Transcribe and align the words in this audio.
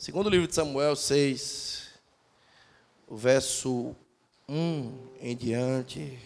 Segundo 0.00 0.30
livro 0.30 0.48
de 0.48 0.54
Samuel 0.54 0.96
6, 0.96 1.90
o 3.06 3.18
verso 3.18 3.94
1 4.48 4.98
em 5.20 5.36
diante. 5.36 6.18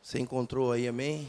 Você 0.00 0.20
encontrou 0.20 0.70
aí, 0.70 0.86
amém? 0.86 1.28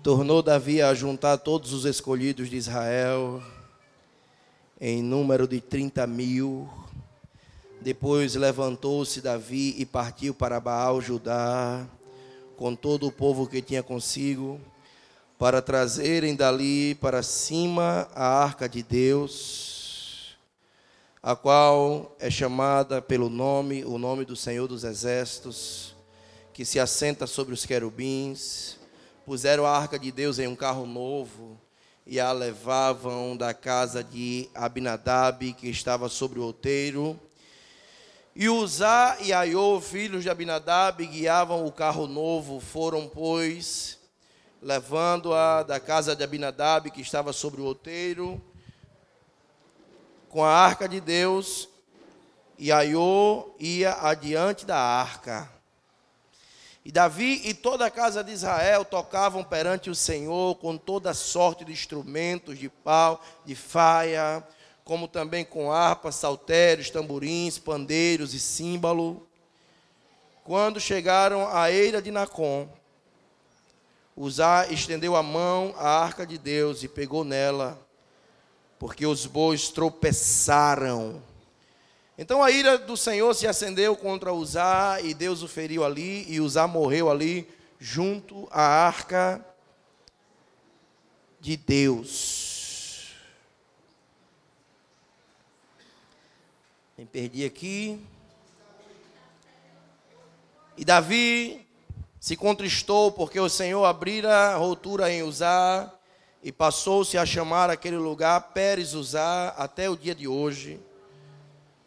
Tornou 0.00 0.44
Davi 0.44 0.80
a 0.80 0.94
juntar 0.94 1.38
todos 1.38 1.72
os 1.72 1.84
escolhidos 1.84 2.48
de 2.48 2.54
Israel, 2.54 3.42
em 4.80 5.02
número 5.02 5.48
de 5.48 5.60
30 5.60 6.06
mil. 6.06 6.70
Depois 7.80 8.36
levantou-se 8.36 9.20
Davi 9.20 9.74
e 9.76 9.84
partiu 9.84 10.32
para 10.32 10.60
Baal, 10.60 11.00
Judá 11.00 11.84
com 12.58 12.74
todo 12.74 13.06
o 13.06 13.12
povo 13.12 13.46
que 13.46 13.62
tinha 13.62 13.84
consigo, 13.84 14.60
para 15.38 15.62
trazerem 15.62 16.34
dali 16.34 16.96
para 16.96 17.22
cima 17.22 18.08
a 18.12 18.26
arca 18.26 18.68
de 18.68 18.82
Deus, 18.82 20.36
a 21.22 21.36
qual 21.36 22.16
é 22.18 22.28
chamada 22.28 23.00
pelo 23.00 23.30
nome, 23.30 23.84
o 23.84 23.96
nome 23.96 24.24
do 24.24 24.34
Senhor 24.34 24.66
dos 24.66 24.82
Exércitos, 24.82 25.94
que 26.52 26.64
se 26.64 26.80
assenta 26.80 27.28
sobre 27.28 27.54
os 27.54 27.64
querubins. 27.64 28.76
Puseram 29.24 29.64
a 29.64 29.70
arca 29.70 29.96
de 29.96 30.10
Deus 30.10 30.40
em 30.40 30.48
um 30.48 30.56
carro 30.56 30.84
novo 30.84 31.56
e 32.04 32.18
a 32.18 32.32
levavam 32.32 33.36
da 33.36 33.54
casa 33.54 34.02
de 34.02 34.48
Abinadab, 34.52 35.52
que 35.52 35.68
estava 35.68 36.08
sobre 36.08 36.40
o 36.40 36.42
outeiro 36.42 37.16
e 38.40 38.48
Uzá 38.48 39.16
e 39.18 39.32
Aiô, 39.32 39.80
filhos 39.80 40.22
de 40.22 40.30
Abinadab, 40.30 41.04
guiavam 41.04 41.66
o 41.66 41.72
carro 41.72 42.06
novo, 42.06 42.60
foram, 42.60 43.08
pois, 43.08 43.98
levando-a 44.62 45.64
da 45.64 45.80
casa 45.80 46.14
de 46.14 46.22
Abinadab, 46.22 46.88
que 46.92 47.00
estava 47.00 47.32
sobre 47.32 47.60
o 47.60 47.64
outeiro, 47.64 48.40
com 50.28 50.44
a 50.44 50.52
arca 50.52 50.88
de 50.88 51.00
Deus, 51.00 51.68
e 52.56 52.70
Aiô 52.70 53.50
ia 53.58 53.94
adiante 54.02 54.64
da 54.64 54.78
arca. 54.78 55.50
E 56.84 56.92
Davi 56.92 57.42
e 57.44 57.52
toda 57.52 57.86
a 57.86 57.90
casa 57.90 58.22
de 58.22 58.30
Israel 58.30 58.84
tocavam 58.84 59.42
perante 59.42 59.90
o 59.90 59.96
Senhor 59.96 60.54
com 60.58 60.76
toda 60.76 61.12
sorte 61.12 61.64
de 61.64 61.72
instrumentos 61.72 62.56
de 62.56 62.68
pau, 62.68 63.20
de 63.44 63.56
faia, 63.56 64.46
como 64.88 65.06
também 65.06 65.44
com 65.44 65.70
harpas, 65.70 66.14
saltérios, 66.14 66.88
tamborins, 66.88 67.58
pandeiros 67.58 68.32
e 68.32 68.40
símbolo. 68.40 69.28
Quando 70.42 70.80
chegaram 70.80 71.46
à 71.46 71.70
eira 71.70 72.00
de 72.00 72.10
Nacon, 72.10 72.66
Uzá 74.16 74.66
estendeu 74.70 75.14
a 75.14 75.22
mão 75.22 75.74
à 75.76 76.02
arca 76.02 76.26
de 76.26 76.38
Deus 76.38 76.82
e 76.82 76.88
pegou 76.88 77.22
nela, 77.22 77.78
porque 78.78 79.06
os 79.06 79.26
bois 79.26 79.68
tropeçaram. 79.68 81.22
Então 82.16 82.42
a 82.42 82.50
ira 82.50 82.78
do 82.78 82.96
Senhor 82.96 83.34
se 83.34 83.46
acendeu 83.46 83.94
contra 83.94 84.32
Uzá 84.32 85.02
e 85.02 85.12
Deus 85.12 85.42
o 85.42 85.48
feriu 85.48 85.84
ali, 85.84 86.24
e 86.32 86.40
Uzá 86.40 86.66
morreu 86.66 87.10
ali 87.10 87.46
junto 87.78 88.48
à 88.50 88.62
arca 88.62 89.44
de 91.38 91.58
Deus. 91.58 92.37
Me 96.98 97.06
perdi 97.06 97.44
aqui. 97.44 98.04
E 100.76 100.84
Davi 100.84 101.64
se 102.18 102.36
contristou 102.36 103.12
porque 103.12 103.38
o 103.38 103.48
Senhor 103.48 103.84
abrira 103.84 104.34
a 104.34 104.56
rotura 104.56 105.08
em 105.08 105.22
Uzá 105.22 105.94
e 106.42 106.50
passou-se 106.50 107.16
a 107.16 107.24
chamar 107.24 107.70
aquele 107.70 107.96
lugar 107.96 108.40
Pérez 108.52 108.94
Uzá 108.94 109.54
até 109.56 109.88
o 109.88 109.96
dia 109.96 110.12
de 110.12 110.26
hoje. 110.26 110.80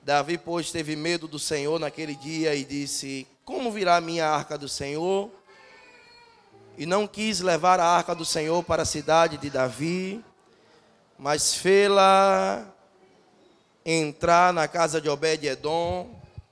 Davi, 0.01 0.37
pois, 0.37 0.71
teve 0.71 0.95
medo 0.95 1.27
do 1.27 1.37
Senhor 1.37 1.77
naquele 1.77 2.15
dia 2.15 2.55
e 2.55 2.63
disse: 2.63 3.27
Como 3.43 3.69
virá 3.69 3.97
a 3.97 4.01
minha 4.01 4.29
arca 4.29 4.57
do 4.57 4.69
Senhor? 4.69 5.29
E 6.77 6.85
não 6.85 7.05
quis 7.05 7.41
levar 7.41 7.81
a 7.81 7.85
arca 7.85 8.15
do 8.15 8.23
Senhor 8.23 8.63
para 8.63 8.83
a 8.83 8.85
cidade 8.85 9.37
de 9.37 9.49
Davi, 9.49 10.23
mas 11.19 11.53
fê-la 11.53 12.70
entrar 13.85 14.53
na 14.53 14.67
casa 14.67 15.01
de 15.01 15.09
Obed-Edom, 15.09 16.09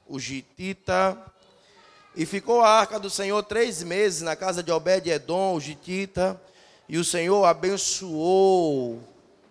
o 0.07 0.19
Gitita, 0.19 1.17
e 2.15 2.25
ficou 2.25 2.61
a 2.61 2.69
arca 2.69 2.99
do 2.99 3.09
Senhor 3.09 3.41
três 3.43 3.83
meses 3.83 4.21
na 4.21 4.35
casa 4.35 4.63
de 4.63 4.71
Obed-Edom, 4.71 5.55
o 5.55 5.59
Gitita, 5.59 6.39
e 6.87 6.97
o 6.97 7.03
Senhor 7.03 7.45
abençoou, 7.45 9.01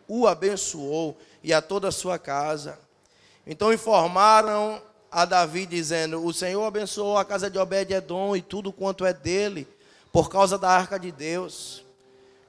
o 0.09 0.27
abençoou, 0.27 1.17
e 1.43 1.53
a 1.53 1.63
toda 1.63 1.89
a 1.89 1.93
sua 1.93 2.19
casa. 2.19 2.79
Então 3.47 3.73
informaram 3.73 4.83
a 5.11 5.25
Davi, 5.25 5.65
dizendo: 5.65 6.25
O 6.25 6.33
Senhor 6.35 6.65
abençoou 6.65 7.17
a 7.17 7.25
casa 7.25 7.49
de 7.49 7.59
Obed-Edom 7.59 8.37
e 8.37 8.43
tudo 8.43 8.73
quanto 8.73 9.07
é 9.07 9.13
dele, 9.13 9.67
por 10.13 10.29
causa 10.29 10.59
da 10.59 10.69
arca 10.69 10.99
de 10.99 11.13
Deus. 11.13 11.88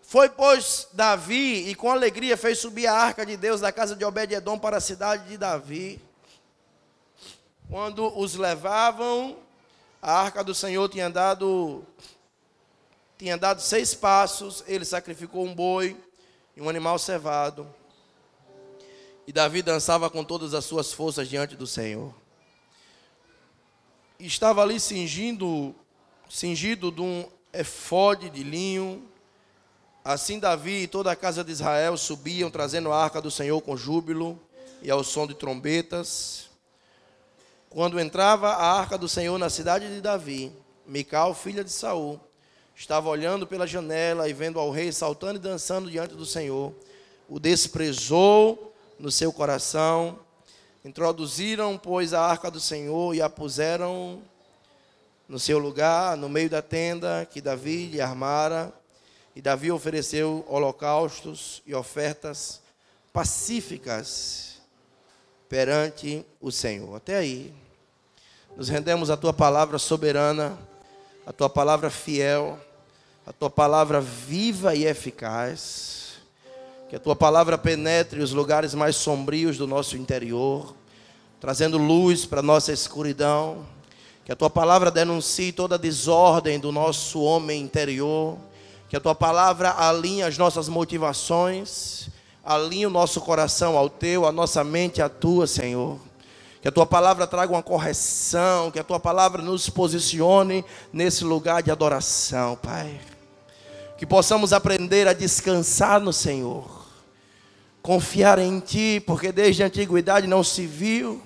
Foi, 0.09 0.27
pois, 0.27 0.87
Davi 0.91 1.69
e 1.69 1.75
com 1.75 1.91
alegria 1.91 2.35
fez 2.35 2.57
subir 2.57 2.87
a 2.87 2.95
arca 2.95 3.23
de 3.23 3.37
Deus 3.37 3.61
da 3.61 3.71
casa 3.71 3.95
de 3.95 4.03
Obed-Edom 4.03 4.57
para 4.57 4.77
a 4.77 4.81
cidade 4.81 5.29
de 5.29 5.37
Davi. 5.37 6.01
Quando 7.69 8.17
os 8.17 8.33
levavam, 8.33 9.37
a 10.01 10.13
arca 10.13 10.43
do 10.43 10.55
Senhor 10.55 10.89
tinha 10.89 11.11
dado 11.11 11.83
tinha 13.19 13.37
dado 13.37 13.61
seis 13.61 13.93
passos, 13.93 14.63
ele 14.65 14.83
sacrificou 14.83 15.45
um 15.45 15.53
boi 15.53 15.95
e 16.57 16.61
um 16.61 16.67
animal 16.67 16.97
cevado. 16.97 17.71
E 19.27 19.31
Davi 19.31 19.61
dançava 19.61 20.09
com 20.09 20.23
todas 20.23 20.55
as 20.55 20.65
suas 20.65 20.91
forças 20.91 21.29
diante 21.29 21.55
do 21.55 21.67
Senhor. 21.67 22.11
Estava 24.19 24.63
ali 24.63 24.79
cingindo, 24.79 25.75
cingido 26.27 26.91
de 26.91 26.99
um 26.99 27.29
efode 27.53 28.31
de 28.31 28.41
linho, 28.41 29.07
Assim 30.03 30.39
Davi 30.39 30.83
e 30.83 30.87
toda 30.87 31.11
a 31.11 31.15
casa 31.15 31.43
de 31.43 31.51
Israel 31.51 31.97
subiam, 31.97 32.49
trazendo 32.49 32.91
a 32.91 33.03
arca 33.03 33.21
do 33.21 33.29
Senhor 33.29 33.59
com 33.61 33.75
júbilo 33.75 34.39
e 34.81 34.89
ao 34.89 35.03
som 35.03 35.27
de 35.27 35.33
trombetas. 35.33 36.49
Quando 37.69 37.99
entrava 37.99 38.49
a 38.49 38.79
arca 38.79 38.97
do 38.97 39.09
Senhor 39.09 39.37
na 39.37 39.49
cidade 39.49 39.93
de 39.93 39.99
Davi, 39.99 40.53
Mical, 40.87 41.33
filha 41.33 41.63
de 41.63 41.71
Saul, 41.71 42.19
estava 42.75 43.09
olhando 43.09 43.45
pela 43.45 43.67
janela 43.67 44.29
e 44.29 44.33
vendo 44.33 44.57
ao 44.57 44.71
rei 44.71 44.91
saltando 44.91 45.35
e 45.35 45.41
dançando 45.41 45.91
diante 45.91 46.15
do 46.15 46.25
Senhor. 46.25 46.73
O 47.27 47.37
desprezou 47.37 48.73
no 48.97 49.11
seu 49.11 49.33
coração. 49.33 50.17
Introduziram, 50.83 51.77
pois, 51.77 52.13
a 52.13 52.21
arca 52.21 52.49
do 52.49 52.59
Senhor 52.59 53.13
e 53.13 53.21
a 53.21 53.29
puseram 53.29 54.21
no 55.27 55.37
seu 55.37 55.59
lugar, 55.59 56.15
no 56.15 56.29
meio 56.29 56.49
da 56.49 56.61
tenda 56.61 57.27
que 57.29 57.41
Davi 57.41 57.87
lhe 57.87 58.01
armara 58.01 58.73
e 59.39 59.41
Davi 59.41 59.71
ofereceu 59.71 60.45
holocaustos 60.49 61.61
e 61.65 61.73
ofertas 61.73 62.59
pacíficas 63.13 64.57
perante 65.47 66.25
o 66.41 66.51
Senhor. 66.51 66.93
Até 66.97 67.15
aí, 67.15 67.53
nos 68.57 68.67
rendemos 68.67 69.09
à 69.09 69.15
tua 69.15 69.31
palavra 69.31 69.79
soberana, 69.79 70.59
à 71.25 71.31
tua 71.31 71.49
palavra 71.49 71.89
fiel, 71.89 72.59
à 73.25 73.31
tua 73.31 73.49
palavra 73.49 74.01
viva 74.01 74.75
e 74.75 74.85
eficaz. 74.85 76.19
Que 76.89 76.97
a 76.97 76.99
tua 76.99 77.15
palavra 77.15 77.57
penetre 77.57 78.19
os 78.19 78.33
lugares 78.33 78.73
mais 78.73 78.97
sombrios 78.97 79.57
do 79.57 79.65
nosso 79.65 79.95
interior, 79.95 80.75
trazendo 81.39 81.77
luz 81.77 82.25
para 82.25 82.41
a 82.41 82.43
nossa 82.43 82.73
escuridão. 82.73 83.65
Que 84.25 84.33
a 84.33 84.35
tua 84.35 84.49
palavra 84.49 84.91
denuncie 84.91 85.53
toda 85.53 85.75
a 85.75 85.77
desordem 85.77 86.59
do 86.59 86.73
nosso 86.73 87.21
homem 87.21 87.61
interior 87.61 88.37
que 88.89 88.97
a 88.97 88.99
tua 88.99 89.13
palavra 89.13 89.75
alinhe 89.77 90.23
as 90.23 90.35
nossas 90.35 90.67
motivações, 90.67 92.09
alinhe 92.43 92.87
o 92.87 92.89
nosso 92.89 93.21
coração 93.21 93.77
ao 93.77 93.87
teu, 93.87 94.25
a 94.25 94.31
nossa 94.31 94.63
mente 94.63 94.99
à 94.99 95.07
tua, 95.07 95.45
Senhor. 95.45 95.99
Que 96.59 96.67
a 96.67 96.71
tua 96.71 96.87
palavra 96.87 97.27
traga 97.27 97.53
uma 97.53 97.61
correção, 97.61 98.71
que 98.71 98.79
a 98.79 98.83
tua 98.83 98.99
palavra 98.99 99.43
nos 99.43 99.69
posicione 99.69 100.65
nesse 100.91 101.23
lugar 101.23 101.61
de 101.61 101.69
adoração, 101.69 102.55
Pai. 102.55 102.99
Que 103.95 104.07
possamos 104.07 104.51
aprender 104.53 105.07
a 105.07 105.13
descansar 105.13 106.01
no 106.01 106.11
Senhor, 106.11 106.67
confiar 107.83 108.39
em 108.39 108.59
Ti, 108.59 109.03
porque 109.05 109.31
desde 109.31 109.61
a 109.61 109.67
antiguidade 109.67 110.25
não 110.25 110.43
se 110.43 110.65
viu, 110.65 111.21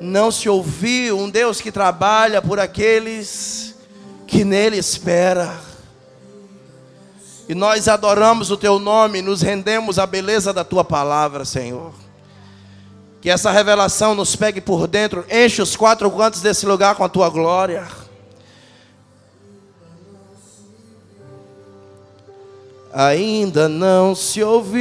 não 0.00 0.30
se 0.30 0.48
ouviu 0.48 1.18
um 1.18 1.28
Deus 1.28 1.60
que 1.60 1.72
trabalha 1.72 2.40
por 2.40 2.60
aqueles 2.60 3.74
que 4.24 4.44
nele 4.44 4.76
esperam. 4.76 5.67
E 7.48 7.54
nós 7.54 7.88
adoramos 7.88 8.50
o 8.50 8.56
teu 8.56 8.78
nome, 8.78 9.22
nos 9.22 9.40
rendemos 9.40 9.98
à 9.98 10.06
beleza 10.06 10.52
da 10.52 10.64
tua 10.64 10.84
palavra, 10.84 11.44
Senhor. 11.44 11.92
Que 13.20 13.30
essa 13.30 13.50
revelação 13.50 14.14
nos 14.14 14.36
pegue 14.36 14.60
por 14.60 14.86
dentro, 14.86 15.24
enche 15.30 15.62
os 15.62 15.74
quatro 15.74 16.10
cantos 16.10 16.40
desse 16.42 16.66
lugar 16.66 16.94
com 16.94 17.04
a 17.04 17.08
tua 17.08 17.28
glória. 17.30 17.88
ainda 22.92 23.68
não 23.68 24.14
se 24.14 24.42
ouviu. 24.42 24.78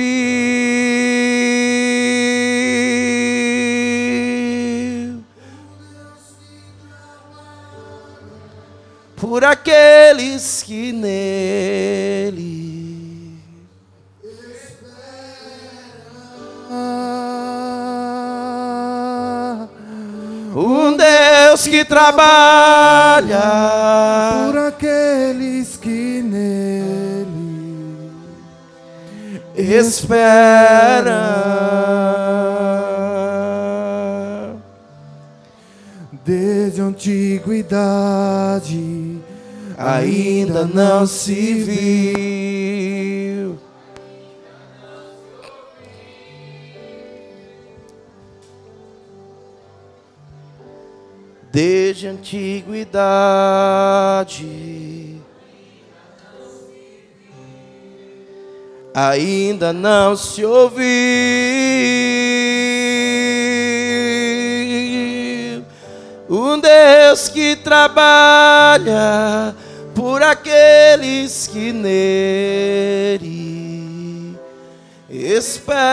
Por 9.38 9.46
aqueles 9.46 10.64
que 10.64 10.92
nele 10.92 12.58
Um 20.56 20.98
Deus 20.98 21.68
que 21.68 21.86
trabalha 21.86 23.38
por 24.48 24.58
aqueles 24.58 25.78
que 25.78 26.24
nele 26.24 28.10
espera. 29.56 30.48
Desde 36.26 36.82
a 36.82 36.86
antiguidade 36.86 37.78
Ainda 39.78 40.66
não 40.66 41.06
se 41.06 41.54
viu. 41.54 43.60
Desde 51.52 52.08
a 52.08 52.12
antiguidade. 52.12 52.88
Ainda 58.96 59.72
não 59.72 60.18
se 60.18 60.44
ouviu 60.44 60.88
um 66.28 66.60
Deus 66.60 67.30
que 67.30 67.56
trabalha 67.56 69.56
por 69.98 70.22
aqueles 70.22 71.48
que 71.48 71.74
nele 71.74 73.18
esperam. 75.10 75.88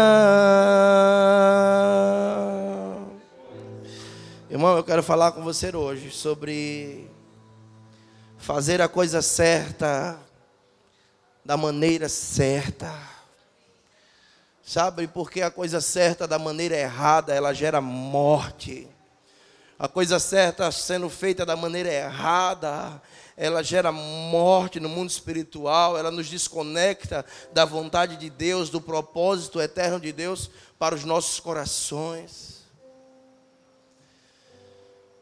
Irmão, 4.49 4.75
eu 4.75 4.83
quero 4.83 5.03
falar 5.03 5.33
com 5.33 5.43
você 5.43 5.75
hoje 5.75 6.09
sobre 6.09 7.15
fazer 8.47 8.81
a 8.81 8.87
coisa 8.87 9.21
certa 9.21 10.17
da 11.43 11.57
maneira 11.57 12.07
certa. 12.07 12.97
Sabe, 14.63 15.05
porque 15.05 15.41
a 15.41 15.51
coisa 15.51 15.81
certa 15.81 16.25
da 16.25 16.39
maneira 16.39 16.73
errada, 16.73 17.35
ela 17.35 17.53
gera 17.53 17.81
morte. 17.81 18.87
A 19.77 19.89
coisa 19.89 20.17
certa 20.17 20.71
sendo 20.71 21.09
feita 21.09 21.45
da 21.45 21.57
maneira 21.57 21.91
errada, 21.91 23.01
ela 23.35 23.61
gera 23.61 23.91
morte 23.91 24.79
no 24.79 24.87
mundo 24.87 25.09
espiritual, 25.09 25.97
ela 25.97 26.09
nos 26.09 26.29
desconecta 26.29 27.25
da 27.51 27.65
vontade 27.65 28.15
de 28.15 28.29
Deus, 28.29 28.69
do 28.69 28.79
propósito 28.79 29.59
eterno 29.59 29.99
de 29.99 30.13
Deus 30.13 30.49
para 30.79 30.95
os 30.95 31.03
nossos 31.03 31.41
corações. 31.41 32.56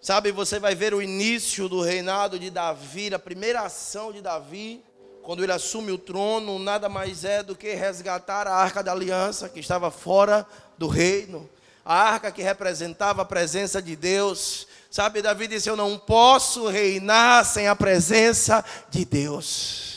Sabe, 0.06 0.32
você 0.32 0.60
vai 0.60 0.76
ver 0.76 0.94
o 0.94 1.02
início 1.02 1.68
do 1.68 1.82
reinado 1.82 2.38
de 2.38 2.52
Davi, 2.52 3.12
a 3.12 3.18
primeira 3.18 3.62
ação 3.62 4.14
de 4.14 4.22
Davi, 4.22 4.86
quando 5.24 5.42
ele 5.42 5.52
assume 5.52 5.92
o 5.92 5.98
trono, 5.98 6.60
nada 6.60 6.88
mais 6.88 7.26
é 7.26 7.42
do 7.42 7.56
que 7.56 7.74
resgatar 7.74 8.46
a 8.46 8.54
arca 8.54 8.84
da 8.84 8.92
aliança 8.92 9.50
que 9.50 9.60
estava 9.60 9.90
fora 9.90 10.46
do 10.78 10.88
reino, 10.88 11.50
a 11.84 11.96
arca 11.96 12.32
que 12.32 12.44
representava 12.44 13.24
a 13.24 13.26
presença 13.26 13.82
de 13.82 13.96
Deus. 13.96 14.68
Sabe, 14.92 15.24
Davi 15.24 15.48
disse: 15.48 15.72
Eu 15.72 15.76
não 15.76 15.98
posso 15.98 16.68
reinar 16.68 17.44
sem 17.44 17.68
a 17.68 17.76
presença 17.76 18.64
de 18.92 19.06
Deus. 19.06 19.95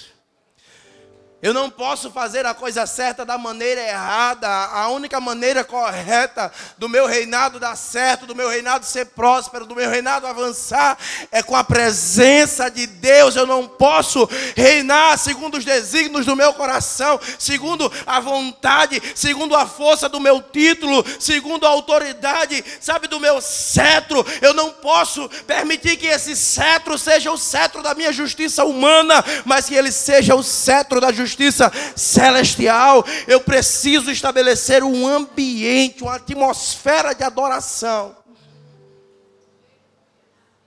Eu 1.41 1.55
não 1.55 1.71
posso 1.71 2.11
fazer 2.11 2.45
a 2.47 2.53
coisa 2.53 2.85
certa 2.85 3.25
da 3.25 3.39
maneira 3.39 3.81
errada. 3.81 4.49
A 4.49 4.89
única 4.89 5.21
maneira 5.21 5.63
correta 5.63 6.51
do 6.77 6.89
meu 6.89 7.07
reinado 7.07 7.61
dar 7.61 7.77
certo, 7.77 8.27
do 8.27 8.35
meu 8.35 8.49
reinado 8.49 8.85
ser 8.85 9.07
próspero, 9.07 9.65
do 9.65 9.77
meu 9.77 9.89
reinado 9.89 10.27
avançar, 10.27 10.99
é 11.31 11.41
com 11.41 11.55
a 11.55 11.63
presença 11.63 12.69
de 12.69 12.89
Deus. 12.89 13.37
Eu 13.37 13.47
não 13.47 13.69
posso 13.69 14.29
reinar 14.57 15.17
segundo 15.17 15.59
os 15.59 15.65
desígnios 15.65 16.27
do 16.27 16.35
meu 16.35 16.53
coração, 16.55 17.21
segundo 17.39 17.91
a 18.05 18.19
vontade, 18.19 19.01
segundo 19.15 19.55
a 19.55 19.65
força 19.65 20.09
do 20.09 20.19
meu 20.19 20.43
título, 20.43 21.05
segundo 21.21 21.65
a 21.67 21.71
autoridade, 21.71 22.65
sabe, 22.81 23.07
do 23.07 23.21
meu 23.21 23.41
cetro. 23.41 24.27
Eu 24.43 24.55
não 24.55 24.71
posso 24.71 25.29
permitir 25.47 25.99
que 25.99 26.09
esse 26.09 26.35
cetro 26.35 26.99
seja 26.99 27.31
o 27.31 27.39
cetro 27.39 27.81
da 27.81 27.95
minha 27.95 28.13
justiça 28.13 28.65
humana, 28.65 29.25
mas 29.45 29.67
que 29.67 29.77
ele 29.77 29.93
seja 29.93 30.35
o 30.35 30.43
cetro 30.43 31.01
da 31.01 31.13
justiça 31.13 31.28
justiça 31.29 31.71
celestial, 31.95 33.05
eu 33.27 33.41
preciso 33.41 34.11
estabelecer 34.11 34.83
um 34.83 35.07
ambiente, 35.07 36.03
uma 36.03 36.17
atmosfera 36.17 37.15
de 37.15 37.23
adoração. 37.23 38.17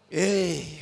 Ei. 0.10 0.80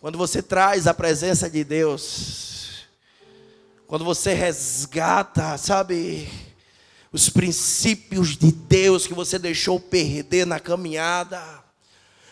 Quando 0.00 0.18
você 0.18 0.42
traz 0.42 0.86
a 0.86 0.94
presença 0.94 1.48
de 1.48 1.62
Deus, 1.62 2.86
quando 3.86 4.04
você 4.04 4.32
resgata, 4.32 5.58
sabe, 5.58 6.26
os 7.12 7.28
princípios 7.28 8.36
de 8.36 8.50
Deus 8.50 9.06
que 9.06 9.12
você 9.12 9.38
deixou 9.38 9.78
perder 9.78 10.46
na 10.46 10.58
caminhada, 10.58 11.59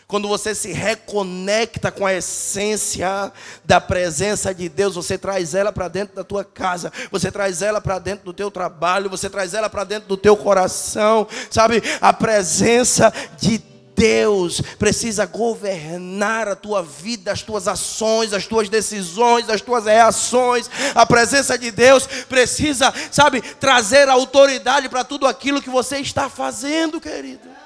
quando 0.09 0.27
você 0.27 0.55
se 0.55 0.73
reconecta 0.73 1.91
com 1.91 2.03
a 2.03 2.15
essência 2.15 3.31
da 3.63 3.79
presença 3.79 4.51
de 4.55 4.67
Deus, 4.67 4.95
você 4.95 5.19
traz 5.19 5.53
ela 5.53 5.71
para 5.71 5.87
dentro 5.87 6.15
da 6.15 6.23
tua 6.23 6.43
casa, 6.43 6.91
você 7.11 7.31
traz 7.31 7.61
ela 7.61 7.79
para 7.79 7.99
dentro 7.99 8.25
do 8.25 8.33
teu 8.33 8.49
trabalho, 8.49 9.07
você 9.07 9.29
traz 9.29 9.53
ela 9.53 9.69
para 9.69 9.83
dentro 9.83 10.09
do 10.09 10.17
teu 10.17 10.35
coração, 10.35 11.27
sabe? 11.51 11.83
A 12.01 12.11
presença 12.11 13.13
de 13.37 13.59
Deus 13.95 14.61
precisa 14.79 15.27
governar 15.27 16.47
a 16.47 16.55
tua 16.55 16.81
vida, 16.81 17.31
as 17.31 17.43
tuas 17.43 17.67
ações, 17.67 18.33
as 18.33 18.47
tuas 18.47 18.67
decisões, 18.67 19.47
as 19.47 19.61
tuas 19.61 19.85
reações. 19.85 20.67
A 20.95 21.05
presença 21.05 21.55
de 21.55 21.69
Deus 21.69 22.07
precisa, 22.27 22.91
sabe, 23.11 23.41
trazer 23.41 24.09
autoridade 24.09 24.89
para 24.89 25.03
tudo 25.03 25.27
aquilo 25.27 25.61
que 25.61 25.69
você 25.69 25.99
está 25.99 26.27
fazendo, 26.27 26.99
querido. 26.99 27.58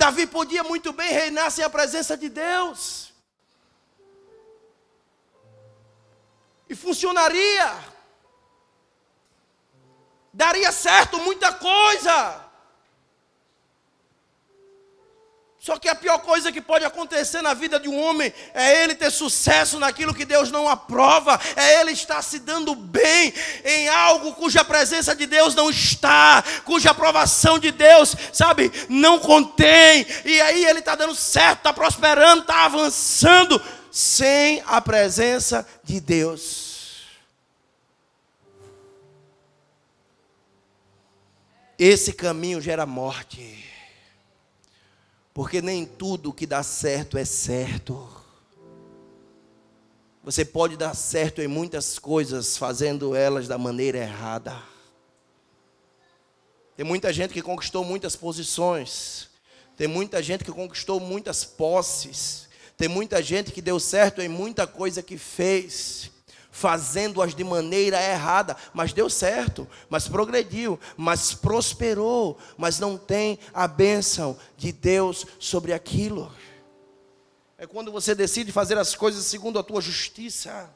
Davi 0.00 0.26
podia 0.26 0.64
muito 0.64 0.94
bem 0.94 1.12
reinar 1.12 1.50
sem 1.50 1.62
a 1.62 1.68
presença 1.68 2.16
de 2.16 2.30
Deus. 2.30 3.12
E 6.66 6.74
funcionaria. 6.74 7.70
Daria 10.32 10.72
certo 10.72 11.18
muita 11.18 11.52
coisa. 11.52 12.49
Só 15.70 15.78
que 15.78 15.88
a 15.88 15.94
pior 15.94 16.18
coisa 16.18 16.50
que 16.50 16.60
pode 16.60 16.84
acontecer 16.84 17.42
na 17.42 17.54
vida 17.54 17.78
de 17.78 17.88
um 17.88 17.96
homem 17.96 18.34
é 18.52 18.82
ele 18.82 18.92
ter 18.92 19.08
sucesso 19.08 19.78
naquilo 19.78 20.12
que 20.12 20.24
Deus 20.24 20.50
não 20.50 20.68
aprova, 20.68 21.40
é 21.54 21.80
ele 21.80 21.92
estar 21.92 22.20
se 22.22 22.40
dando 22.40 22.74
bem 22.74 23.32
em 23.64 23.88
algo 23.88 24.32
cuja 24.32 24.64
presença 24.64 25.14
de 25.14 25.26
Deus 25.26 25.54
não 25.54 25.70
está, 25.70 26.42
cuja 26.64 26.90
aprovação 26.90 27.56
de 27.56 27.70
Deus, 27.70 28.16
sabe, 28.32 28.72
não 28.88 29.20
contém, 29.20 30.04
e 30.24 30.40
aí 30.40 30.64
ele 30.64 30.80
está 30.80 30.96
dando 30.96 31.14
certo, 31.14 31.58
está 31.58 31.72
prosperando, 31.72 32.40
está 32.40 32.64
avançando, 32.64 33.62
sem 33.92 34.64
a 34.66 34.80
presença 34.80 35.64
de 35.84 36.00
Deus. 36.00 37.04
Esse 41.78 42.12
caminho 42.12 42.60
gera 42.60 42.84
morte. 42.84 43.69
Porque 45.32 45.62
nem 45.62 45.86
tudo 45.86 46.32
que 46.32 46.46
dá 46.46 46.62
certo 46.62 47.16
é 47.16 47.24
certo. 47.24 48.08
Você 50.22 50.44
pode 50.44 50.76
dar 50.76 50.94
certo 50.94 51.40
em 51.40 51.48
muitas 51.48 51.98
coisas 51.98 52.56
fazendo 52.56 53.14
elas 53.14 53.48
da 53.48 53.56
maneira 53.56 53.98
errada. 53.98 54.60
Tem 56.76 56.84
muita 56.84 57.12
gente 57.12 57.32
que 57.32 57.42
conquistou 57.42 57.84
muitas 57.84 58.16
posições. 58.16 59.28
Tem 59.76 59.86
muita 59.86 60.22
gente 60.22 60.44
que 60.44 60.52
conquistou 60.52 61.00
muitas 61.00 61.44
posses. 61.44 62.48
Tem 62.76 62.88
muita 62.88 63.22
gente 63.22 63.52
que 63.52 63.62
deu 63.62 63.78
certo 63.78 64.20
em 64.20 64.28
muita 64.28 64.66
coisa 64.66 65.02
que 65.02 65.18
fez, 65.18 66.09
fazendo-as 66.50 67.34
de 67.34 67.44
maneira 67.44 68.00
errada, 68.02 68.56
mas 68.72 68.92
deu 68.92 69.08
certo, 69.08 69.68
mas 69.88 70.08
progrediu, 70.08 70.78
mas 70.96 71.32
prosperou, 71.34 72.38
mas 72.56 72.78
não 72.78 72.96
tem 72.98 73.38
a 73.54 73.68
bênção 73.68 74.38
de 74.56 74.72
Deus 74.72 75.26
sobre 75.38 75.72
aquilo. 75.72 76.32
É 77.56 77.66
quando 77.66 77.92
você 77.92 78.14
decide 78.14 78.50
fazer 78.50 78.78
as 78.78 78.94
coisas 78.94 79.24
segundo 79.24 79.58
a 79.58 79.62
tua 79.62 79.80
justiça 79.80 80.70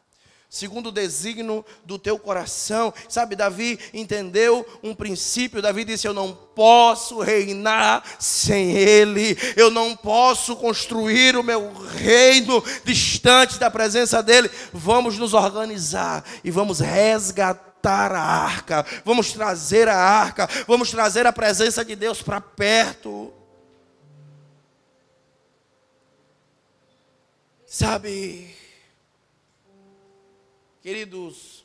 segundo 0.54 0.86
o 0.86 0.92
desígnio 0.92 1.64
do 1.84 1.98
teu 1.98 2.16
coração. 2.16 2.94
Sabe, 3.08 3.34
Davi 3.34 3.76
entendeu 3.92 4.64
um 4.84 4.94
princípio. 4.94 5.60
Davi 5.60 5.84
disse: 5.84 6.06
Eu 6.06 6.14
não 6.14 6.32
posso 6.32 7.20
reinar 7.20 8.04
sem 8.20 8.70
Ele, 8.70 9.36
eu 9.56 9.68
não 9.68 9.96
posso 9.96 10.54
construir 10.54 11.36
o 11.36 11.42
meu 11.42 11.72
reino 11.72 12.62
distante 12.84 13.58
da 13.58 13.68
presença 13.68 14.22
dEle. 14.22 14.48
Vamos 14.72 15.18
nos 15.18 15.34
organizar 15.34 16.24
e 16.44 16.52
vamos 16.52 16.78
resgatar 16.78 18.12
a 18.12 18.22
arca, 18.22 18.86
vamos 19.04 19.32
trazer 19.32 19.88
a 19.88 19.96
arca, 19.96 20.48
vamos 20.68 20.88
trazer 20.88 21.26
a 21.26 21.32
presença 21.32 21.84
de 21.84 21.96
Deus 21.96 22.22
para 22.22 22.40
perto. 22.40 23.32
Sabe, 27.66 28.54
Queridos, 30.84 31.64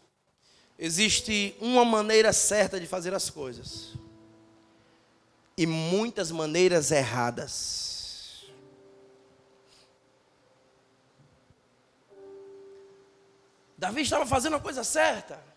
existe 0.77 1.53
uma 1.59 1.83
maneira 1.83 2.31
certa 2.31 2.79
de 2.79 2.87
fazer 2.87 3.13
as 3.13 3.29
coisas 3.29 3.89
e 5.57 5.67
muitas 5.67 6.31
maneiras 6.31 6.89
erradas. 6.89 8.45
Davi 13.77 14.03
estava 14.03 14.25
fazendo 14.25 14.55
a 14.55 14.59
coisa 14.61 14.85
certa. 14.85 15.49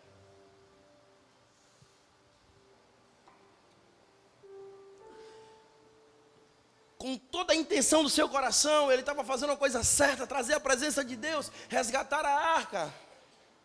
com 6.99 7.19
toda 7.19 7.52
a 7.52 7.57
intenção 7.57 8.04
do 8.04 8.09
seu 8.09 8.28
coração, 8.28 8.90
ele 8.90 9.02
estava 9.02 9.25
fazendo 9.25 9.52
a 9.52 9.57
coisa 9.57 9.83
certa, 9.83 10.25
trazer 10.25 10.54
a 10.54 10.61
presença 10.61 11.04
de 11.04 11.16
Deus, 11.16 11.50
resgatar 11.69 12.25
a 12.25 12.31
arca. 12.54 12.95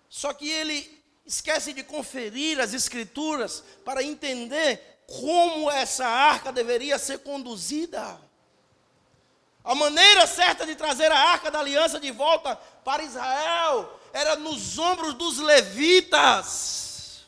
Só 0.09 0.33
que 0.33 0.49
ele 0.49 1.03
esquece 1.25 1.73
de 1.73 1.83
conferir 1.83 2.59
as 2.59 2.73
escrituras 2.73 3.63
para 3.83 4.01
entender 4.01 5.03
como 5.05 5.69
essa 5.69 6.05
arca 6.07 6.51
deveria 6.51 6.97
ser 6.97 7.19
conduzida. 7.19 8.19
A 9.63 9.75
maneira 9.75 10.25
certa 10.25 10.65
de 10.65 10.75
trazer 10.75 11.11
a 11.11 11.19
arca 11.19 11.51
da 11.51 11.59
aliança 11.59 11.99
de 11.99 12.09
volta 12.11 12.55
para 12.55 13.03
Israel 13.03 13.99
era 14.13 14.37
nos 14.37 14.77
ombros 14.79 15.13
dos 15.13 15.39
levitas. 15.39 17.25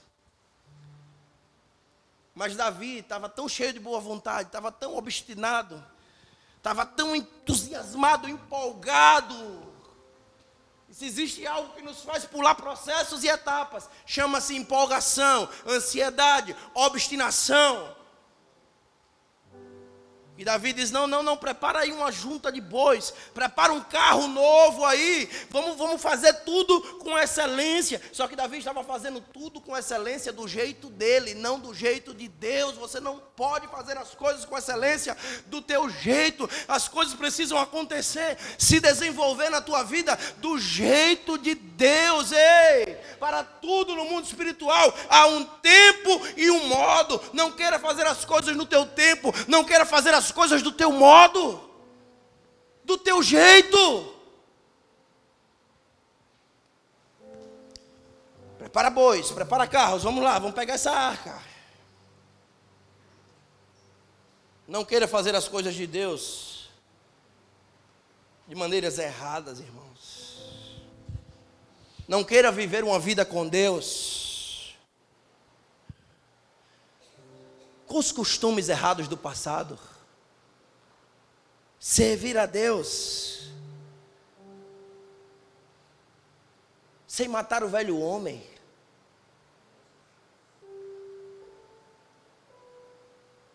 Mas 2.34 2.56
Davi 2.56 3.00
estava 3.00 3.28
tão 3.28 3.50
cheio 3.50 3.74
de 3.74 3.80
boa 3.80 4.00
vontade, 4.00 4.48
estava 4.48 4.72
tão 4.72 4.96
obstinado, 4.96 5.86
estava 6.56 6.86
tão 6.86 7.14
entusiasmado, 7.14 8.30
empolgado, 8.30 9.69
se 11.00 11.06
existe 11.06 11.48
algo 11.48 11.74
que 11.76 11.82
nos 11.82 12.02
faz 12.02 12.26
pular 12.26 12.56
processos 12.56 13.24
e 13.24 13.30
etapas, 13.30 13.90
chama-se 14.06 14.54
empolgação, 14.54 15.48
ansiedade, 15.66 16.54
obstinação. 16.74 17.96
E 20.40 20.46
Davi 20.46 20.72
diz: 20.72 20.90
Não, 20.90 21.06
não, 21.06 21.22
não, 21.22 21.36
prepara 21.36 21.80
aí 21.80 21.92
uma 21.92 22.14
junta 22.14 22.50
de 22.50 22.62
bois, 22.62 23.14
prepara 23.34 23.74
um 23.74 23.82
carro 23.82 24.26
novo 24.30 24.86
aí, 24.86 25.30
vamos, 25.50 25.76
vamos 25.76 26.02
fazer 26.02 26.32
tudo 26.46 26.80
com 27.00 27.20
excelência. 27.20 28.02
Só 28.14 28.26
que 28.26 28.38
Davi 28.38 28.60
estava 28.60 28.82
fazendo 28.82 29.20
tudo 29.20 29.60
com 29.60 29.76
excelência 29.76 30.32
do 30.32 30.48
jeito 30.48 30.90
dele, 30.92 31.34
não 31.34 31.60
do 31.60 31.74
jeito 31.74 32.14
de 32.14 32.30
Deus. 32.30 32.76
Você 32.76 33.02
não 33.02 33.20
pode 33.36 33.68
fazer 33.68 33.98
as 33.98 34.12
coisas 34.16 34.46
com 34.46 34.58
excelência 34.58 35.18
do 35.48 35.62
teu 35.62 35.90
jeito, 35.90 36.50
as 36.70 36.88
coisas 36.88 37.14
precisam 37.14 37.58
acontecer, 37.58 38.38
se 38.58 38.80
desenvolver 38.80 39.50
na 39.50 39.60
tua 39.60 39.84
vida 39.84 40.18
do 40.38 40.58
jeito 40.58 41.38
de 41.38 41.54
Deus. 41.54 42.32
Ei, 42.32 42.96
para 43.20 43.44
tudo 43.44 43.94
no 43.94 44.06
mundo 44.06 44.26
espiritual 44.26 44.98
há 45.10 45.28
um 45.28 45.44
tempo 45.44 46.22
e 46.38 46.50
um 46.50 46.66
modo. 46.68 47.22
Não 47.34 47.52
queira 47.52 47.78
fazer 47.78 48.08
as 48.08 48.24
coisas 48.24 48.56
no 48.56 48.66
teu 48.66 48.86
tempo, 48.86 49.34
não 49.46 49.66
queira 49.66 49.86
fazer 49.86 50.14
as 50.14 50.29
coisas 50.32 50.62
do 50.62 50.72
teu 50.72 50.92
modo, 50.92 51.60
do 52.84 52.98
teu 52.98 53.22
jeito. 53.22 54.16
Prepara 58.58 58.90
bois, 58.90 59.32
prepara 59.32 59.68
carros, 59.68 60.04
vamos 60.04 60.24
lá, 60.24 60.38
vamos 60.38 60.56
pegar 60.56 60.74
essa 60.76 60.92
arca. 60.92 61.42
Não 64.68 64.86
queira 64.86 65.08
fazer 65.08 65.36
as 65.36 65.48
coisas 65.48 65.74
de 65.74 65.88
Deus 65.88 66.70
de 68.48 68.56
maneiras 68.56 68.98
erradas, 68.98 69.60
irmãos. 69.60 70.40
Não 72.08 72.24
queira 72.24 72.52
viver 72.52 72.84
uma 72.84 73.00
vida 73.00 73.24
com 73.24 73.48
Deus 73.48 74.76
com 77.90 77.98
os 77.98 78.12
costumes 78.12 78.70
errados 78.70 79.08
do 79.08 79.18
passado 79.18 79.78
servir 81.80 82.38
a 82.38 82.46
Deus, 82.46 83.50
sem 87.08 87.28
matar 87.28 87.64
o 87.64 87.70
velho 87.70 87.98
homem. 87.98 88.44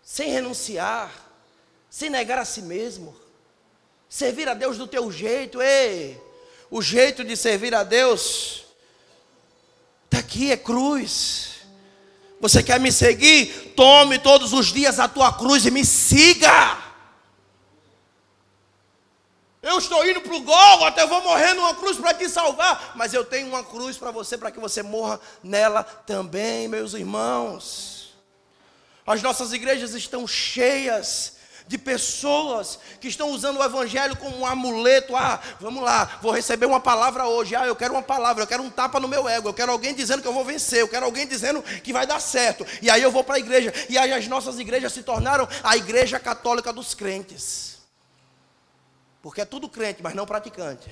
Sem 0.02 0.30
renunciar, 0.30 1.12
sem 1.90 2.08
negar 2.08 2.38
a 2.38 2.44
si 2.44 2.62
mesmo, 2.62 3.16
servir 4.08 4.48
a 4.48 4.54
Deus 4.54 4.78
do 4.78 4.86
teu 4.86 5.10
jeito, 5.10 5.60
ei, 5.60 6.20
o 6.70 6.80
jeito 6.80 7.24
de 7.24 7.36
servir 7.36 7.74
a 7.74 7.82
Deus, 7.82 8.64
está 10.04 10.18
aqui, 10.18 10.52
é 10.52 10.56
cruz. 10.56 11.54
Você 12.40 12.62
quer 12.62 12.78
me 12.78 12.92
seguir? 12.92 13.72
Tome 13.74 14.18
todos 14.18 14.52
os 14.52 14.66
dias 14.66 15.00
a 15.00 15.08
tua 15.08 15.32
cruz 15.32 15.64
e 15.66 15.70
me 15.70 15.84
siga. 15.84 16.83
Eu 19.64 19.78
estou 19.78 20.06
indo 20.06 20.20
para 20.20 20.34
o 20.34 20.42
Gólgota, 20.42 21.00
eu 21.00 21.08
vou 21.08 21.22
morrer 21.22 21.54
numa 21.54 21.74
cruz 21.74 21.96
para 21.96 22.12
te 22.12 22.28
salvar. 22.28 22.92
Mas 22.94 23.14
eu 23.14 23.24
tenho 23.24 23.48
uma 23.48 23.64
cruz 23.64 23.96
para 23.96 24.10
você, 24.10 24.36
para 24.36 24.50
que 24.50 24.60
você 24.60 24.82
morra 24.82 25.18
nela 25.42 25.82
também, 25.82 26.68
meus 26.68 26.92
irmãos. 26.92 28.14
As 29.06 29.22
nossas 29.22 29.54
igrejas 29.54 29.94
estão 29.94 30.26
cheias 30.26 31.32
de 31.66 31.78
pessoas 31.78 32.78
que 33.00 33.08
estão 33.08 33.30
usando 33.30 33.58
o 33.58 33.64
evangelho 33.64 34.14
como 34.16 34.36
um 34.38 34.44
amuleto. 34.44 35.16
Ah, 35.16 35.40
vamos 35.58 35.82
lá, 35.82 36.18
vou 36.20 36.30
receber 36.30 36.66
uma 36.66 36.80
palavra 36.80 37.26
hoje. 37.26 37.56
Ah, 37.56 37.66
eu 37.66 37.74
quero 37.74 37.94
uma 37.94 38.02
palavra, 38.02 38.42
eu 38.42 38.46
quero 38.46 38.62
um 38.62 38.68
tapa 38.68 39.00
no 39.00 39.08
meu 39.08 39.26
ego, 39.26 39.48
eu 39.48 39.54
quero 39.54 39.72
alguém 39.72 39.94
dizendo 39.94 40.20
que 40.20 40.28
eu 40.28 40.34
vou 40.34 40.44
vencer, 40.44 40.80
eu 40.80 40.88
quero 40.88 41.06
alguém 41.06 41.26
dizendo 41.26 41.62
que 41.62 41.90
vai 41.90 42.06
dar 42.06 42.20
certo. 42.20 42.66
E 42.82 42.90
aí 42.90 43.00
eu 43.00 43.10
vou 43.10 43.24
para 43.24 43.36
a 43.36 43.38
igreja. 43.38 43.72
E 43.88 43.96
aí 43.96 44.12
as 44.12 44.28
nossas 44.28 44.58
igrejas 44.58 44.92
se 44.92 45.02
tornaram 45.02 45.48
a 45.62 45.74
igreja 45.74 46.20
católica 46.20 46.70
dos 46.70 46.92
crentes. 46.92 47.73
Porque 49.24 49.40
é 49.40 49.44
tudo 49.46 49.70
crente, 49.70 50.02
mas 50.02 50.12
não 50.12 50.26
praticante. 50.26 50.90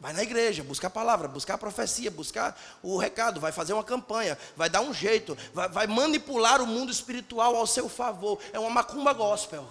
Vai 0.00 0.12
na 0.12 0.20
igreja, 0.24 0.64
buscar 0.64 0.88
a 0.88 0.90
palavra, 0.90 1.28
buscar 1.28 1.54
a 1.54 1.58
profecia, 1.58 2.10
buscar 2.10 2.60
o 2.82 2.98
recado, 2.98 3.38
vai 3.38 3.52
fazer 3.52 3.72
uma 3.72 3.84
campanha, 3.84 4.36
vai 4.56 4.68
dar 4.68 4.80
um 4.80 4.92
jeito, 4.92 5.38
vai, 5.54 5.68
vai 5.68 5.86
manipular 5.86 6.60
o 6.60 6.66
mundo 6.66 6.90
espiritual 6.90 7.54
ao 7.54 7.64
seu 7.64 7.88
favor. 7.88 8.40
É 8.52 8.58
uma 8.58 8.70
macumba 8.70 9.12
gospel. 9.12 9.62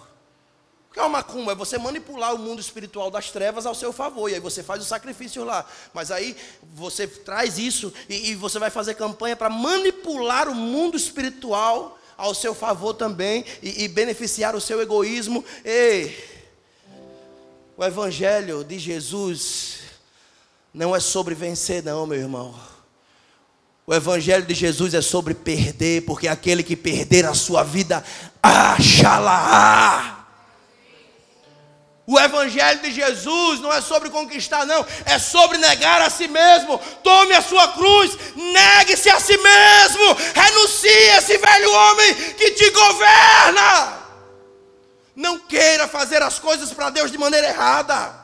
O 0.88 0.94
que 0.94 0.98
é 0.98 1.02
uma 1.02 1.10
macumba? 1.10 1.52
É 1.52 1.54
você 1.54 1.76
manipular 1.76 2.34
o 2.34 2.38
mundo 2.38 2.58
espiritual 2.58 3.10
das 3.10 3.30
trevas 3.30 3.66
ao 3.66 3.74
seu 3.74 3.92
favor. 3.92 4.30
E 4.30 4.34
aí 4.34 4.40
você 4.40 4.62
faz 4.62 4.80
o 4.80 4.86
sacrifício 4.86 5.44
lá. 5.44 5.66
Mas 5.92 6.10
aí 6.10 6.34
você 6.72 7.06
traz 7.06 7.58
isso 7.58 7.92
e, 8.08 8.30
e 8.30 8.34
você 8.34 8.58
vai 8.58 8.70
fazer 8.70 8.94
campanha 8.94 9.36
para 9.36 9.50
manipular 9.50 10.48
o 10.48 10.54
mundo 10.54 10.96
espiritual 10.96 11.98
ao 12.16 12.34
seu 12.34 12.54
favor 12.54 12.94
também 12.94 13.44
e, 13.62 13.84
e 13.84 13.88
beneficiar 13.88 14.54
o 14.54 14.60
seu 14.60 14.80
egoísmo. 14.80 15.44
Ei, 15.64 16.16
o 17.76 17.84
Evangelho 17.84 18.64
de 18.64 18.78
Jesus 18.78 19.80
não 20.72 20.94
é 20.94 21.00
sobre 21.00 21.34
vencer, 21.34 21.82
não, 21.82 22.06
meu 22.06 22.18
irmão. 22.18 22.54
O 23.86 23.94
Evangelho 23.94 24.44
de 24.44 24.54
Jesus 24.54 24.94
é 24.94 25.00
sobre 25.00 25.32
perder, 25.32 26.02
porque 26.02 26.26
aquele 26.26 26.62
que 26.62 26.74
perder 26.74 27.24
a 27.24 27.34
sua 27.34 27.62
vida, 27.62 28.02
achará. 28.42 30.15
O 32.06 32.20
Evangelho 32.20 32.80
de 32.82 32.92
Jesus 32.92 33.58
não 33.58 33.72
é 33.72 33.80
sobre 33.80 34.10
conquistar, 34.10 34.64
não, 34.64 34.86
é 35.04 35.18
sobre 35.18 35.58
negar 35.58 36.00
a 36.00 36.08
si 36.08 36.28
mesmo. 36.28 36.78
Tome 37.02 37.34
a 37.34 37.42
sua 37.42 37.72
cruz, 37.72 38.16
negue-se 38.36 39.10
a 39.10 39.18
si 39.18 39.36
mesmo, 39.36 40.14
renuncie 40.32 41.10
a 41.10 41.16
esse 41.16 41.36
velho 41.36 41.72
homem 41.72 42.14
que 42.34 42.52
te 42.52 42.70
governa. 42.70 44.06
Não 45.16 45.40
queira 45.40 45.88
fazer 45.88 46.22
as 46.22 46.38
coisas 46.38 46.72
para 46.72 46.90
Deus 46.90 47.10
de 47.10 47.18
maneira 47.18 47.48
errada. 47.48 48.14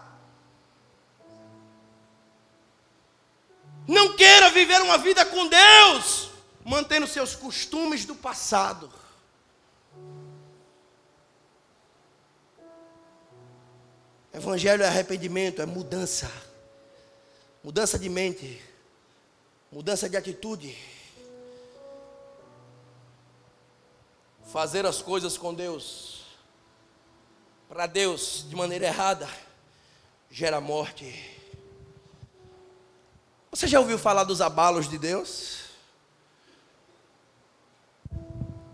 Não 3.89 4.15
queira 4.15 4.49
viver 4.51 4.81
uma 4.81 4.97
vida 4.97 5.25
com 5.25 5.49
Deus, 5.49 6.31
mantendo 6.65 7.09
seus 7.09 7.35
costumes 7.35 8.05
do 8.05 8.15
passado. 8.15 8.93
Evangelho 14.33 14.83
é 14.83 14.89
arrependimento, 14.89 15.61
é 15.61 15.67
mudança. 15.67 16.31
Mudança 17.63 17.99
de 17.99 18.09
mente, 18.09 18.61
mudança 19.71 20.09
de 20.09 20.17
atitude. 20.17 20.77
Fazer 24.51 24.87
as 24.87 25.01
coisas 25.03 25.37
com 25.37 25.55
Deus, 25.55 26.25
para 27.69 27.87
Deus 27.87 28.45
de 28.49 28.57
maneira 28.57 28.87
errada, 28.87 29.29
gera 30.31 30.61
morte. 30.61 31.39
Você 33.51 33.67
já 33.67 33.79
ouviu 33.79 33.99
falar 33.99 34.25
dos 34.25 34.41
abalos 34.41 34.89
de 34.89 34.99
Deus? 34.99 35.61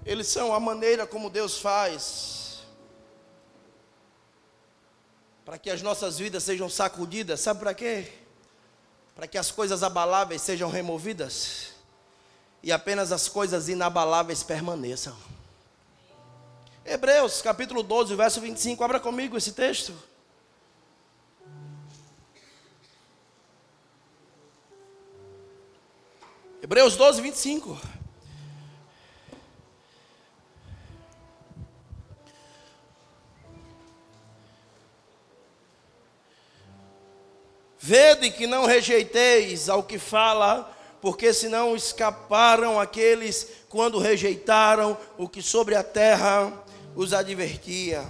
Eles 0.06 0.28
são 0.28 0.54
a 0.54 0.60
maneira 0.60 1.06
como 1.06 1.28
Deus 1.28 1.58
faz 1.58 2.37
para 5.48 5.56
que 5.56 5.70
as 5.70 5.80
nossas 5.80 6.18
vidas 6.18 6.42
sejam 6.42 6.68
sacudidas. 6.68 7.40
Sabe 7.40 7.60
para 7.60 7.72
quê? 7.72 8.06
Para 9.16 9.26
que 9.26 9.38
as 9.38 9.50
coisas 9.50 9.82
abaláveis 9.82 10.42
sejam 10.42 10.68
removidas 10.68 11.68
e 12.62 12.70
apenas 12.70 13.12
as 13.12 13.28
coisas 13.28 13.66
inabaláveis 13.66 14.42
permaneçam. 14.42 15.16
Hebreus 16.84 17.40
capítulo 17.40 17.82
12, 17.82 18.14
verso 18.14 18.42
25. 18.42 18.84
Abra 18.84 19.00
comigo 19.00 19.38
esse 19.38 19.52
texto. 19.52 19.94
Hebreus 26.62 26.94
12, 26.94 27.22
25. 27.22 27.97
Vede 37.80 38.30
que 38.30 38.46
não 38.46 38.66
rejeiteis 38.66 39.68
ao 39.68 39.82
que 39.82 39.98
fala, 39.98 40.76
porque 41.00 41.32
senão 41.32 41.76
escaparam 41.76 42.80
aqueles 42.80 43.46
quando 43.68 43.98
rejeitaram 43.98 44.96
o 45.16 45.28
que 45.28 45.40
sobre 45.40 45.74
a 45.74 45.82
terra 45.82 46.52
os 46.96 47.12
advertia. 47.12 48.04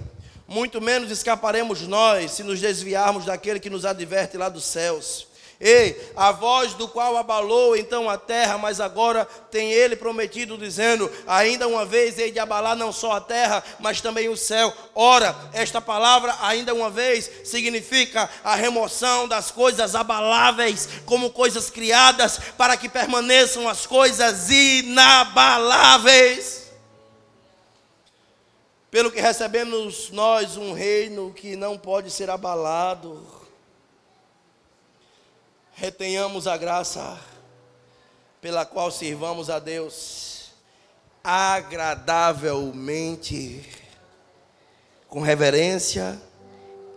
Muito 0.47 0.81
menos 0.81 1.11
escaparemos 1.11 1.81
nós 1.81 2.31
se 2.31 2.43
nos 2.43 2.59
desviarmos 2.59 3.25
daquele 3.25 3.59
que 3.59 3.69
nos 3.69 3.85
adverte 3.85 4.35
lá 4.35 4.49
dos 4.49 4.63
céus. 4.63 5.28
Ei, 5.61 6.09
a 6.15 6.31
voz 6.31 6.73
do 6.73 6.87
qual 6.87 7.17
abalou 7.17 7.75
então 7.75 8.09
a 8.09 8.17
terra, 8.17 8.57
mas 8.57 8.79
agora 8.79 9.25
tem 9.51 9.73
ele 9.73 9.93
prometido, 9.93 10.57
dizendo: 10.57 11.11
ainda 11.27 11.67
uma 11.67 11.85
vez 11.85 12.17
hei 12.17 12.31
de 12.31 12.39
abalar 12.39 12.77
não 12.77 12.93
só 12.93 13.11
a 13.11 13.21
terra, 13.21 13.61
mas 13.77 13.99
também 13.99 14.29
o 14.29 14.37
céu. 14.37 14.73
Ora, 14.95 15.35
esta 15.51 15.81
palavra, 15.81 16.33
ainda 16.39 16.73
uma 16.73 16.89
vez, 16.89 17.29
significa 17.43 18.29
a 18.41 18.55
remoção 18.55 19.27
das 19.27 19.51
coisas 19.51 19.95
abaláveis, 19.95 20.87
como 21.05 21.29
coisas 21.29 21.69
criadas, 21.69 22.39
para 22.57 22.77
que 22.77 22.87
permaneçam 22.87 23.67
as 23.67 23.85
coisas 23.85 24.49
inabaláveis. 24.49 26.69
Pelo 28.89 29.11
que 29.11 29.19
recebemos 29.19 30.09
nós 30.09 30.55
um 30.55 30.71
reino 30.71 31.33
que 31.33 31.57
não 31.57 31.77
pode 31.77 32.09
ser 32.09 32.29
abalado 32.29 33.38
retenhamos 35.79 36.45
a 36.45 36.57
graça 36.57 37.17
pela 38.41 38.65
qual 38.65 38.91
sirvamos 38.91 39.49
a 39.49 39.59
Deus 39.59 40.49
agradavelmente, 41.23 43.65
com 45.07 45.21
reverência 45.21 46.21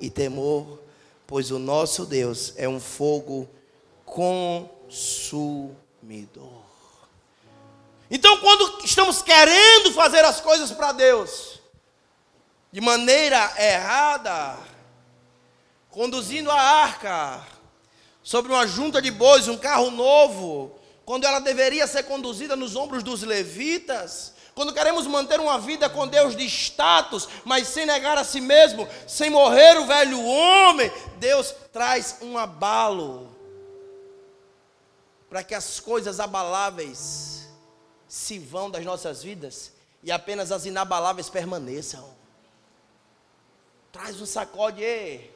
e 0.01 0.11
temor, 0.11 0.81
pois 1.29 1.53
o 1.53 1.61
nosso 1.61 2.05
Deus 2.05 2.55
é 2.57 2.68
um 2.68 2.81
fogo 2.81 3.49
consumidor. 4.05 5.77
Então, 8.11 8.38
quando 8.38 8.85
estamos 8.85 9.23
querendo 9.23 9.92
fazer 9.92 10.25
as 10.25 10.40
coisas 10.40 10.73
para 10.73 10.90
Deus 10.90 11.61
de 12.73 12.81
maneira 12.81 13.53
errada, 13.59 14.59
conduzindo 15.88 16.51
a 16.51 16.61
arca, 16.61 17.62
sobre 18.23 18.53
uma 18.53 18.67
junta 18.67 19.03
de 19.03 19.11
bois, 19.11 19.49
um 19.49 19.57
carro 19.57 19.91
novo, 19.91 20.73
quando 21.05 21.25
ela 21.25 21.41
deveria 21.41 21.87
ser 21.87 22.05
conduzida 22.05 22.55
nos 22.55 22.77
ombros 22.77 23.03
dos 23.03 23.23
levitas, 23.23 24.33
quando 24.55 24.73
queremos 24.73 25.07
manter 25.07 25.41
uma 25.41 25.59
vida 25.59 25.89
com 25.89 26.07
Deus 26.07 26.37
de 26.37 26.45
status, 26.45 27.29
mas 27.45 27.69
sem 27.69 27.87
negar 27.87 28.19
a 28.19 28.25
si 28.25 28.41
mesmo, 28.41 28.87
sem 29.09 29.31
morrer 29.31 29.79
o 29.79 29.87
velho 29.87 30.23
homem, 30.23 30.93
Deus 31.19 31.55
traz 31.73 32.19
um 32.21 32.37
abalo 32.37 33.35
para 35.29 35.43
que 35.43 35.55
as 35.55 35.81
coisas 35.81 36.21
abaláveis 36.21 37.49
se 38.07 38.39
vão 38.39 38.71
das 38.71 38.85
nossas 38.85 39.23
vidas 39.23 39.73
e 40.03 40.13
apenas 40.13 40.53
as 40.53 40.67
inabaláveis 40.67 41.31
permaneçam. 41.31 42.07
Traz 43.91 44.21
um 44.21 44.27
sacode, 44.27 44.83
ei 44.83 45.35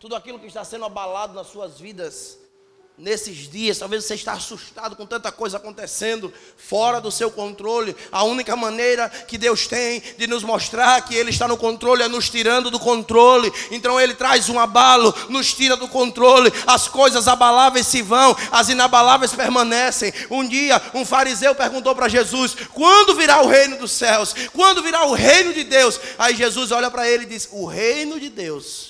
tudo 0.00 0.16
aquilo 0.16 0.38
que 0.38 0.46
está 0.46 0.64
sendo 0.64 0.86
abalado 0.86 1.34
nas 1.34 1.48
suas 1.48 1.78
vidas 1.78 2.38
nesses 2.96 3.50
dias. 3.50 3.78
Talvez 3.78 4.02
você 4.02 4.14
está 4.14 4.32
assustado 4.32 4.96
com 4.96 5.04
tanta 5.04 5.30
coisa 5.30 5.58
acontecendo 5.58 6.32
fora 6.56 7.02
do 7.02 7.10
seu 7.10 7.30
controle. 7.30 7.94
A 8.10 8.24
única 8.24 8.56
maneira 8.56 9.10
que 9.10 9.36
Deus 9.36 9.66
tem 9.66 10.02
de 10.16 10.26
nos 10.26 10.42
mostrar 10.42 11.02
que 11.02 11.14
Ele 11.14 11.28
está 11.28 11.46
no 11.46 11.58
controle 11.58 12.02
é 12.02 12.08
nos 12.08 12.30
tirando 12.30 12.70
do 12.70 12.80
controle. 12.80 13.52
Então 13.70 14.00
Ele 14.00 14.14
traz 14.14 14.48
um 14.48 14.58
abalo, 14.58 15.14
nos 15.28 15.52
tira 15.52 15.76
do 15.76 15.86
controle. 15.86 16.50
As 16.66 16.88
coisas 16.88 17.28
abaláveis 17.28 17.86
se 17.86 18.00
vão, 18.00 18.34
as 18.50 18.70
inabaláveis 18.70 19.34
permanecem. 19.34 20.14
Um 20.30 20.48
dia, 20.48 20.80
um 20.94 21.04
fariseu 21.04 21.54
perguntou 21.54 21.94
para 21.94 22.08
Jesus: 22.08 22.56
Quando 22.72 23.14
virá 23.16 23.42
o 23.42 23.48
reino 23.48 23.76
dos 23.76 23.92
céus? 23.92 24.34
Quando 24.54 24.82
virá 24.82 25.04
o 25.04 25.12
reino 25.12 25.52
de 25.52 25.62
Deus? 25.62 26.00
Aí 26.18 26.34
Jesus 26.34 26.72
olha 26.72 26.90
para 26.90 27.06
ele 27.06 27.24
e 27.24 27.28
diz: 27.28 27.50
O 27.52 27.66
reino 27.66 28.18
de 28.18 28.30
Deus 28.30 28.89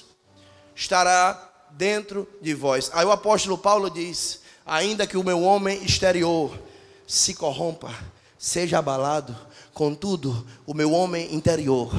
estará 0.80 1.52
dentro 1.72 2.26
de 2.40 2.54
vós. 2.54 2.90
Aí 2.94 3.04
o 3.04 3.12
apóstolo 3.12 3.58
Paulo 3.58 3.90
diz: 3.90 4.40
ainda 4.64 5.06
que 5.06 5.16
o 5.16 5.22
meu 5.22 5.42
homem 5.42 5.84
exterior 5.84 6.58
se 7.06 7.34
corrompa, 7.34 7.94
seja 8.38 8.78
abalado, 8.78 9.36
contudo, 9.74 10.46
o 10.66 10.72
meu 10.72 10.92
homem 10.92 11.34
interior 11.34 11.92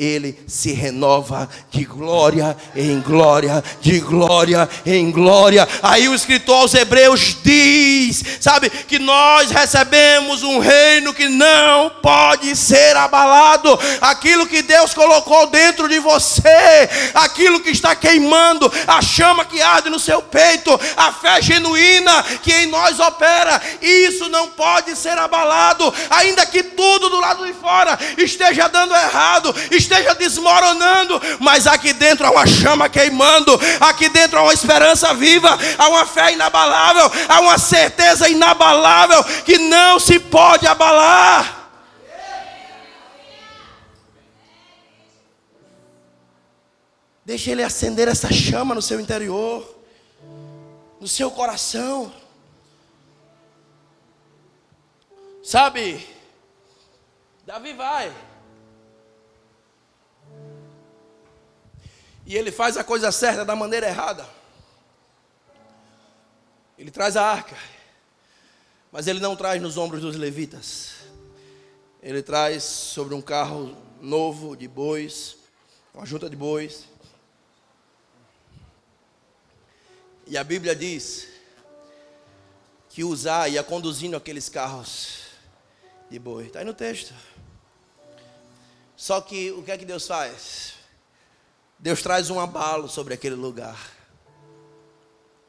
ele 0.00 0.42
se 0.46 0.72
renova 0.72 1.46
de 1.70 1.84
glória 1.84 2.56
em 2.74 3.00
glória, 3.00 3.62
de 3.82 4.00
glória 4.00 4.66
em 4.86 5.10
glória. 5.10 5.68
Aí 5.82 6.08
o 6.08 6.14
escritor 6.14 6.62
aos 6.62 6.72
Hebreus 6.72 7.36
diz, 7.44 8.24
sabe, 8.40 8.70
que 8.70 8.98
nós 8.98 9.50
recebemos 9.50 10.42
um 10.42 10.58
reino 10.58 11.12
que 11.12 11.28
não 11.28 11.90
pode 12.02 12.56
ser 12.56 12.96
abalado. 12.96 13.78
Aquilo 14.00 14.46
que 14.46 14.62
Deus 14.62 14.94
colocou 14.94 15.48
dentro 15.48 15.86
de 15.86 15.98
você, 15.98 16.88
aquilo 17.12 17.60
que 17.60 17.68
está 17.68 17.94
queimando, 17.94 18.72
a 18.86 19.02
chama 19.02 19.44
que 19.44 19.60
arde 19.60 19.90
no 19.90 19.98
seu 19.98 20.22
peito, 20.22 20.80
a 20.96 21.12
fé 21.12 21.42
genuína 21.42 22.22
que 22.42 22.52
em 22.54 22.66
nós 22.68 22.98
opera, 22.98 23.60
isso 23.82 24.30
não 24.30 24.48
pode 24.48 24.96
ser 24.96 25.18
abalado, 25.18 25.92
ainda 26.08 26.46
que 26.46 26.62
tudo 26.62 27.10
do 27.10 27.20
lado 27.20 27.46
de 27.46 27.52
fora 27.52 27.98
esteja 28.16 28.66
dando 28.68 28.94
errado, 28.94 29.54
esteja 29.70 29.89
desmoronando, 30.18 31.20
mas 31.38 31.66
aqui 31.66 31.92
dentro 31.92 32.26
há 32.26 32.30
uma 32.30 32.46
chama 32.46 32.88
queimando, 32.88 33.58
aqui 33.80 34.08
dentro 34.08 34.38
há 34.38 34.42
uma 34.42 34.54
esperança 34.54 35.12
viva, 35.14 35.58
há 35.78 35.88
uma 35.88 36.06
fé 36.06 36.32
inabalável, 36.32 37.10
há 37.28 37.40
uma 37.40 37.58
certeza 37.58 38.28
inabalável 38.28 39.22
que 39.44 39.58
não 39.58 39.98
se 39.98 40.18
pode 40.18 40.66
abalar. 40.66 41.58
Deixe 47.24 47.50
ele 47.50 47.62
acender 47.62 48.08
essa 48.08 48.32
chama 48.32 48.74
no 48.74 48.82
seu 48.82 48.98
interior, 48.98 49.64
no 51.00 51.06
seu 51.06 51.30
coração. 51.30 52.12
Sabe, 55.42 56.06
Davi 57.46 57.72
vai. 57.72 58.12
E 62.30 62.36
ele 62.36 62.52
faz 62.52 62.76
a 62.76 62.84
coisa 62.84 63.10
certa 63.10 63.44
da 63.44 63.56
maneira 63.56 63.88
errada. 63.88 64.24
Ele 66.78 66.88
traz 66.88 67.16
a 67.16 67.24
arca, 67.24 67.56
mas 68.92 69.08
ele 69.08 69.18
não 69.18 69.34
traz 69.34 69.60
nos 69.60 69.76
ombros 69.76 70.02
dos 70.02 70.14
levitas. 70.14 70.92
Ele 72.00 72.22
traz 72.22 72.62
sobre 72.62 73.16
um 73.16 73.20
carro 73.20 73.76
novo 74.00 74.56
de 74.56 74.68
bois, 74.68 75.38
uma 75.92 76.06
junta 76.06 76.30
de 76.30 76.36
bois. 76.36 76.84
E 80.24 80.38
a 80.38 80.44
Bíblia 80.44 80.76
diz 80.76 81.26
que 82.90 83.02
Uzá 83.02 83.48
ia 83.48 83.64
conduzindo 83.64 84.16
aqueles 84.16 84.48
carros 84.48 85.22
de 86.08 86.16
boi. 86.20 86.46
Está 86.46 86.60
aí 86.60 86.64
no 86.64 86.74
texto. 86.74 87.12
Só 88.96 89.20
que 89.20 89.50
o 89.50 89.64
que 89.64 89.72
é 89.72 89.76
que 89.76 89.84
Deus 89.84 90.06
faz? 90.06 90.78
Deus 91.80 92.02
traz 92.02 92.28
um 92.28 92.38
abalo 92.38 92.88
sobre 92.88 93.14
aquele 93.14 93.34
lugar. 93.34 93.90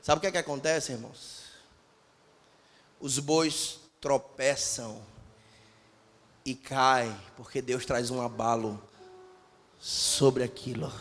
Sabe 0.02 0.17
o 0.17 0.22
que 0.22 0.28
é 0.28 0.32
que 0.32 0.38
acontece, 0.38 0.94
irmãos? 0.94 1.41
Os 3.02 3.20
bois 3.20 3.80
tropeçam 4.00 5.04
e 6.46 6.56
caem, 6.56 7.13
porque 7.36 7.62
Deus 7.62 7.86
traz 7.86 8.10
um 8.10 8.22
abalo 8.22 8.82
sobre 9.78 10.41
aquilo. 10.44 10.91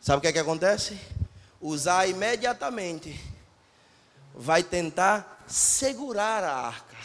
Sabe 0.00 0.18
o 0.18 0.20
que 0.22 0.28
é 0.28 0.32
que 0.32 0.38
acontece? 0.38 0.98
Usar 1.60 2.08
imediatamente 2.08 3.20
vai 4.34 4.62
tentar 4.62 5.44
segurar 5.46 6.42
a 6.42 6.54
arca. 6.54 6.96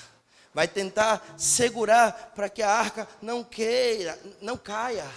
Vai 0.53 0.67
tentar 0.67 1.35
segurar 1.37 2.31
para 2.33 2.47
que 2.47 2.61
a 2.61 2.71
arca 2.71 3.05
não 3.21 3.43
queira, 3.43 4.17
não 4.39 4.55
caia. 4.55 5.09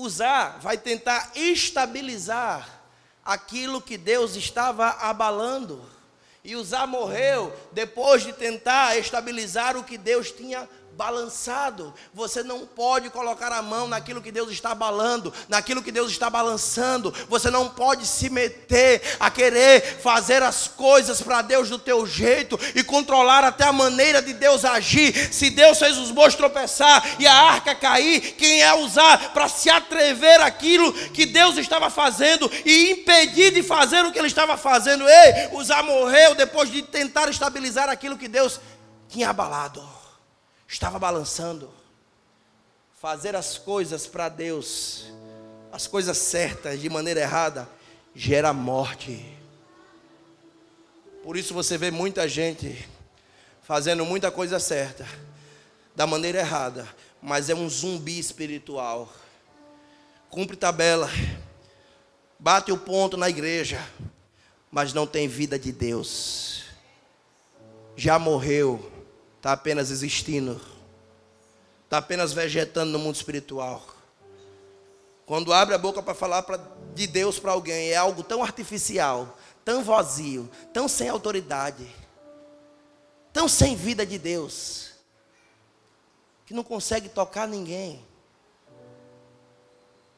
Usar 0.00 0.58
vai 0.60 0.78
tentar 0.78 1.32
estabilizar 1.34 2.66
aquilo 3.22 3.82
que 3.82 3.98
Deus 3.98 4.34
estava 4.34 4.88
abalando. 4.88 5.84
E 6.42 6.56
Usar 6.56 6.86
morreu 6.86 7.54
depois 7.72 8.22
de 8.22 8.32
tentar 8.32 8.96
estabilizar 8.96 9.76
o 9.76 9.84
que 9.84 9.98
Deus 9.98 10.30
tinha 10.30 10.66
balançado. 11.00 11.94
Você 12.12 12.42
não 12.42 12.66
pode 12.66 13.08
colocar 13.08 13.50
a 13.50 13.62
mão 13.62 13.88
naquilo 13.88 14.20
que 14.20 14.30
Deus 14.30 14.50
está 14.50 14.72
abalando, 14.72 15.32
naquilo 15.48 15.82
que 15.82 15.90
Deus 15.90 16.10
está 16.10 16.28
balançando. 16.28 17.10
Você 17.26 17.50
não 17.50 17.70
pode 17.70 18.06
se 18.06 18.28
meter 18.28 19.16
a 19.18 19.30
querer 19.30 19.98
fazer 20.02 20.42
as 20.42 20.68
coisas 20.68 21.22
para 21.22 21.40
Deus 21.40 21.70
do 21.70 21.78
teu 21.78 22.06
jeito 22.06 22.60
e 22.74 22.84
controlar 22.84 23.44
até 23.44 23.64
a 23.64 23.72
maneira 23.72 24.20
de 24.20 24.34
Deus 24.34 24.62
agir. 24.62 25.32
Se 25.32 25.48
Deus 25.48 25.78
fez 25.78 25.96
os 25.96 26.10
bois 26.10 26.34
tropeçar 26.34 27.02
e 27.18 27.26
a 27.26 27.34
arca 27.34 27.74
cair, 27.74 28.32
quem 28.32 28.60
é 28.60 28.74
usar 28.74 29.32
para 29.32 29.48
se 29.48 29.70
atrever 29.70 30.42
aquilo 30.42 30.92
que 30.92 31.24
Deus 31.24 31.56
estava 31.56 31.88
fazendo 31.88 32.50
e 32.62 32.90
impedir 32.90 33.54
de 33.54 33.62
fazer 33.62 34.04
o 34.04 34.12
que 34.12 34.18
ele 34.18 34.28
estava 34.28 34.54
fazendo? 34.58 35.08
Ei, 35.08 35.48
usar 35.52 35.82
morreu 35.82 36.34
depois 36.34 36.70
de 36.70 36.82
tentar 36.82 37.26
estabilizar 37.30 37.88
aquilo 37.88 38.18
que 38.18 38.28
Deus 38.28 38.60
tinha 39.08 39.30
abalado 39.30 39.99
estava 40.70 40.98
balançando. 40.98 41.68
Fazer 43.00 43.34
as 43.34 43.58
coisas 43.58 44.06
para 44.06 44.28
Deus, 44.28 45.06
as 45.72 45.86
coisas 45.86 46.16
certas 46.16 46.80
de 46.80 46.88
maneira 46.88 47.20
errada, 47.20 47.68
gera 48.14 48.52
morte. 48.52 49.36
Por 51.24 51.36
isso 51.36 51.52
você 51.52 51.76
vê 51.76 51.90
muita 51.90 52.28
gente 52.28 52.88
fazendo 53.62 54.04
muita 54.04 54.30
coisa 54.30 54.58
certa, 54.58 55.06
da 55.94 56.06
maneira 56.06 56.40
errada, 56.40 56.88
mas 57.22 57.48
é 57.48 57.54
um 57.54 57.68
zumbi 57.68 58.18
espiritual. 58.18 59.12
Cumpre 60.28 60.56
tabela, 60.56 61.08
bate 62.38 62.72
o 62.72 62.78
ponto 62.78 63.16
na 63.16 63.28
igreja, 63.28 63.84
mas 64.70 64.92
não 64.92 65.06
tem 65.06 65.28
vida 65.28 65.58
de 65.58 65.72
Deus. 65.72 66.64
Já 67.96 68.18
morreu 68.18 68.99
está 69.40 69.52
apenas 69.52 69.90
existindo, 69.90 70.60
está 71.84 71.96
apenas 71.96 72.30
vegetando 72.30 72.92
no 72.92 72.98
mundo 72.98 73.14
espiritual. 73.14 73.82
Quando 75.24 75.50
abre 75.50 75.74
a 75.74 75.78
boca 75.78 76.02
para 76.02 76.12
falar 76.12 76.42
pra, 76.42 76.60
de 76.94 77.06
Deus 77.06 77.38
para 77.38 77.52
alguém, 77.52 77.88
é 77.88 77.96
algo 77.96 78.22
tão 78.22 78.42
artificial, 78.42 79.38
tão 79.64 79.82
vazio, 79.82 80.50
tão 80.74 80.86
sem 80.86 81.08
autoridade, 81.08 81.88
tão 83.32 83.48
sem 83.48 83.74
vida 83.74 84.04
de 84.04 84.18
Deus, 84.18 84.90
que 86.44 86.52
não 86.52 86.62
consegue 86.62 87.08
tocar 87.08 87.48
ninguém. 87.48 88.04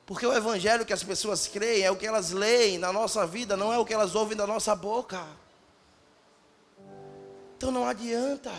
Porque 0.04 0.26
o 0.26 0.36
evangelho 0.36 0.84
que 0.84 0.92
as 0.92 1.04
pessoas 1.04 1.46
creem 1.46 1.84
é 1.84 1.90
o 1.92 1.96
que 1.96 2.08
elas 2.08 2.32
leem 2.32 2.76
na 2.76 2.92
nossa 2.92 3.24
vida, 3.24 3.56
não 3.56 3.72
é 3.72 3.78
o 3.78 3.84
que 3.84 3.94
elas 3.94 4.16
ouvem 4.16 4.36
da 4.36 4.48
nossa 4.48 4.74
boca. 4.74 5.24
Então 7.56 7.70
não 7.70 7.86
adianta. 7.86 8.50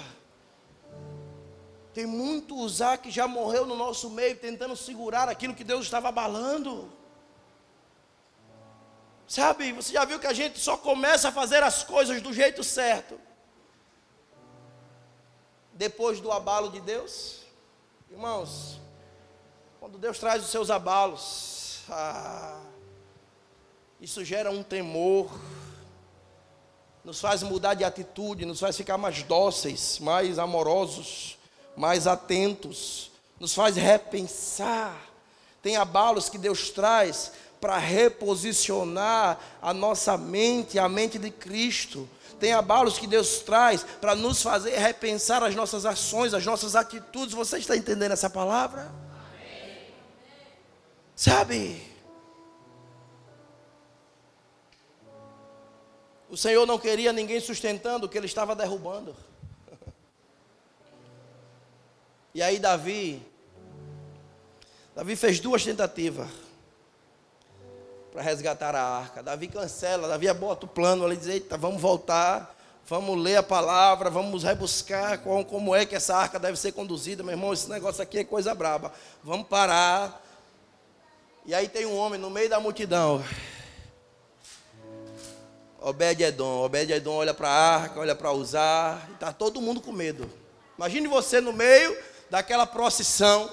Tem 1.94 2.08
muito 2.08 2.56
usar 2.56 2.98
que 2.98 3.12
já 3.12 3.28
morreu 3.28 3.68
no 3.68 3.76
nosso 3.76 4.10
meio, 4.10 4.36
tentando 4.36 4.76
segurar 4.76 5.30
aquilo 5.30 5.54
que 5.54 5.64
Deus 5.64 5.86
estava 5.86 6.10
abalando. 6.10 6.92
Sabe, 9.28 9.72
você 9.72 9.94
já 9.94 10.04
viu 10.04 10.20
que 10.20 10.28
a 10.28 10.34
gente 10.34 10.60
só 10.60 10.76
começa 10.76 11.30
a 11.30 11.32
fazer 11.32 11.62
as 11.62 11.84
coisas 11.84 12.22
do 12.22 12.34
jeito 12.34 12.64
certo 12.64 13.20
depois 15.72 16.20
do 16.20 16.32
abalo 16.32 16.70
de 16.70 16.82
Deus? 16.82 17.42
Irmãos, 18.10 18.80
quando 19.80 19.98
Deus 19.98 20.18
traz 20.18 20.44
os 20.44 20.50
seus 20.50 20.72
abalos, 20.72 21.82
ah, 21.90 22.60
isso 24.02 24.26
gera 24.26 24.50
um 24.50 24.64
temor, 24.64 25.32
nos 27.04 27.22
faz 27.22 27.44
mudar 27.44 27.76
de 27.76 27.84
atitude, 27.84 28.46
nos 28.46 28.60
faz 28.60 28.76
ficar 28.76 28.98
mais 28.98 29.22
dóceis, 29.24 30.00
mais 30.00 30.40
amorosos 30.40 31.38
mais 31.76 32.08
atentos, 32.08 33.12
nos 33.40 33.54
faz 33.54 33.76
repensar. 33.76 34.96
Tem 35.62 35.76
abalos 35.76 36.30
que 36.30 36.38
Deus 36.38 36.70
traz 36.70 37.32
para 37.60 37.78
reposicionar 37.78 39.40
a 39.62 39.74
nossa 39.74 40.18
mente, 40.18 40.78
a 40.78 40.90
mente 40.90 41.18
de 41.18 41.32
Cristo. 41.32 42.10
Tem 42.40 42.52
abalos 42.52 43.00
que 43.00 43.08
Deus 43.08 43.40
traz 43.40 43.86
para 44.02 44.16
nos 44.16 44.42
fazer 44.42 44.78
repensar 44.78 45.42
as 45.42 45.56
nossas 45.56 45.86
ações, 45.86 46.34
as 46.34 46.46
nossas 46.46 46.76
atitudes. 46.76 47.34
Você 47.34 47.58
está 47.58 47.78
entendendo 47.78 48.12
essa 48.12 48.30
palavra? 48.30 48.92
Sabe? 51.16 51.82
O 56.30 56.36
Senhor 56.36 56.66
não 56.66 56.78
queria 56.78 57.14
ninguém 57.14 57.40
sustentando 57.40 58.08
o 58.08 58.10
que 58.10 58.18
ele 58.18 58.26
estava 58.26 58.56
derrubando. 58.56 59.16
E 62.36 62.42
aí 62.42 62.58
Davi, 62.58 63.22
Davi 64.96 65.16
fez 65.16 65.40
duas 65.40 65.64
tentativas 65.64 66.28
para 68.12 68.24
resgatar 68.24 68.76
a 68.76 68.82
arca. 68.82 69.22
Davi 69.22 69.48
cancela, 69.48 70.08
Davi 70.08 70.34
bota 70.34 70.66
o 70.66 70.70
plano 70.70 71.06
ali, 71.06 71.16
diz, 71.16 71.28
eita, 71.28 71.58
vamos 71.58 71.80
voltar, 71.80 72.56
vamos 72.88 73.22
ler 73.22 73.36
a 73.36 73.44
palavra, 73.44 74.10
vamos 74.10 74.44
rebuscar 74.44 75.20
como, 75.20 75.76
é 75.76 75.86
que 75.86 75.96
essa 75.96 76.16
arca 76.16 76.40
deve 76.40 76.58
ser 76.58 76.72
conduzida. 76.72 77.22
Meu 77.22 77.34
irmão, 77.34 77.54
esse 77.54 77.70
negócio 77.70 78.02
aqui 78.02 78.18
é 78.18 78.24
coisa 78.24 78.56
braba. 78.56 78.92
Vamos 79.24 79.48
parar. 79.48 80.20
E 81.46 81.54
aí 81.54 81.68
tem 81.68 81.86
um 81.86 81.96
homem 81.96 82.20
no 82.20 82.32
meio 82.32 82.50
da 82.50 82.60
multidão. 82.60 83.24
Obed-Edom. 85.80 86.64
Obed-Edom 86.64 87.14
olha 87.14 87.34
para 87.34 87.50
a 87.50 87.76
arca, 87.76 88.00
olha 88.00 88.16
para 88.16 88.32
usar, 88.32 89.08
e 89.12 89.14
está 89.14 89.32
todo 89.32 89.62
mundo 89.62 89.82
com 89.82 89.92
medo. 89.92 90.28
Imagine 90.80 91.08
você 91.08 91.40
no 91.40 91.54
meio 91.54 91.96
daquela 92.34 92.66
procissão. 92.66 93.48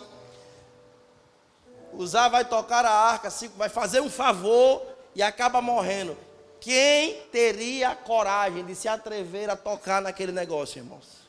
Usar 1.92 2.30
vai 2.30 2.46
tocar 2.46 2.82
a 2.86 2.90
arca, 2.90 3.28
vai 3.54 3.68
fazer 3.68 4.00
um 4.00 4.08
favor 4.08 4.82
e 5.14 5.22
acaba 5.22 5.60
morrendo. 5.60 6.16
Quem 6.58 7.20
teria 7.30 7.94
coragem 7.94 8.64
de 8.64 8.74
se 8.74 8.88
atrever 8.88 9.50
a 9.50 9.56
tocar 9.56 10.00
naquele 10.00 10.32
negócio, 10.32 10.78
irmãos? 10.78 11.20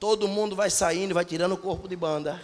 Todo 0.00 0.26
mundo 0.26 0.56
vai 0.56 0.68
saindo, 0.68 1.14
vai 1.14 1.24
tirando 1.24 1.52
o 1.52 1.56
corpo 1.56 1.86
de 1.86 1.94
banda. 1.94 2.42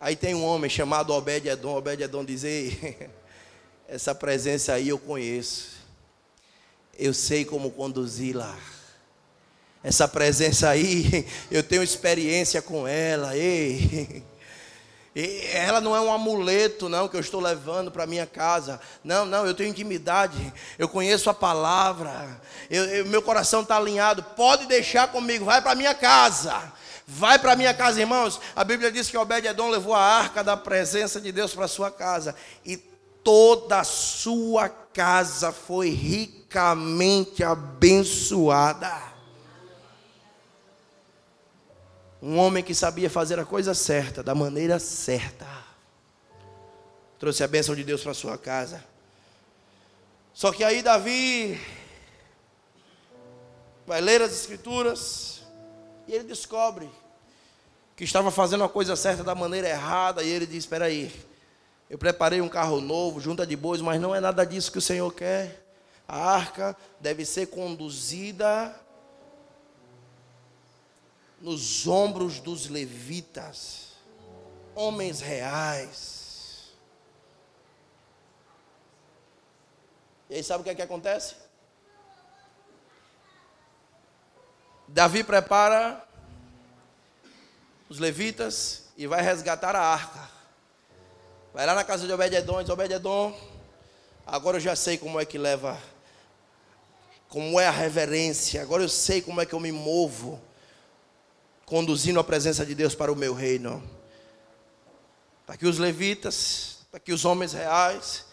Aí 0.00 0.16
tem 0.16 0.34
um 0.34 0.44
homem 0.44 0.68
chamado 0.68 1.12
Obed-Edom. 1.12 1.76
Obed-Edom 1.76 2.24
diz: 2.24 2.42
Ei, 2.42 3.08
essa 3.86 4.16
presença 4.16 4.72
aí 4.72 4.88
eu 4.88 4.98
conheço. 4.98 5.76
Eu 6.98 7.14
sei 7.14 7.44
como 7.44 7.70
conduzir 7.70 8.36
lá 8.36 8.58
essa 9.84 10.08
presença 10.08 10.70
aí, 10.70 11.28
eu 11.50 11.62
tenho 11.62 11.82
experiência 11.82 12.62
com 12.62 12.88
ela. 12.88 13.36
Ei. 13.36 14.24
ela 15.52 15.80
não 15.80 15.94
é 15.94 16.00
um 16.00 16.10
amuleto, 16.10 16.88
não, 16.88 17.06
que 17.06 17.16
eu 17.16 17.20
estou 17.20 17.40
levando 17.40 17.90
para 17.90 18.06
minha 18.06 18.26
casa. 18.26 18.80
Não, 19.04 19.26
não, 19.26 19.46
eu 19.46 19.52
tenho 19.54 19.68
intimidade. 19.68 20.52
Eu 20.78 20.88
conheço 20.88 21.28
a 21.28 21.34
palavra. 21.34 22.40
Eu, 22.70 22.84
eu, 22.86 23.06
meu 23.06 23.20
coração 23.20 23.60
está 23.60 23.76
alinhado. 23.76 24.22
Pode 24.34 24.66
deixar 24.66 25.08
comigo. 25.08 25.44
Vai 25.44 25.60
para 25.60 25.74
minha 25.74 25.94
casa. 25.94 26.72
Vai 27.06 27.38
para 27.38 27.54
minha 27.54 27.74
casa, 27.74 28.00
irmãos. 28.00 28.40
A 28.56 28.64
Bíblia 28.64 28.90
diz 28.90 29.10
que 29.10 29.18
Obed-edom 29.18 29.68
levou 29.68 29.94
a 29.94 30.00
arca 30.00 30.42
da 30.42 30.56
presença 30.56 31.20
de 31.20 31.30
Deus 31.30 31.54
para 31.54 31.68
sua 31.68 31.90
casa 31.90 32.34
e 32.64 32.78
toda 33.22 33.80
a 33.80 33.84
sua 33.84 34.68
casa 34.68 35.52
foi 35.52 35.90
ricamente 35.90 37.44
abençoada. 37.44 39.13
Um 42.26 42.38
homem 42.38 42.64
que 42.64 42.74
sabia 42.74 43.10
fazer 43.10 43.38
a 43.38 43.44
coisa 43.44 43.74
certa, 43.74 44.22
da 44.22 44.34
maneira 44.34 44.78
certa. 44.78 45.46
Trouxe 47.18 47.44
a 47.44 47.46
bênção 47.46 47.74
de 47.74 47.84
Deus 47.84 48.02
para 48.02 48.14
sua 48.14 48.38
casa. 48.38 48.82
Só 50.32 50.50
que 50.50 50.64
aí 50.64 50.82
Davi 50.82 51.60
vai 53.86 54.00
ler 54.00 54.22
as 54.22 54.32
escrituras 54.32 55.42
e 56.08 56.14
ele 56.14 56.24
descobre 56.24 56.90
que 57.94 58.04
estava 58.04 58.30
fazendo 58.30 58.64
a 58.64 58.70
coisa 58.70 58.96
certa 58.96 59.22
da 59.22 59.34
maneira 59.34 59.68
errada 59.68 60.22
e 60.22 60.30
ele 60.30 60.46
diz: 60.46 60.64
"Espera 60.64 60.86
aí. 60.86 61.14
Eu 61.90 61.98
preparei 61.98 62.40
um 62.40 62.48
carro 62.48 62.80
novo, 62.80 63.20
junta 63.20 63.46
de 63.46 63.54
bois, 63.54 63.82
mas 63.82 64.00
não 64.00 64.14
é 64.14 64.20
nada 64.20 64.46
disso 64.46 64.72
que 64.72 64.78
o 64.78 64.80
Senhor 64.80 65.12
quer. 65.12 65.62
A 66.08 66.36
arca 66.36 66.74
deve 66.98 67.26
ser 67.26 67.48
conduzida 67.48 68.74
nos 71.44 71.86
ombros 71.86 72.40
dos 72.40 72.70
levitas, 72.70 73.88
homens 74.74 75.20
reais. 75.20 76.72
E 80.30 80.36
aí 80.36 80.42
sabe 80.42 80.62
o 80.62 80.64
que 80.64 80.70
é 80.70 80.74
que 80.74 80.80
acontece? 80.80 81.34
Davi 84.88 85.22
prepara 85.22 86.02
os 87.90 87.98
levitas 87.98 88.86
e 88.96 89.06
vai 89.06 89.20
resgatar 89.20 89.76
a 89.76 89.82
arca. 89.82 90.30
Vai 91.52 91.66
lá 91.66 91.74
na 91.74 91.84
casa 91.84 92.06
de 92.06 92.12
Obed-Edom 92.14 92.62
e 92.62 92.64
diz, 92.64 92.72
Obed-Edom, 92.72 93.38
agora 94.26 94.56
eu 94.56 94.62
já 94.62 94.74
sei 94.74 94.96
como 94.96 95.20
é 95.20 95.26
que 95.26 95.36
leva, 95.36 95.78
como 97.28 97.60
é 97.60 97.66
a 97.66 97.70
reverência, 97.70 98.62
agora 98.62 98.82
eu 98.82 98.88
sei 98.88 99.20
como 99.20 99.42
é 99.42 99.46
que 99.46 99.52
eu 99.52 99.60
me 99.60 99.70
movo 99.70 100.40
conduzindo 101.66 102.20
a 102.20 102.24
presença 102.24 102.64
de 102.64 102.74
Deus 102.74 102.94
para 102.94 103.12
o 103.12 103.16
meu 103.16 103.34
reino. 103.34 103.82
Está 105.40 105.54
aqui 105.54 105.66
os 105.66 105.78
levitas, 105.78 106.78
está 106.84 106.96
aqui 106.96 107.12
os 107.12 107.24
homens 107.24 107.52
reais. 107.52 108.26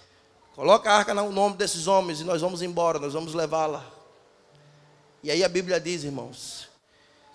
Coloca 0.56 0.90
a 0.90 0.98
arca 0.98 1.14
no 1.14 1.32
nome 1.32 1.56
desses 1.58 1.88
homens 1.88 2.22
e 2.22 2.24
nós 2.24 2.42
vamos 2.42 2.62
embora, 2.62 3.00
nós 3.00 3.14
vamos 3.14 3.34
levá-la. 3.34 3.86
E 5.24 5.32
aí 5.32 5.44
a 5.44 5.50
Bíblia 5.50 5.80
diz, 5.80 6.04
irmãos, 6.04 6.70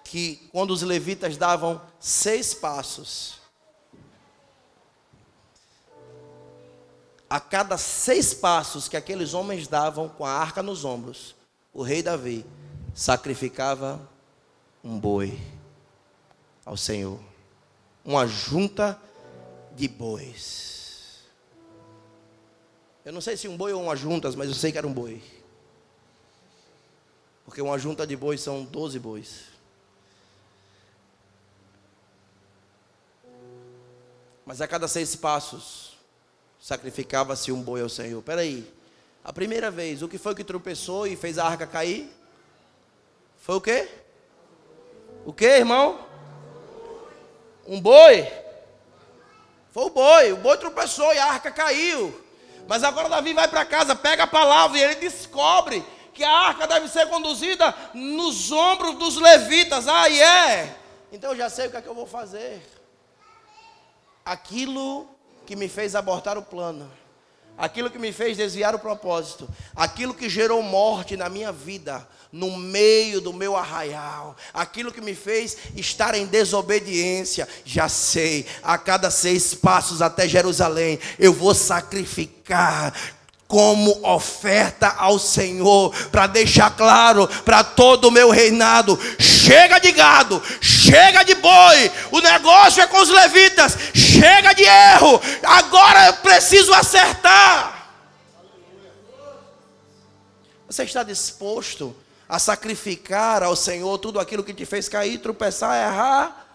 que 0.05 0.49
quando 0.53 0.71
os 0.71 0.83
levitas 0.83 1.37
davam 1.37 1.81
seis 1.99 2.53
passos, 2.53 3.41
a 7.29 7.41
cada 7.41 7.77
seis 7.77 8.33
passos 8.33 8.89
que 8.89 8.97
aqueles 8.97 9.35
homens 9.35 9.67
davam 9.67 10.09
com 10.09 10.25
a 10.25 10.31
arca 10.31 10.63
nos 10.63 10.85
ombros, 10.85 11.35
o 11.73 11.83
rei 11.83 12.03
Davi 12.03 12.47
sacrificava 12.95 14.01
um 14.83 14.99
boi 14.99 15.39
ao 16.67 16.77
Senhor. 16.77 17.21
Uma 18.05 18.27
junta 18.27 19.01
de 19.75 19.87
bois. 19.87 21.21
Eu 23.05 23.13
não 23.13 23.21
sei 23.21 23.37
se 23.37 23.47
um 23.47 23.57
boi 23.57 23.73
ou 23.73 23.85
uma 23.85 23.95
juntas, 23.95 24.35
mas 24.35 24.49
eu 24.49 24.55
sei 24.55 24.73
que 24.73 24.79
era 24.79 24.87
um 24.87 24.93
boi. 24.93 25.23
Porque 27.45 27.63
uma 27.63 27.79
junta 27.79 28.05
de 28.05 28.17
bois 28.17 28.41
são 28.41 28.65
12 28.65 28.99
bois. 28.99 29.45
Mas 34.45 34.61
a 34.61 34.67
cada 34.67 34.89
seis 34.89 35.15
passos, 35.15 35.97
sacrificava-se 36.61 37.53
um 37.53 37.63
boi 37.63 37.81
ao 37.81 37.89
Senhor. 37.89 38.19
Espera 38.19 38.41
aí. 38.41 38.69
A 39.25 39.33
primeira 39.33 39.71
vez, 39.71 40.03
o 40.03 40.09
que 40.09 40.19
foi 40.19 40.35
que 40.35 40.45
tropeçou 40.45 41.07
e 41.07 41.17
fez 41.17 41.39
a 41.39 41.47
arca 41.47 41.67
cair? 41.67 42.09
Foi 43.39 43.57
o 43.57 43.61
quê? 43.61 43.89
O 45.25 45.33
quê, 45.33 45.47
irmão? 45.47 46.06
Um 47.67 47.81
boi. 47.81 48.31
Foi 49.73 49.85
o 49.85 49.91
boi. 49.91 50.33
O 50.33 50.37
boi 50.37 50.57
tropeçou 50.57 51.13
e 51.13 51.19
a 51.19 51.27
arca 51.27 51.51
caiu. 51.51 52.25
Mas 52.67 52.83
agora 52.83 53.09
Davi 53.09 53.33
vai 53.33 53.47
para 53.47 53.65
casa, 53.65 53.95
pega 53.95 54.25
a 54.25 54.27
palavra 54.27 54.79
e 54.79 54.83
ele 54.83 54.97
descobre 54.97 55.85
que 56.13 56.25
a 56.25 56.33
arca 56.33 56.67
deve 56.67 56.89
ser 56.89 57.09
conduzida 57.09 57.75
nos 57.95 58.51
ombros 58.51 58.97
dos 58.97 59.17
levitas. 59.17 59.87
Ah, 59.87 60.11
é. 60.11 60.75
Então 61.13 61.31
eu 61.31 61.37
já 61.37 61.51
sei 61.51 61.67
o 61.67 61.71
que 61.71 61.77
é 61.77 61.83
que 61.83 61.89
eu 61.89 61.95
vou 61.95 62.07
fazer. 62.07 62.61
Aquilo 64.25 65.09
que 65.47 65.55
me 65.55 65.69
fez 65.69 65.95
abortar 65.95 66.37
o 66.37 66.43
plano, 66.43 66.91
aquilo 67.57 67.91
que 67.91 67.99
me 67.99 68.13
fez 68.13 68.37
desviar 68.37 68.75
o 68.75 68.79
propósito, 68.79 69.49
aquilo 69.75 70.15
que 70.15 70.29
gerou 70.29 70.63
morte 70.63 71.17
na 71.17 71.29
minha 71.29 71.53
vida, 71.53 72.07
no 72.33 72.57
meio 72.57 73.21
do 73.21 73.33
meu 73.33 73.57
arraial, 73.57 74.37
aquilo 74.53 74.93
que 74.93 75.01
me 75.01 75.15
fez 75.15 75.57
estar 75.75 76.15
em 76.15 76.27
desobediência, 76.27 77.49
já 77.65 77.89
sei, 77.89 78.47
a 78.63 78.77
cada 78.77 79.11
seis 79.11 79.55
passos 79.55 80.03
até 80.03 80.29
Jerusalém, 80.29 80.99
eu 81.19 81.33
vou 81.33 81.55
sacrificar 81.55 82.93
como 83.47 84.05
oferta 84.05 84.89
ao 84.99 85.19
Senhor, 85.19 85.95
para 86.11 86.27
deixar 86.27 86.71
claro 86.77 87.29
para 87.45 87.63
todo 87.63 88.09
o 88.09 88.11
meu 88.11 88.31
reinado: 88.31 88.99
chega 89.19 89.79
de 89.79 89.93
gado, 89.93 90.43
chega 90.61 91.23
de 91.23 91.35
boi, 91.35 91.91
o 92.11 92.21
negócio 92.21 92.83
é 92.83 92.87
com 92.87 93.01
os 93.01 93.09
levitas, 93.09 93.77
chega 93.95 94.53
de 94.53 94.65
erro, 94.65 95.21
agora 95.45 96.07
eu 96.07 96.13
preciso 96.15 96.73
acertar. 96.73 97.75
Você 100.67 100.83
está 100.83 101.05
disposto 101.05 101.95
a 102.29 102.41
sacrificar 102.41 103.43
ao 103.43 103.55
Senhor 103.55 103.99
tudo 103.99 104.19
aquilo 104.19 104.43
que 104.43 104.53
te 104.53 104.67
fez 104.67 104.89
cair, 104.89 105.19
tropeçar, 105.19 105.77
errar? 105.77 106.46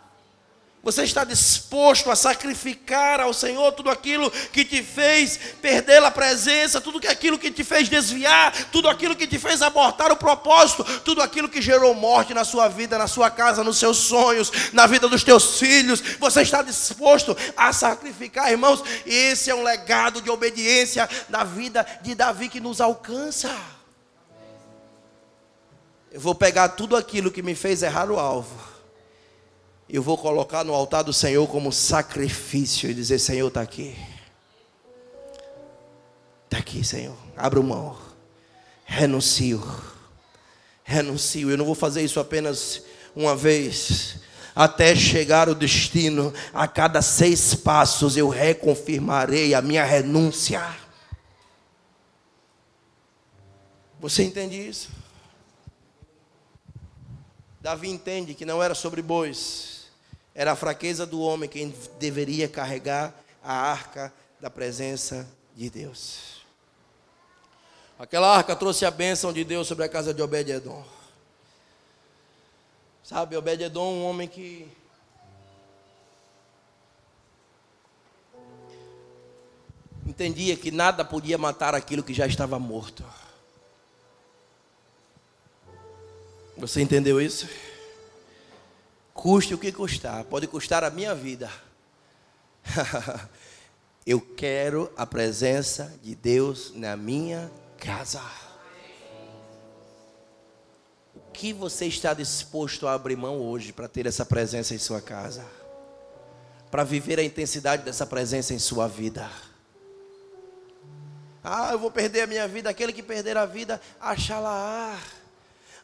Você 0.84 1.04
está 1.04 1.24
disposto 1.24 2.10
a 2.10 2.16
sacrificar 2.16 3.22
ao 3.22 3.36
Senhor 3.36 3.72
tudo 3.74 3.92
aquilo 3.92 4.32
que 4.32 4.66
te 4.66 4.82
fez 4.82 5.40
perder 5.62 6.04
a 6.04 6.10
presença, 6.10 6.82
tudo 6.82 7.00
aquilo 7.08 7.38
que 7.38 7.52
te 7.52 7.64
fez 7.64 7.88
desviar, 7.88 8.52
tudo 8.72 8.90
aquilo 8.90 9.16
que 9.16 9.28
te 9.28 9.38
fez 9.38 9.62
abortar 9.62 10.12
o 10.12 10.16
propósito, 10.16 10.84
tudo 11.02 11.22
aquilo 11.22 11.48
que 11.48 11.62
gerou 11.62 11.94
morte 11.94 12.34
na 12.34 12.44
sua 12.44 12.68
vida, 12.68 12.98
na 12.98 13.06
sua 13.06 13.30
casa, 13.30 13.64
nos 13.64 13.78
seus 13.78 13.98
sonhos, 13.98 14.52
na 14.74 14.88
vida 14.88 15.08
dos 15.08 15.24
teus 15.24 15.60
filhos. 15.60 16.02
Você 16.20 16.42
está 16.42 16.64
disposto 16.64 17.38
a 17.56 17.72
sacrificar, 17.72 18.50
irmãos? 18.52 18.84
Esse 19.06 19.52
é 19.52 19.56
um 19.56 19.62
legado 19.62 20.20
de 20.20 20.32
obediência 20.32 21.08
da 21.30 21.44
vida 21.44 21.86
de 22.02 22.16
Davi 22.16 22.50
que 22.50 22.60
nos 22.60 22.82
alcança. 22.82 23.56
Eu 26.12 26.20
vou 26.20 26.34
pegar 26.34 26.70
tudo 26.70 26.96
aquilo 26.96 27.30
que 27.30 27.44
me 27.44 27.54
fez 27.54 27.84
errar 27.84 28.10
o 28.10 28.20
alvo 28.20 28.71
eu 29.92 30.02
vou 30.02 30.18
colocar 30.18 30.64
no 30.64 30.74
altar 30.74 31.04
do 31.04 31.12
Senhor 31.12 31.46
como 31.48 31.72
sacrifício 31.72 32.90
e 32.90 32.94
dizer: 32.94 33.20
Senhor, 33.20 33.50
está 33.50 33.62
aqui. 33.62 33.96
Está 36.46 36.58
aqui, 36.58 36.84
Senhor. 36.84 37.18
Abra 37.36 37.62
mão. 37.62 37.98
Renuncio. 38.86 39.62
Renuncio. 40.84 41.52
Eu 41.52 41.58
não 41.58 41.66
vou 41.66 41.76
fazer 41.76 42.02
isso 42.02 42.20
apenas 42.20 42.84
uma 43.16 43.36
vez. 43.36 44.22
Até 44.56 44.96
chegar 44.96 45.48
o 45.48 45.56
destino, 45.56 46.34
a 46.54 46.68
cada 46.68 47.02
seis 47.02 47.56
passos 47.56 48.18
eu 48.18 48.28
reconfirmarei 48.28 49.54
a 49.54 49.62
minha 49.62 49.84
renúncia. 49.84 50.62
Você 54.00 54.24
entende 54.24 54.56
isso? 54.56 54.90
Davi 57.62 57.90
entende 57.90 58.34
que 58.34 58.44
não 58.44 58.62
era 58.62 58.74
sobre 58.74 59.02
bois, 59.04 59.71
era 60.34 60.54
a 60.54 60.56
fraqueza 60.56 61.06
do 61.06 61.22
homem 61.22 61.50
quem 61.50 61.74
deveria 62.00 62.48
carregar 62.48 63.14
a 63.44 63.54
arca 63.54 64.14
da 64.40 64.50
presença 64.50 65.28
de 65.56 65.70
Deus. 65.70 66.42
Aquela 68.00 68.36
arca 68.36 68.56
trouxe 68.56 68.86
a 68.86 68.92
bênção 68.92 69.32
de 69.32 69.44
Deus 69.44 69.68
sobre 69.68 69.86
a 69.86 69.90
casa 69.90 70.14
de 70.14 70.22
Obed-Edom. 70.22 70.84
Sabe, 73.04 73.36
Obed-Edom, 73.36 73.94
um 73.94 74.06
homem 74.06 74.28
que 74.28 74.68
entendia 80.06 80.56
que 80.56 80.72
nada 80.72 81.06
podia 81.06 81.38
matar 81.38 81.76
aquilo 81.76 82.02
que 82.02 82.14
já 82.14 82.26
estava 82.26 82.58
morto. 82.58 83.04
Você 86.58 86.82
entendeu 86.82 87.22
isso? 87.22 87.48
Custe 89.22 89.54
o 89.54 89.58
que 89.60 89.72
custar, 89.72 90.24
pode 90.24 90.48
custar 90.48 90.84
a 90.84 90.90
minha 90.90 91.14
vida. 91.14 91.48
Eu 94.04 94.20
quero 94.20 94.92
a 94.98 95.06
presença 95.06 95.94
de 96.02 96.16
Deus 96.16 96.74
na 96.74 96.98
minha 96.98 97.52
casa. 97.78 98.20
O 101.16 101.20
que 101.32 101.54
você 101.54 101.86
está 101.86 102.16
disposto 102.16 102.88
a 102.88 102.96
abrir 102.96 103.16
mão 103.16 103.40
hoje 103.40 103.72
para 103.72 103.88
ter 103.88 104.08
essa 104.08 104.26
presença 104.26 104.74
em 104.74 104.80
sua 104.80 105.00
casa? 105.00 105.46
Para 106.72 106.84
viver 106.84 107.20
a 107.20 107.24
intensidade 107.24 107.84
dessa 107.84 108.08
presença 108.08 108.56
em 108.56 108.60
sua 108.60 108.88
vida? 108.88 109.30
Ah, 111.44 111.70
eu 111.74 111.78
vou 111.78 111.92
perder 111.92 112.22
a 112.22 112.28
minha 112.28 112.48
vida. 112.48 112.72
Aquele 112.72 112.92
que 112.92 113.04
perder 113.04 113.38
a 113.38 113.46
vida, 113.46 113.80
achará. 114.00 115.00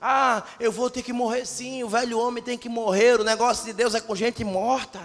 Ah, 0.02 0.44
eu 0.60 0.72
vou 0.72 0.90
ter 0.90 1.02
que 1.02 1.12
morrer 1.12 1.46
sim, 1.46 1.84
o 1.84 1.90
velho 1.90 2.20
homem 2.20 2.44
tem 2.44 2.58
que 2.58 2.70
morrer, 2.70 3.20
o 3.20 3.24
negócio 3.24 3.66
de 3.66 3.74
Deus 3.74 3.96
é 3.96 4.00
com 4.00 4.16
gente 4.16 4.44
morta. 4.44 5.02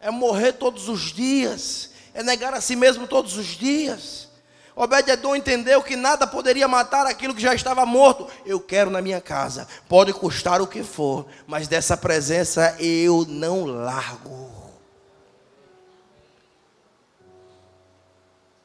É 0.00 0.10
morrer 0.10 0.52
todos 0.52 0.88
os 0.88 1.12
dias, 1.12 1.90
é 2.12 2.22
negar 2.22 2.54
a 2.54 2.60
si 2.60 2.76
mesmo 2.76 3.08
todos 3.08 3.36
os 3.36 3.46
dias. 3.46 4.28
Obed-Edom 4.76 5.36
entendeu 5.36 5.82
que 5.82 5.96
nada 5.96 6.26
poderia 6.26 6.66
matar 6.66 7.06
aquilo 7.06 7.34
que 7.34 7.42
já 7.42 7.54
estava 7.54 7.86
morto. 7.86 8.28
Eu 8.44 8.60
quero 8.60 8.90
na 8.90 9.00
minha 9.00 9.20
casa, 9.20 9.66
pode 9.88 10.12
custar 10.12 10.60
o 10.60 10.66
que 10.66 10.82
for, 10.82 11.26
mas 11.46 11.68
dessa 11.68 11.96
presença 11.96 12.76
eu 12.78 13.24
não 13.28 13.64
largo. 13.64 14.53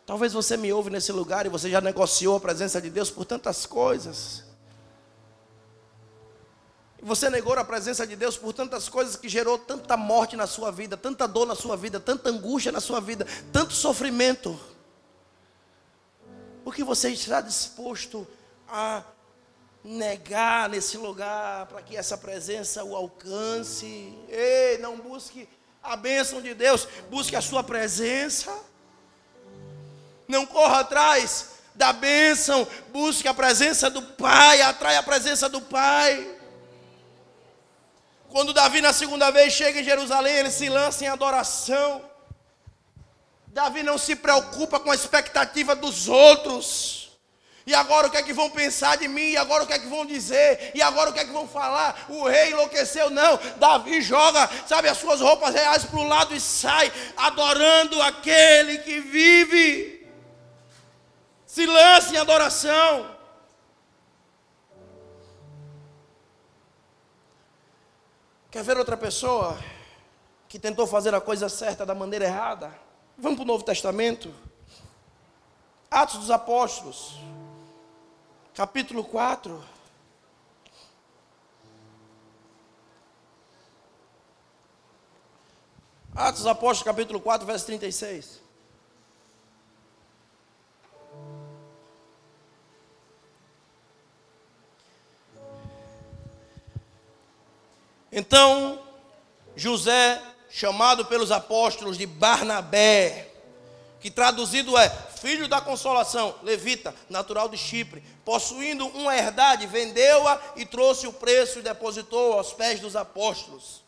Talvez 0.09 0.33
você 0.33 0.57
me 0.57 0.73
ouve 0.73 0.89
nesse 0.89 1.11
lugar 1.11 1.45
e 1.45 1.49
você 1.49 1.69
já 1.69 1.79
negociou 1.79 2.37
a 2.37 2.39
presença 2.39 2.81
de 2.81 2.89
Deus 2.89 3.11
por 3.11 3.25
tantas 3.25 3.67
coisas. 3.67 4.43
E 6.99 7.05
você 7.05 7.29
negou 7.29 7.53
a 7.53 7.63
presença 7.63 8.07
de 8.07 8.15
Deus 8.15 8.35
por 8.35 8.51
tantas 8.51 8.89
coisas 8.89 9.15
que 9.15 9.29
gerou 9.29 9.59
tanta 9.59 9.95
morte 9.95 10.35
na 10.35 10.47
sua 10.47 10.71
vida, 10.71 10.97
tanta 10.97 11.27
dor 11.27 11.45
na 11.45 11.53
sua 11.53 11.77
vida, 11.77 11.99
tanta 11.99 12.31
angústia 12.31 12.71
na 12.71 12.81
sua 12.81 12.99
vida, 12.99 13.27
tanto 13.53 13.71
sofrimento. 13.75 14.59
O 16.65 16.71
que 16.71 16.83
você 16.83 17.11
está 17.11 17.39
disposto 17.39 18.27
a 18.67 19.03
negar 19.83 20.69
nesse 20.69 20.97
lugar 20.97 21.67
para 21.67 21.83
que 21.83 21.95
essa 21.95 22.17
presença 22.17 22.83
o 22.83 22.95
alcance? 22.95 24.17
Ei, 24.27 24.79
não 24.79 24.97
busque 24.97 25.47
a 25.83 25.95
bênção 25.95 26.41
de 26.41 26.55
Deus, 26.55 26.87
busque 27.11 27.35
a 27.35 27.41
sua 27.41 27.63
presença. 27.63 28.68
Não 30.29 30.45
corra 30.45 30.81
atrás 30.81 31.53
da 31.73 31.91
bênção, 31.91 32.67
busque 32.89 33.27
a 33.27 33.33
presença 33.33 33.89
do 33.89 34.03
Pai, 34.03 34.61
atrai 34.61 34.95
a 34.95 35.01
presença 35.01 35.49
do 35.49 35.59
Pai. 35.59 36.35
Quando 38.29 38.53
Davi 38.53 38.79
na 38.79 38.93
segunda 38.93 39.31
vez 39.31 39.53
chega 39.53 39.79
em 39.79 39.83
Jerusalém, 39.83 40.35
ele 40.35 40.51
se 40.51 40.69
lança 40.69 41.03
em 41.03 41.07
adoração. 41.07 42.03
Davi 43.47 43.81
não 43.81 43.97
se 43.97 44.15
preocupa 44.15 44.79
com 44.79 44.91
a 44.91 44.95
expectativa 44.95 45.75
dos 45.75 46.07
outros. 46.07 47.09
E 47.65 47.73
agora 47.73 48.05
o 48.05 48.11
que 48.11 48.17
é 48.17 48.23
que 48.23 48.33
vão 48.33 48.51
pensar 48.51 48.97
de 48.97 49.07
mim? 49.07 49.31
E 49.31 49.37
agora 49.37 49.63
o 49.63 49.67
que 49.67 49.73
é 49.73 49.79
que 49.79 49.87
vão 49.87 50.05
dizer? 50.05 50.73
E 50.75 50.81
agora 50.83 51.09
o 51.09 51.13
que 51.13 51.19
é 51.19 51.25
que 51.25 51.31
vão 51.31 51.47
falar? 51.47 52.05
O 52.07 52.27
rei 52.27 52.51
enlouqueceu? 52.51 53.09
Não. 53.09 53.39
Davi 53.57 53.99
joga, 53.99 54.47
sabe, 54.67 54.89
as 54.89 54.97
suas 54.99 55.21
roupas 55.21 55.55
reais 55.55 55.85
para 55.85 55.99
o 55.99 56.07
lado 56.07 56.35
e 56.35 56.39
sai 56.39 56.91
adorando 57.17 57.99
aquele 58.03 58.77
que 58.79 58.99
vive 58.99 59.98
se 61.49 61.65
lance 61.65 62.13
em 62.13 62.17
adoração. 62.17 63.17
Quer 68.51 68.63
ver 68.63 68.77
outra 68.77 68.95
pessoa 68.95 69.57
que 70.47 70.59
tentou 70.59 70.85
fazer 70.85 71.15
a 71.15 71.19
coisa 71.19 71.49
certa 71.49 71.83
da 71.87 71.95
maneira 71.95 72.25
errada? 72.25 72.71
Vamos 73.17 73.37
para 73.37 73.45
o 73.45 73.47
Novo 73.47 73.63
Testamento. 73.63 74.31
Atos 75.89 76.19
dos 76.19 76.29
Apóstolos, 76.29 77.19
capítulo 78.53 79.03
4. 79.03 79.59
Atos 86.13 86.41
dos 86.41 86.47
Apóstolos, 86.47 86.83
capítulo 86.83 87.19
4, 87.19 87.47
verso 87.47 87.65
36. 87.65 88.48
Então, 98.19 98.77
José, 99.55 100.21
chamado 100.49 101.05
pelos 101.05 101.31
apóstolos 101.31 101.97
de 101.97 102.05
Barnabé, 102.05 103.29
que 104.01 104.11
traduzido 104.11 104.77
é 104.77 104.89
filho 104.89 105.47
da 105.47 105.61
consolação, 105.61 106.35
levita, 106.43 106.93
natural 107.09 107.47
de 107.47 107.57
Chipre, 107.57 108.03
possuindo 108.25 108.85
uma 108.87 109.15
herdade, 109.15 109.65
vendeu-a 109.67 110.37
e 110.57 110.65
trouxe 110.65 111.07
o 111.07 111.13
preço 111.13 111.59
e 111.59 111.61
depositou 111.61 112.33
aos 112.33 112.51
pés 112.51 112.81
dos 112.81 112.93
apóstolos. 112.93 113.85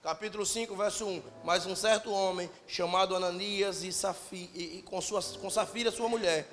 Capítulo 0.00 0.46
5, 0.46 0.76
verso 0.76 1.04
1. 1.04 1.22
Mas 1.42 1.66
um 1.66 1.74
certo 1.74 2.12
homem, 2.12 2.48
chamado 2.68 3.16
Ananias 3.16 3.82
e, 3.82 3.92
Safi, 3.92 4.48
e, 4.54 4.78
e 4.78 4.82
com, 4.82 5.00
sua, 5.00 5.20
com 5.40 5.50
Safira, 5.50 5.90
sua 5.90 6.08
mulher, 6.08 6.48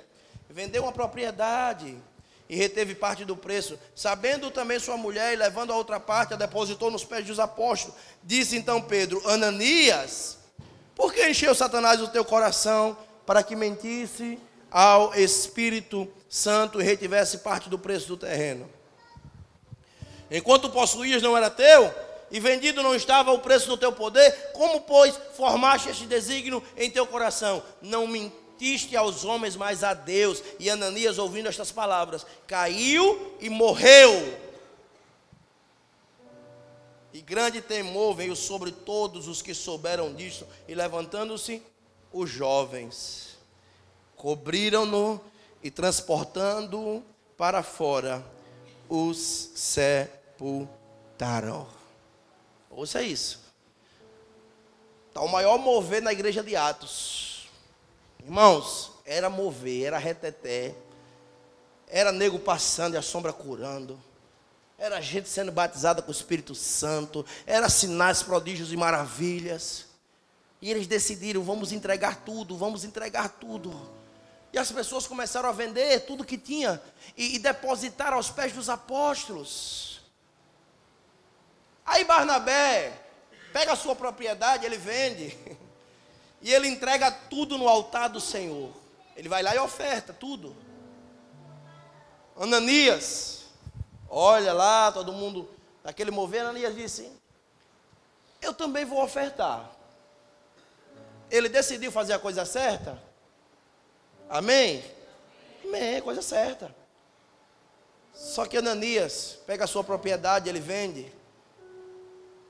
vendeu 0.50 0.82
uma 0.82 0.90
propriedade 0.90 1.96
e 2.48 2.56
reteve 2.56 2.94
parte 2.94 3.24
do 3.24 3.36
preço. 3.36 3.78
Sabendo 3.94 4.50
também 4.50 4.78
sua 4.78 4.96
mulher 4.96 5.32
e 5.32 5.36
levando 5.36 5.72
a 5.72 5.76
outra 5.76 5.98
parte, 5.98 6.34
a 6.34 6.36
depositou 6.36 6.90
nos 6.90 7.04
pés 7.04 7.26
dos 7.26 7.38
apóstolos. 7.38 7.96
Disse 8.22 8.56
então 8.56 8.80
Pedro: 8.82 9.22
Ananias, 9.28 10.38
por 10.94 11.12
que 11.12 11.26
encheu 11.28 11.54
Satanás 11.54 12.00
o 12.00 12.08
teu 12.08 12.24
coração 12.24 12.96
para 13.26 13.42
que 13.42 13.56
mentisse 13.56 14.38
ao 14.70 15.14
Espírito 15.14 16.08
Santo 16.28 16.80
e 16.80 16.84
retivesse 16.84 17.38
parte 17.38 17.68
do 17.68 17.78
preço 17.78 18.08
do 18.08 18.16
terreno? 18.16 18.68
Enquanto 20.30 20.70
possuías 20.70 21.22
não 21.22 21.36
era 21.36 21.50
teu, 21.50 21.94
e 22.30 22.40
vendido 22.40 22.82
não 22.82 22.94
estava 22.94 23.32
o 23.32 23.38
preço 23.38 23.68
do 23.68 23.76
teu 23.76 23.92
poder, 23.92 24.32
como, 24.52 24.80
pois, 24.80 25.14
formaste 25.36 25.90
este 25.90 26.06
desígnio 26.06 26.62
em 26.76 26.90
teu 26.90 27.06
coração? 27.06 27.62
Não 27.80 28.06
mentiste 28.06 28.43
mentiste 28.54 28.96
aos 28.96 29.24
homens, 29.24 29.56
mas 29.56 29.82
a 29.82 29.92
Deus. 29.92 30.42
E 30.58 30.70
Ananias, 30.70 31.18
ouvindo 31.18 31.48
estas 31.48 31.72
palavras, 31.72 32.24
caiu 32.46 33.36
e 33.40 33.50
morreu. 33.50 34.38
E 37.12 37.20
grande 37.20 37.60
temor 37.60 38.14
veio 38.14 38.34
sobre 38.34 38.70
todos 38.72 39.28
os 39.28 39.42
que 39.42 39.52
souberam 39.54 40.14
disso. 40.14 40.46
E 40.66 40.74
levantando-se, 40.74 41.62
os 42.12 42.30
jovens 42.30 43.36
cobriram-no 44.16 45.20
e 45.62 45.70
transportando-o 45.70 47.04
para 47.36 47.62
fora, 47.62 48.24
os 48.88 49.50
sepultaram. 49.54 50.68
Ouça 52.70 53.02
isso. 53.02 53.44
Está 55.08 55.20
o 55.20 55.28
maior 55.28 55.58
mover 55.58 56.02
na 56.02 56.12
igreja 56.12 56.42
de 56.42 56.56
Atos. 56.56 57.33
Irmãos, 58.24 58.90
era 59.04 59.28
mover, 59.28 59.84
era 59.84 59.98
reteté, 59.98 60.74
era 61.86 62.10
nego 62.10 62.38
passando 62.38 62.94
e 62.94 62.96
a 62.96 63.02
sombra 63.02 63.34
curando, 63.34 64.02
era 64.78 64.98
gente 65.00 65.28
sendo 65.28 65.52
batizada 65.52 66.00
com 66.00 66.08
o 66.08 66.14
Espírito 66.14 66.54
Santo, 66.54 67.24
era 67.46 67.68
sinais, 67.68 68.22
prodígios 68.22 68.72
e 68.72 68.76
maravilhas. 68.78 69.86
E 70.60 70.70
eles 70.70 70.86
decidiram: 70.86 71.42
vamos 71.42 71.70
entregar 71.70 72.24
tudo, 72.24 72.56
vamos 72.56 72.82
entregar 72.82 73.28
tudo. 73.28 73.78
E 74.54 74.58
as 74.58 74.72
pessoas 74.72 75.06
começaram 75.06 75.48
a 75.48 75.52
vender 75.52 76.00
tudo 76.06 76.24
que 76.24 76.38
tinha 76.38 76.80
e, 77.16 77.36
e 77.36 77.38
depositar 77.38 78.14
aos 78.14 78.30
pés 78.30 78.52
dos 78.52 78.70
apóstolos. 78.70 80.00
Aí 81.84 82.04
Barnabé 82.04 82.98
pega 83.52 83.74
a 83.74 83.76
sua 83.76 83.94
propriedade, 83.94 84.64
ele 84.64 84.78
vende. 84.78 85.36
E 86.44 86.52
ele 86.52 86.68
entrega 86.68 87.10
tudo 87.10 87.56
no 87.56 87.66
altar 87.66 88.10
do 88.10 88.20
Senhor. 88.20 88.70
Ele 89.16 89.30
vai 89.30 89.42
lá 89.42 89.54
e 89.54 89.58
oferta 89.58 90.12
tudo. 90.12 90.54
Ananias, 92.38 93.46
olha 94.10 94.52
lá, 94.52 94.92
todo 94.92 95.10
mundo, 95.10 95.48
naquele 95.82 96.10
mover, 96.10 96.42
Ananias 96.42 96.74
disse: 96.74 97.10
Eu 98.42 98.52
também 98.52 98.84
vou 98.84 99.02
ofertar. 99.02 99.70
Ele 101.30 101.48
decidiu 101.48 101.90
fazer 101.90 102.12
a 102.12 102.18
coisa 102.18 102.44
certa? 102.44 103.02
Amém? 104.28 104.84
Amém, 105.64 106.02
coisa 106.02 106.20
certa. 106.20 106.76
Só 108.12 108.44
que 108.44 108.58
Ananias 108.58 109.38
pega 109.46 109.64
a 109.64 109.66
sua 109.66 109.82
propriedade, 109.82 110.50
ele 110.50 110.60
vende. 110.60 111.10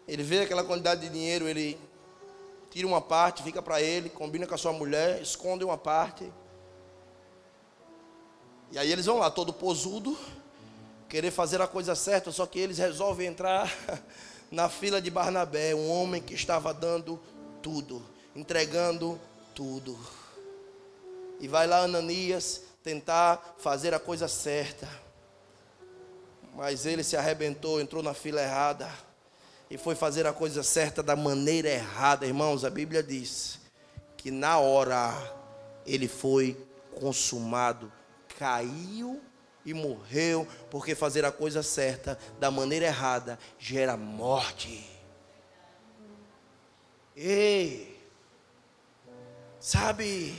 Ele 0.09 0.25
vê 0.25 0.41
aquela 0.41 0.65
quantidade 0.65 1.03
de 1.03 1.11
dinheiro, 1.11 1.47
ele 1.47 1.79
tira 2.75 2.89
uma 2.89 3.01
parte, 3.01 3.45
fica 3.45 3.63
para 3.63 3.81
ele, 3.81 4.11
combina 4.11 4.49
com 4.49 4.55
a 4.57 4.59
sua 4.59 4.73
mulher, 4.73 5.23
esconde 5.23 5.63
uma 5.63 5.79
parte. 5.79 6.29
E 8.73 8.77
aí 8.77 8.91
eles 8.91 9.07
vão 9.07 9.19
lá, 9.19 9.31
todo 9.31 9.53
posudo, 9.53 10.19
querer 11.09 11.31
fazer 11.31 11.63
a 11.63 11.69
coisa 11.69 11.95
certa, 11.95 12.33
só 12.33 12.45
que 12.47 12.59
eles 12.59 12.77
resolvem 12.79 13.29
entrar 13.29 13.73
na 14.51 14.69
fila 14.69 15.01
de 15.01 15.09
Barnabé, 15.09 15.73
um 15.73 15.89
homem 15.89 16.21
que 16.21 16.35
estava 16.35 16.75
dando 16.75 17.21
tudo, 17.63 18.05
entregando 18.35 19.21
tudo. 19.55 19.97
E 21.39 21.47
vai 21.47 21.69
lá 21.69 21.85
Ananias 21.85 22.63
tentar 22.83 23.55
fazer 23.57 23.95
a 23.95 24.01
coisa 24.01 24.27
certa. 24.27 24.89
Mas 26.57 26.87
ele 26.87 27.05
se 27.05 27.17
arrebentou, 27.17 27.81
entrou 27.81 28.03
na 28.03 28.15
fila 28.15 28.43
errada 28.43 28.91
e 29.71 29.79
foi 29.79 29.95
fazer 29.95 30.27
a 30.27 30.33
coisa 30.33 30.63
certa 30.63 31.03
da 31.03 31.17
maneira 31.17 31.69
errada, 31.69 32.27
irmãos, 32.27 32.65
a 32.65 32.71
Bíblia 32.71 33.03
diz 33.03 33.59
que 34.17 34.31
na 34.31 34.59
hora 34.59 35.13
ele 35.87 36.09
foi 36.09 36.57
consumado, 36.95 37.93
caiu 38.39 39.21
e 39.65 39.73
morreu, 39.73 40.47
porque 40.71 40.95
fazer 40.95 41.25
a 41.25 41.33
coisa 41.33 41.63
certa 41.63 42.19
da 42.39 42.51
maneira 42.51 42.87
errada 42.87 43.39
gera 43.59 43.97
morte. 43.97 44.91
Ei, 47.17 48.01
sabe, 49.61 50.37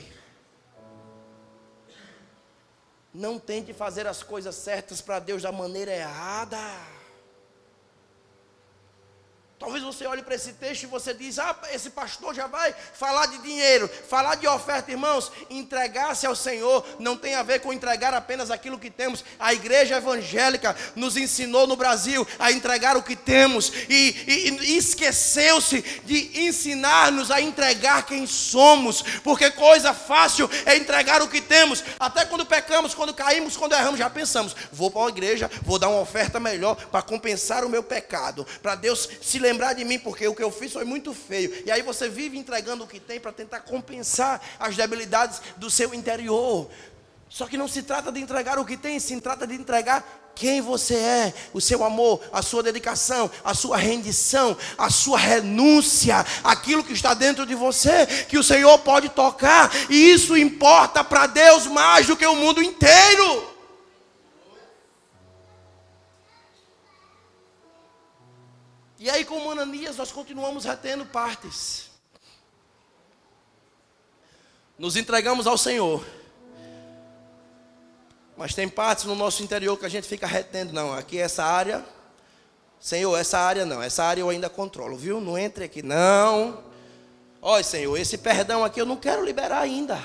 não 3.14 3.40
tente 3.40 3.74
fazer 3.74 4.06
as 4.06 4.22
coisas 4.22 4.56
certas 4.56 5.00
para 5.00 5.20
Deus 5.20 5.42
da 5.42 5.52
maneira 5.52 5.92
errada. 5.92 6.58
Talvez 9.58 9.82
você 9.82 10.06
olhe 10.06 10.22
para 10.22 10.36
esse 10.36 10.52
texto 10.52 10.84
e 10.84 10.88
você 10.88 11.14
diz: 11.14 11.40
Ah, 11.40 11.56
esse 11.72 11.90
pastor 11.90 12.36
já 12.36 12.46
vai 12.46 12.76
falar 12.94 13.28
de 13.28 13.38
dinheiro, 13.38 13.90
falar 14.10 14.36
de 14.36 14.46
oferta, 14.46 14.92
irmãos. 14.92 15.32
Entregar-se 15.50 16.28
ao 16.28 16.36
Senhor 16.36 16.86
não 17.00 17.16
tem 17.16 17.36
a 17.36 17.44
ver 17.44 17.62
com 17.62 17.72
entregar 17.72 18.14
apenas 18.14 18.52
aquilo 18.52 18.78
que 18.78 18.90
temos. 18.90 19.24
A 19.40 19.54
igreja 19.54 19.96
evangélica 19.96 20.76
nos 20.94 21.16
ensinou 21.16 21.66
no 21.68 21.78
Brasil 21.78 22.28
a 22.38 22.52
entregar 22.52 22.98
o 22.98 23.02
que 23.02 23.16
temos 23.16 23.72
e, 23.88 24.26
e, 24.28 24.74
e 24.74 24.78
esqueceu-se 24.78 25.82
de 26.04 26.38
ensinar-nos 26.42 27.32
a 27.32 27.40
entregar 27.40 28.06
quem 28.06 28.28
somos, 28.28 29.02
porque 29.24 29.50
coisa 29.52 29.94
fácil 29.94 30.50
é 30.66 30.76
entregar 30.76 31.22
o 31.22 31.30
que 31.30 31.40
temos. 31.40 31.82
Até 31.98 32.26
quando 32.26 32.46
pecamos, 32.46 32.94
quando 32.94 33.14
caímos, 33.14 33.56
quando 33.56 33.72
erramos, 33.72 34.00
já 34.00 34.10
pensamos: 34.10 34.54
vou 34.70 34.92
para 34.92 35.06
a 35.06 35.10
igreja, 35.10 35.50
vou 35.62 35.80
dar 35.80 35.88
uma 35.88 36.02
oferta 36.02 36.42
melhor 36.42 36.76
para 36.76 37.02
compensar 37.02 37.64
o 37.64 37.70
meu 37.70 37.82
pecado, 37.82 38.46
para 38.62 38.76
Deus 38.76 39.08
se 39.22 39.45
lembrar 39.46 39.74
de 39.74 39.86
mim, 39.86 40.00
porque 40.00 40.28
o 40.28 40.36
que 40.36 40.44
eu 40.44 40.52
fiz 40.52 40.74
foi 40.74 40.84
muito 40.84 41.14
feio. 41.14 41.64
E 41.66 41.72
aí 41.72 41.82
você 41.82 42.10
vive 42.10 42.38
entregando 42.38 42.84
o 42.84 42.88
que 42.88 43.00
tem 43.00 43.20
para 43.20 43.32
tentar 43.32 43.62
compensar 43.62 44.42
as 44.60 44.76
debilidades 44.76 45.42
do 45.58 45.70
seu 45.70 45.94
interior. 45.94 46.68
Só 47.30 47.46
que 47.46 47.58
não 47.58 47.68
se 47.68 47.84
trata 47.84 48.12
de 48.12 48.20
entregar 48.20 48.58
o 48.58 48.66
que 48.66 48.78
tem, 48.78 49.00
se 49.00 49.20
trata 49.22 49.46
de 49.46 49.54
entregar 49.56 50.04
quem 50.36 50.62
você 50.62 50.96
é, 50.96 51.34
o 51.54 51.62
seu 51.62 51.84
amor, 51.84 52.22
a 52.32 52.42
sua 52.42 52.62
dedicação, 52.62 53.32
a 53.44 53.54
sua 53.54 53.78
rendição, 53.78 54.58
a 54.78 54.90
sua 54.90 55.18
renúncia, 55.18 56.26
aquilo 56.44 56.84
que 56.84 56.92
está 56.92 57.14
dentro 57.14 57.46
de 57.46 57.56
você, 57.56 58.06
que 58.28 58.38
o 58.38 58.44
Senhor 58.44 58.78
pode 58.80 59.10
tocar, 59.10 59.72
e 59.90 60.12
isso 60.12 60.36
importa 60.36 61.04
para 61.04 61.28
Deus 61.28 61.68
mais 61.68 62.06
do 62.08 62.18
que 62.18 62.26
o 62.26 62.36
mundo 62.36 62.62
inteiro. 62.62 63.55
E 69.06 69.10
aí, 69.12 69.24
com 69.24 69.52
Ananias, 69.52 69.98
nós 69.98 70.12
continuamos 70.12 70.66
retendo 70.66 71.06
partes. 71.06 71.92
Nos 74.80 74.96
entregamos 74.96 75.46
ao 75.46 75.60
Senhor. 75.60 76.04
Mas 78.36 78.56
tem 78.56 78.68
partes 78.68 79.06
no 79.06 79.14
nosso 79.14 79.44
interior 79.44 79.78
que 79.78 79.86
a 79.86 79.90
gente 79.90 80.08
fica 80.08 80.26
retendo. 80.26 80.74
Não, 80.74 80.92
aqui 80.92 81.20
essa 81.20 81.44
área. 81.44 81.86
Senhor, 82.80 83.16
essa 83.16 83.38
área 83.38 83.64
não. 83.64 83.80
Essa 83.80 84.04
área 84.04 84.22
eu 84.22 84.30
ainda 84.32 84.50
controlo, 84.50 84.98
viu? 84.98 85.22
Não 85.22 85.38
entre 85.38 85.66
aqui, 85.66 85.84
não. 85.84 86.64
Olha, 87.40 87.64
Senhor, 87.64 87.96
esse 88.00 88.18
perdão 88.18 88.66
aqui 88.66 88.82
eu 88.82 88.88
não 88.88 88.98
quero 88.98 89.24
liberar 89.24 89.60
ainda. 89.60 90.04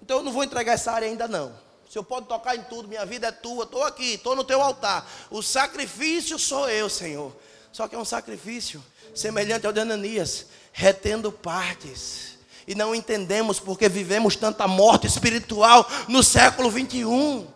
Então 0.00 0.18
eu 0.18 0.22
não 0.22 0.30
vou 0.30 0.44
entregar 0.44 0.74
essa 0.74 0.92
área 0.92 1.08
ainda 1.08 1.26
não. 1.26 1.48
O 1.84 1.90
Senhor 1.90 2.04
pode 2.04 2.28
tocar 2.28 2.54
em 2.54 2.62
tudo, 2.62 2.86
minha 2.86 3.04
vida 3.04 3.26
é 3.26 3.32
tua, 3.32 3.64
estou 3.64 3.82
aqui, 3.82 4.14
estou 4.14 4.36
no 4.36 4.44
teu 4.44 4.62
altar. 4.62 5.04
O 5.32 5.42
sacrifício 5.42 6.38
sou 6.38 6.70
eu, 6.70 6.88
Senhor. 6.88 7.34
Só 7.72 7.86
que 7.86 7.94
é 7.94 7.98
um 7.98 8.04
sacrifício 8.04 8.82
semelhante 9.14 9.66
ao 9.66 9.72
de 9.72 9.80
Ananias, 9.80 10.46
retendo 10.72 11.30
partes. 11.32 12.38
E 12.66 12.74
não 12.74 12.94
entendemos 12.94 13.60
porque 13.60 13.88
vivemos 13.88 14.36
tanta 14.36 14.66
morte 14.66 15.06
espiritual 15.06 15.88
no 16.08 16.22
século 16.22 16.70
21. 16.70 17.46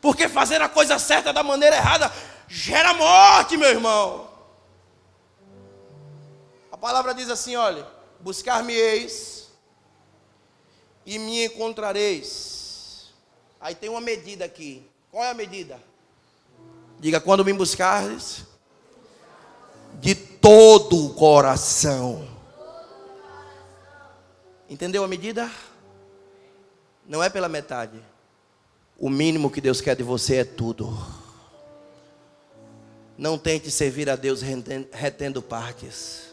Porque 0.00 0.28
fazer 0.28 0.60
a 0.60 0.68
coisa 0.68 0.98
certa 0.98 1.32
da 1.32 1.42
maneira 1.42 1.76
errada 1.76 2.12
gera 2.48 2.94
morte, 2.94 3.56
meu 3.56 3.68
irmão. 3.68 4.28
A 6.72 6.76
palavra 6.76 7.12
diz 7.12 7.28
assim: 7.30 7.56
olha, 7.56 7.86
buscar-me-eis 8.20 9.48
e 11.04 11.18
me 11.18 11.44
encontrareis. 11.46 13.12
Aí 13.60 13.74
tem 13.74 13.88
uma 13.88 14.00
medida 14.00 14.44
aqui. 14.44 14.86
Qual 15.10 15.24
é 15.24 15.30
a 15.30 15.34
medida? 15.34 15.80
Diga: 16.98 17.20
quando 17.20 17.44
me 17.44 17.52
buscares, 17.52 18.44
de 19.98 20.14
todo 20.14 21.06
o 21.06 21.14
coração. 21.14 22.26
Entendeu 24.68 25.02
a 25.02 25.08
medida? 25.08 25.50
Não 27.06 27.22
é 27.22 27.28
pela 27.30 27.48
metade. 27.48 27.98
O 28.98 29.08
mínimo 29.08 29.50
que 29.50 29.60
Deus 29.60 29.80
quer 29.80 29.96
de 29.96 30.02
você 30.02 30.36
é 30.36 30.44
tudo. 30.44 30.96
Não 33.16 33.38
tente 33.38 33.70
servir 33.70 34.08
a 34.10 34.16
Deus 34.16 34.42
retendo 34.92 35.42
partes. 35.42 36.27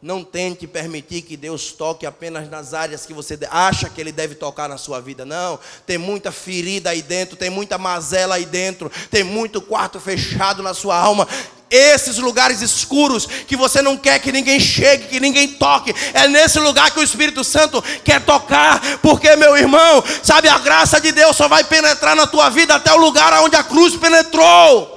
Não 0.00 0.22
tente 0.22 0.66
permitir 0.66 1.22
que 1.22 1.36
Deus 1.36 1.72
toque 1.72 2.04
apenas 2.04 2.48
nas 2.50 2.74
áreas 2.74 3.06
que 3.06 3.14
você 3.14 3.38
acha 3.50 3.88
que 3.88 4.00
Ele 4.00 4.12
deve 4.12 4.34
tocar 4.34 4.68
na 4.68 4.76
sua 4.76 5.00
vida. 5.00 5.24
Não, 5.24 5.58
tem 5.86 5.96
muita 5.96 6.30
ferida 6.30 6.90
aí 6.90 7.00
dentro, 7.00 7.36
tem 7.36 7.48
muita 7.48 7.78
mazela 7.78 8.34
aí 8.34 8.44
dentro, 8.44 8.92
tem 9.10 9.24
muito 9.24 9.60
quarto 9.60 9.98
fechado 9.98 10.62
na 10.62 10.74
sua 10.74 10.96
alma 10.96 11.26
esses 11.70 12.18
lugares 12.18 12.62
escuros 12.62 13.26
que 13.26 13.56
você 13.56 13.82
não 13.82 13.96
quer 13.96 14.20
que 14.20 14.30
ninguém 14.30 14.60
chegue, 14.60 15.08
que 15.08 15.20
ninguém 15.20 15.48
toque. 15.48 15.94
É 16.14 16.28
nesse 16.28 16.58
lugar 16.58 16.90
que 16.90 17.00
o 17.00 17.02
Espírito 17.02 17.42
Santo 17.42 17.82
quer 18.04 18.24
tocar, 18.24 18.80
porque 18.98 19.34
meu 19.36 19.56
irmão, 19.56 20.02
sabe 20.22 20.48
a 20.48 20.58
graça 20.58 21.00
de 21.00 21.12
Deus 21.12 21.36
só 21.36 21.48
vai 21.48 21.64
penetrar 21.64 22.14
na 22.14 22.26
tua 22.26 22.48
vida 22.50 22.74
até 22.74 22.92
o 22.92 22.98
lugar 22.98 23.32
onde 23.42 23.56
a 23.56 23.64
cruz 23.64 23.96
penetrou. 23.96 24.95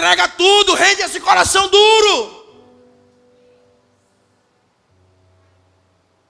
Entrega 0.00 0.28
tudo, 0.28 0.72
rende 0.72 1.02
esse 1.02 1.20
coração 1.20 1.68
duro. 1.68 2.40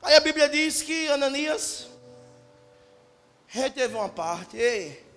Aí 0.02 0.16
a 0.16 0.18
Bíblia 0.20 0.48
diz 0.48 0.82
que 0.82 1.06
Ananias 1.06 1.86
reteve 3.46 3.94
uma 3.94 4.08
parte. 4.08 4.56
Ei, 4.56 5.08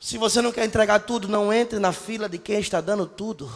se 0.00 0.16
você 0.16 0.40
não 0.40 0.50
quer 0.50 0.64
entregar 0.64 1.00
tudo, 1.00 1.28
não 1.28 1.52
entre 1.52 1.78
na 1.78 1.92
fila 1.92 2.30
de 2.30 2.38
quem 2.38 2.58
está 2.60 2.80
dando 2.80 3.06
tudo. 3.06 3.52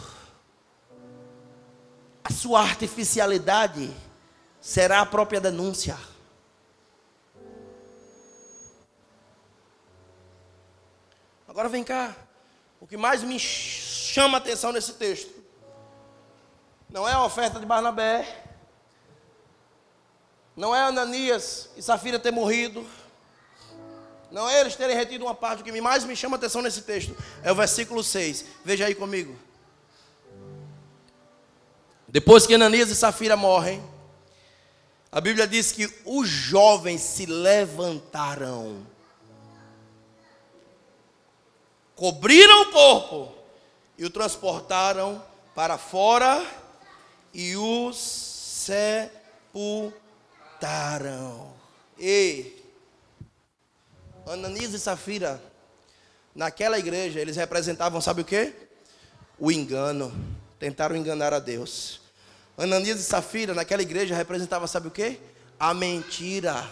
A 2.23 2.31
sua 2.31 2.61
artificialidade 2.61 3.91
será 4.61 5.01
a 5.01 5.05
própria 5.07 5.41
denúncia. 5.41 5.97
Agora 11.47 11.67
vem 11.67 11.83
cá. 11.83 12.26
O 12.79 12.87
que 12.87 12.97
mais 12.97 13.23
me 13.23 13.39
chama 13.39 14.37
a 14.37 14.41
atenção 14.41 14.71
nesse 14.71 14.93
texto 14.93 15.31
não 16.89 17.07
é 17.07 17.13
a 17.13 17.23
oferta 17.23 17.59
de 17.59 17.65
Barnabé, 17.65 18.45
não 20.55 20.75
é 20.75 20.81
Ananias 20.81 21.69
e 21.77 21.83
Safira 21.83 22.17
ter 22.17 22.31
morrido. 22.31 22.85
Não 24.31 24.49
é 24.49 24.59
eles 24.59 24.75
terem 24.75 24.95
retido 24.95 25.23
uma 25.23 25.35
parte. 25.35 25.61
O 25.61 25.63
que 25.63 25.79
mais 25.79 26.03
me 26.03 26.15
chama 26.15 26.35
a 26.35 26.39
atenção 26.39 26.61
nesse 26.61 26.81
texto 26.81 27.15
é 27.43 27.51
o 27.51 27.55
versículo 27.55 28.03
6. 28.03 28.43
Veja 28.65 28.85
aí 28.87 28.95
comigo. 28.95 29.37
Depois 32.07 32.47
que 32.47 32.55
Ananias 32.55 32.89
e 32.89 32.95
Safira 32.95 33.37
morrem, 33.37 33.83
a 35.11 35.21
Bíblia 35.21 35.47
diz 35.47 35.71
que 35.71 35.93
os 36.03 36.27
jovens 36.27 37.01
se 37.01 37.25
levantaram, 37.25 38.85
cobriram 41.97 42.61
o 42.61 42.71
corpo 42.71 43.33
e 43.97 44.05
o 44.05 44.09
transportaram 44.09 45.21
para 45.53 45.77
fora 45.77 46.45
e 47.33 47.57
os 47.57 47.97
sepultaram. 49.51 49.91
Ei, 51.97 52.63
Ananias 54.27 54.73
e 54.73 54.79
Safira, 54.79 55.41
naquela 56.35 56.77
igreja, 56.77 57.19
eles 57.19 57.35
representavam, 57.35 57.99
sabe 57.99 58.21
o 58.21 58.25
que? 58.25 58.53
O 59.39 59.51
engano. 59.51 60.13
Tentaram 60.59 60.95
enganar 60.95 61.33
a 61.33 61.39
Deus. 61.39 61.99
Ananias 62.55 62.99
e 62.99 63.03
Safira, 63.03 63.55
naquela 63.55 63.81
igreja, 63.81 64.15
representavam, 64.15 64.67
sabe 64.67 64.87
o 64.89 64.91
que? 64.91 65.19
A 65.59 65.73
mentira. 65.73 66.63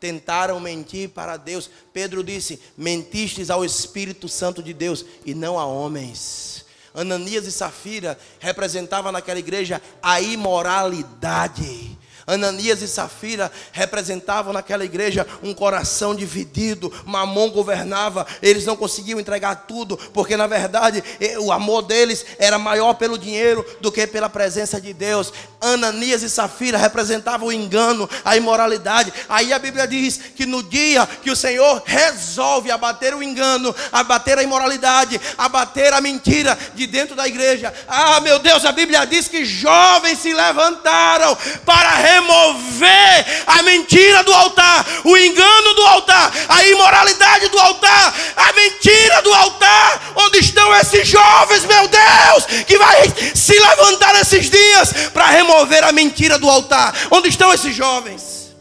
Tentaram 0.00 0.60
mentir 0.60 1.10
para 1.10 1.36
Deus. 1.36 1.70
Pedro 1.92 2.22
disse: 2.22 2.60
Mentistes 2.76 3.50
ao 3.50 3.64
Espírito 3.64 4.28
Santo 4.28 4.62
de 4.62 4.72
Deus 4.72 5.04
e 5.24 5.34
não 5.34 5.58
a 5.58 5.66
homens. 5.66 6.64
Ananias 6.94 7.46
e 7.46 7.52
Safira 7.52 8.18
representavam 8.38 9.12
naquela 9.12 9.38
igreja 9.38 9.82
a 10.02 10.20
imoralidade 10.20 11.97
Ananias 12.28 12.82
e 12.82 12.86
Safira 12.86 13.50
representavam 13.72 14.52
naquela 14.52 14.84
igreja 14.84 15.26
um 15.42 15.54
coração 15.54 16.14
dividido. 16.14 16.92
Mamon 17.06 17.50
governava, 17.50 18.26
eles 18.42 18.66
não 18.66 18.76
conseguiam 18.76 19.18
entregar 19.18 19.66
tudo, 19.66 19.96
porque 20.12 20.36
na 20.36 20.46
verdade 20.46 21.02
o 21.40 21.50
amor 21.50 21.82
deles 21.82 22.24
era 22.38 22.58
maior 22.58 22.94
pelo 22.94 23.18
dinheiro 23.18 23.64
do 23.80 23.90
que 23.90 24.06
pela 24.06 24.28
presença 24.28 24.78
de 24.78 24.92
Deus. 24.92 25.32
Ananias 25.60 26.22
e 26.22 26.28
Safira 26.28 26.76
representavam 26.76 27.48
o 27.48 27.52
engano, 27.52 28.08
a 28.24 28.36
imoralidade. 28.36 29.12
Aí 29.28 29.52
a 29.52 29.58
Bíblia 29.58 29.88
diz 29.88 30.20
que 30.36 30.44
no 30.44 30.62
dia 30.62 31.06
que 31.22 31.30
o 31.30 31.36
Senhor 31.36 31.82
resolve 31.84 32.70
abater 32.70 33.14
o 33.14 33.22
engano, 33.22 33.74
abater 33.90 34.38
a 34.38 34.42
imoralidade, 34.42 35.20
abater 35.36 35.92
a 35.92 36.00
mentira 36.00 36.56
de 36.74 36.86
dentro 36.86 37.16
da 37.16 37.26
igreja, 37.26 37.72
ah, 37.88 38.20
meu 38.20 38.38
Deus, 38.38 38.64
a 38.64 38.72
Bíblia 38.72 39.06
diz 39.06 39.28
que 39.28 39.44
jovens 39.44 40.18
se 40.18 40.32
levantaram 40.32 41.36
para 41.64 41.94
remover 42.18 43.44
a 43.46 43.62
mentira 43.62 44.22
do 44.22 44.32
altar, 44.32 44.86
o 45.04 45.16
engano 45.16 45.74
do 45.74 45.86
altar, 45.86 46.32
a 46.48 46.64
imoralidade 46.64 47.48
do 47.48 47.58
altar, 47.58 48.14
a 48.36 48.52
mentira 48.52 49.22
do 49.22 49.32
altar. 49.32 50.12
Onde 50.16 50.38
estão 50.38 50.74
esses 50.76 51.06
jovens, 51.08 51.64
meu 51.64 51.88
Deus, 51.88 52.64
que 52.66 52.76
vai 52.76 53.08
se 53.34 53.58
levantar 53.58 54.20
esses 54.20 54.50
dias 54.50 54.92
para 55.12 55.26
remover 55.26 55.84
a 55.84 55.92
mentira 55.92 56.38
do 56.38 56.48
altar? 56.48 56.94
Onde 57.10 57.28
estão 57.28 57.52
esses 57.52 57.74
jovens? 57.74 58.54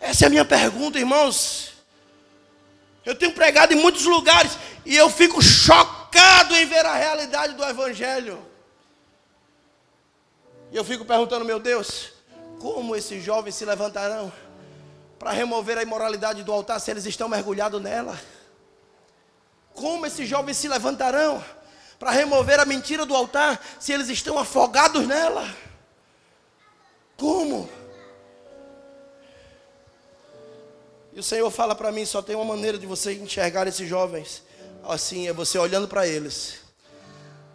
Essa 0.00 0.24
é 0.24 0.26
a 0.26 0.30
minha 0.30 0.44
pergunta, 0.44 0.98
irmãos. 0.98 1.70
Eu 3.04 3.14
tenho 3.14 3.32
pregado 3.32 3.72
em 3.72 3.76
muitos 3.76 4.04
lugares 4.04 4.52
e 4.84 4.96
eu 4.96 5.10
fico 5.10 5.42
chocado 5.42 6.54
em 6.56 6.66
ver 6.66 6.86
a 6.86 6.94
realidade 6.94 7.54
do 7.54 7.64
Evangelho. 7.64 8.49
E 10.72 10.76
eu 10.76 10.84
fico 10.84 11.04
perguntando, 11.04 11.44
meu 11.44 11.58
Deus, 11.58 12.12
como 12.60 12.94
esses 12.94 13.22
jovens 13.22 13.54
se 13.56 13.64
levantarão 13.64 14.32
para 15.18 15.32
remover 15.32 15.76
a 15.76 15.82
imoralidade 15.82 16.42
do 16.42 16.52
altar 16.52 16.80
se 16.80 16.90
eles 16.90 17.06
estão 17.06 17.28
mergulhados 17.28 17.82
nela? 17.82 18.18
Como 19.74 20.06
esses 20.06 20.28
jovens 20.28 20.56
se 20.56 20.68
levantarão 20.68 21.42
para 21.98 22.10
remover 22.10 22.60
a 22.60 22.64
mentira 22.64 23.04
do 23.04 23.14
altar 23.14 23.60
se 23.80 23.92
eles 23.92 24.08
estão 24.08 24.38
afogados 24.38 25.06
nela? 25.06 25.48
Como? 27.16 27.68
E 31.12 31.18
o 31.18 31.22
Senhor 31.22 31.50
fala 31.50 31.74
para 31.74 31.90
mim: 31.90 32.04
só 32.04 32.22
tem 32.22 32.36
uma 32.36 32.44
maneira 32.44 32.78
de 32.78 32.86
você 32.86 33.12
enxergar 33.14 33.66
esses 33.66 33.88
jovens. 33.88 34.42
Assim, 34.82 35.28
é 35.28 35.32
você 35.32 35.58
olhando 35.58 35.86
para 35.86 36.06
eles, 36.06 36.60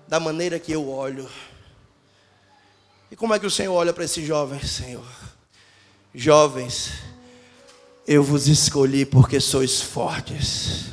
da 0.07 0.19
maneira 0.19 0.59
que 0.59 0.71
eu 0.71 0.87
olho. 0.89 1.29
E 3.11 3.15
como 3.15 3.33
é 3.33 3.39
que 3.39 3.45
o 3.45 3.51
Senhor 3.51 3.73
olha 3.73 3.93
para 3.93 4.03
esses 4.03 4.25
jovens, 4.25 4.71
Senhor? 4.71 5.05
Jovens, 6.13 6.91
eu 8.07 8.23
vos 8.23 8.47
escolhi 8.47 9.05
porque 9.05 9.39
sois 9.39 9.81
fortes. 9.81 10.85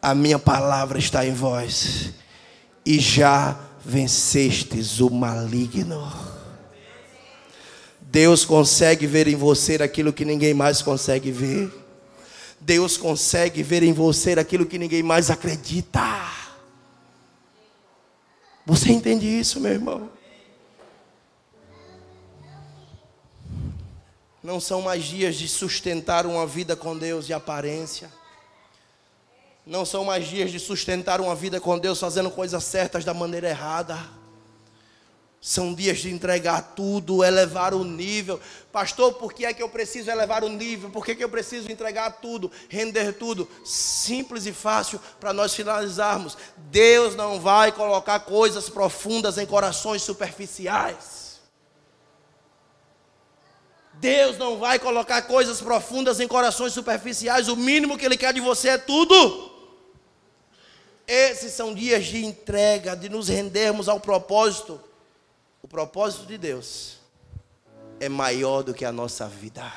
A 0.00 0.14
minha 0.14 0.38
palavra 0.38 0.98
está 0.98 1.26
em 1.26 1.34
vós. 1.34 2.10
E 2.84 2.98
já 2.98 3.58
vencestes 3.84 5.00
o 5.00 5.10
maligno. 5.10 6.10
Deus 8.00 8.44
consegue 8.44 9.06
ver 9.06 9.28
em 9.28 9.36
você 9.36 9.76
aquilo 9.76 10.12
que 10.12 10.24
ninguém 10.24 10.54
mais 10.54 10.82
consegue 10.82 11.30
ver. 11.30 11.72
Deus 12.60 12.96
consegue 12.96 13.62
ver 13.62 13.82
em 13.82 13.92
você 13.92 14.32
aquilo 14.32 14.66
que 14.66 14.78
ninguém 14.78 15.02
mais 15.02 15.30
acredita. 15.30 16.00
Você 18.66 18.92
entende 18.92 19.26
isso, 19.26 19.60
meu 19.60 19.72
irmão? 19.72 20.19
Não 24.42 24.58
são 24.58 24.80
mais 24.80 25.04
dias 25.04 25.36
de 25.36 25.46
sustentar 25.46 26.24
uma 26.26 26.46
vida 26.46 26.74
com 26.74 26.96
Deus 26.96 27.26
de 27.26 27.34
aparência. 27.34 28.10
Não 29.66 29.84
são 29.84 30.02
mais 30.02 30.26
dias 30.26 30.50
de 30.50 30.58
sustentar 30.58 31.20
uma 31.20 31.34
vida 31.34 31.60
com 31.60 31.78
Deus 31.78 32.00
fazendo 32.00 32.30
coisas 32.30 32.64
certas 32.64 33.04
da 33.04 33.12
maneira 33.12 33.50
errada. 33.50 33.98
São 35.42 35.74
dias 35.74 35.98
de 35.98 36.10
entregar 36.10 36.72
tudo, 36.74 37.22
elevar 37.22 37.74
o 37.74 37.84
nível. 37.84 38.40
Pastor, 38.72 39.14
por 39.14 39.32
que 39.32 39.44
é 39.44 39.52
que 39.52 39.62
eu 39.62 39.68
preciso 39.68 40.10
elevar 40.10 40.42
o 40.42 40.48
nível? 40.48 40.90
Por 40.90 41.04
que, 41.04 41.14
que 41.14 41.24
eu 41.24 41.28
preciso 41.28 41.70
entregar 41.70 42.10
tudo, 42.20 42.50
render 42.68 43.12
tudo? 43.12 43.48
Simples 43.64 44.46
e 44.46 44.52
fácil 44.52 44.98
para 45.18 45.34
nós 45.34 45.54
finalizarmos. 45.54 46.36
Deus 46.56 47.14
não 47.14 47.38
vai 47.40 47.72
colocar 47.72 48.20
coisas 48.20 48.70
profundas 48.70 49.36
em 49.36 49.46
corações 49.46 50.02
superficiais. 50.02 51.19
Deus 54.00 54.38
não 54.38 54.58
vai 54.58 54.78
colocar 54.78 55.20
coisas 55.22 55.60
profundas 55.60 56.20
em 56.20 56.26
corações 56.26 56.72
superficiais. 56.72 57.48
O 57.48 57.56
mínimo 57.56 57.98
que 57.98 58.06
Ele 58.06 58.16
quer 58.16 58.32
de 58.32 58.40
você 58.40 58.70
é 58.70 58.78
tudo. 58.78 59.50
Esses 61.06 61.52
são 61.52 61.74
dias 61.74 62.06
de 62.06 62.24
entrega, 62.24 62.96
de 62.96 63.10
nos 63.10 63.28
rendermos 63.28 63.88
ao 63.88 64.00
propósito. 64.00 64.80
O 65.62 65.68
propósito 65.68 66.24
de 66.24 66.38
Deus 66.38 66.96
é 67.98 68.08
maior 68.08 68.62
do 68.62 68.72
que 68.72 68.86
a 68.86 68.92
nossa 68.92 69.28
vida. 69.28 69.70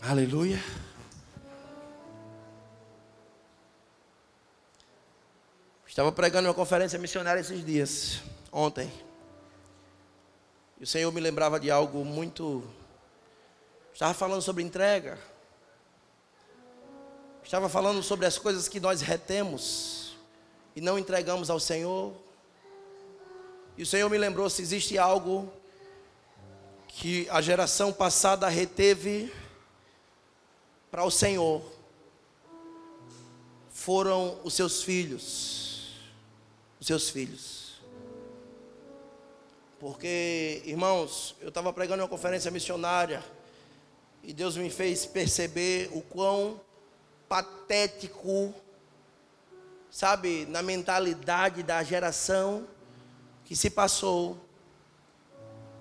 Aleluia. 0.00 0.62
Estava 5.96 6.12
pregando 6.12 6.46
uma 6.46 6.52
conferência 6.52 6.98
missionária 6.98 7.40
esses 7.40 7.64
dias, 7.64 8.20
ontem. 8.52 8.92
E 10.78 10.84
o 10.84 10.86
Senhor 10.86 11.10
me 11.10 11.22
lembrava 11.22 11.58
de 11.58 11.70
algo 11.70 12.04
muito. 12.04 12.62
Estava 13.94 14.12
falando 14.12 14.42
sobre 14.42 14.62
entrega. 14.62 15.18
Estava 17.42 17.66
falando 17.70 18.02
sobre 18.02 18.26
as 18.26 18.36
coisas 18.36 18.68
que 18.68 18.78
nós 18.78 19.00
retemos 19.00 20.14
e 20.76 20.82
não 20.82 20.98
entregamos 20.98 21.48
ao 21.48 21.58
Senhor. 21.58 22.12
E 23.78 23.82
o 23.82 23.86
Senhor 23.86 24.10
me 24.10 24.18
lembrou 24.18 24.50
se 24.50 24.60
existe 24.60 24.98
algo 24.98 25.50
que 26.88 27.26
a 27.30 27.40
geração 27.40 27.90
passada 27.90 28.46
reteve 28.50 29.32
para 30.90 31.04
o 31.04 31.10
Senhor. 31.10 31.62
Foram 33.70 34.38
os 34.44 34.52
seus 34.52 34.82
filhos 34.82 35.75
os 36.80 36.86
seus 36.86 37.08
filhos. 37.10 37.80
Porque, 39.78 40.62
irmãos, 40.64 41.36
eu 41.40 41.48
estava 41.48 41.72
pregando 41.72 42.02
uma 42.02 42.08
conferência 42.08 42.50
missionária 42.50 43.22
e 44.22 44.32
Deus 44.32 44.56
me 44.56 44.70
fez 44.70 45.04
perceber 45.06 45.90
o 45.92 46.00
quão 46.00 46.60
patético, 47.28 48.54
sabe, 49.90 50.46
na 50.46 50.62
mentalidade 50.62 51.62
da 51.62 51.82
geração 51.82 52.66
que 53.44 53.54
se 53.54 53.70
passou, 53.70 54.38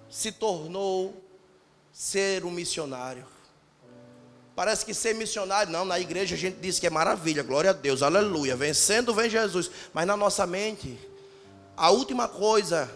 se 0.10 0.32
tornou 0.32 1.24
ser 1.92 2.44
um 2.44 2.52
missionário. 2.52 3.35
Parece 4.56 4.86
que 4.86 4.94
ser 4.94 5.14
missionário, 5.14 5.72
não, 5.72 5.84
na 5.84 6.00
igreja 6.00 6.36
a 6.36 6.38
gente 6.38 6.58
diz 6.62 6.80
que 6.80 6.88
é 6.88 6.90
maravilha, 6.90 7.44
glória 7.44 7.72
a 7.72 7.74
Deus, 7.74 8.02
aleluia, 8.02 8.56
vencendo 8.56 9.14
vem 9.14 9.30
Jesus. 9.30 9.70
Mas 9.94 10.08
na 10.08 10.16
nossa 10.16 10.48
mente, 10.48 10.98
a 11.76 11.90
última 11.90 12.28
coisa 12.30 12.90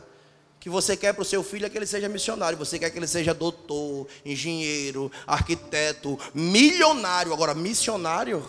que 0.57 0.69
você 0.69 0.95
quer 0.95 1.13
para 1.13 1.21
o 1.21 1.25
seu 1.25 1.43
filho 1.43 1.65
é 1.65 1.69
que 1.69 1.77
ele 1.77 1.85
seja 1.85 2.07
missionário. 2.07 2.57
Você 2.57 2.79
quer 2.79 2.89
que 2.89 2.97
ele 2.97 3.07
seja 3.07 3.33
doutor, 3.33 4.07
engenheiro, 4.25 5.11
arquiteto, 5.27 6.17
milionário. 6.33 7.33
Agora, 7.33 7.53
missionário, 7.53 8.47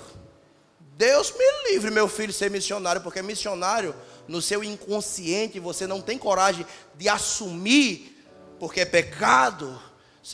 Deus 0.97 1.33
me 1.33 1.71
livre, 1.73 1.91
meu 1.91 2.07
filho, 2.07 2.33
ser 2.33 2.51
missionário, 2.51 3.01
porque 3.01 3.23
missionário, 3.23 3.95
no 4.29 4.43
seu 4.43 4.63
inconsciente, 4.63 5.59
você 5.59 5.87
não 5.87 6.01
tem 6.01 6.19
coragem 6.19 6.67
de 6.97 7.09
assumir, 7.09 8.25
porque 8.59 8.81
é 8.81 8.85
pecado, 8.85 9.81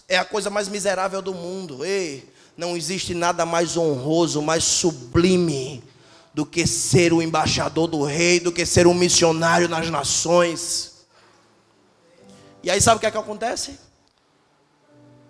é 0.08 0.18
a 0.18 0.24
coisa 0.24 0.50
mais 0.50 0.68
miserável 0.68 1.22
do 1.22 1.32
mundo. 1.32 1.84
Ei, 1.84 2.35
não 2.56 2.76
existe 2.76 3.14
nada 3.14 3.44
mais 3.44 3.76
honroso, 3.76 4.40
mais 4.40 4.64
sublime 4.64 5.84
do 6.32 6.46
que 6.46 6.66
ser 6.66 7.12
o 7.12 7.22
embaixador 7.22 7.86
do 7.86 8.02
rei, 8.02 8.40
do 8.40 8.52
que 8.52 8.64
ser 8.64 8.86
um 8.86 8.94
missionário 8.94 9.68
nas 9.68 9.90
nações. 9.90 11.06
E 12.62 12.70
aí 12.70 12.80
sabe 12.80 12.96
o 12.96 13.00
que 13.00 13.06
é 13.06 13.10
que 13.10 13.18
acontece? 13.18 13.78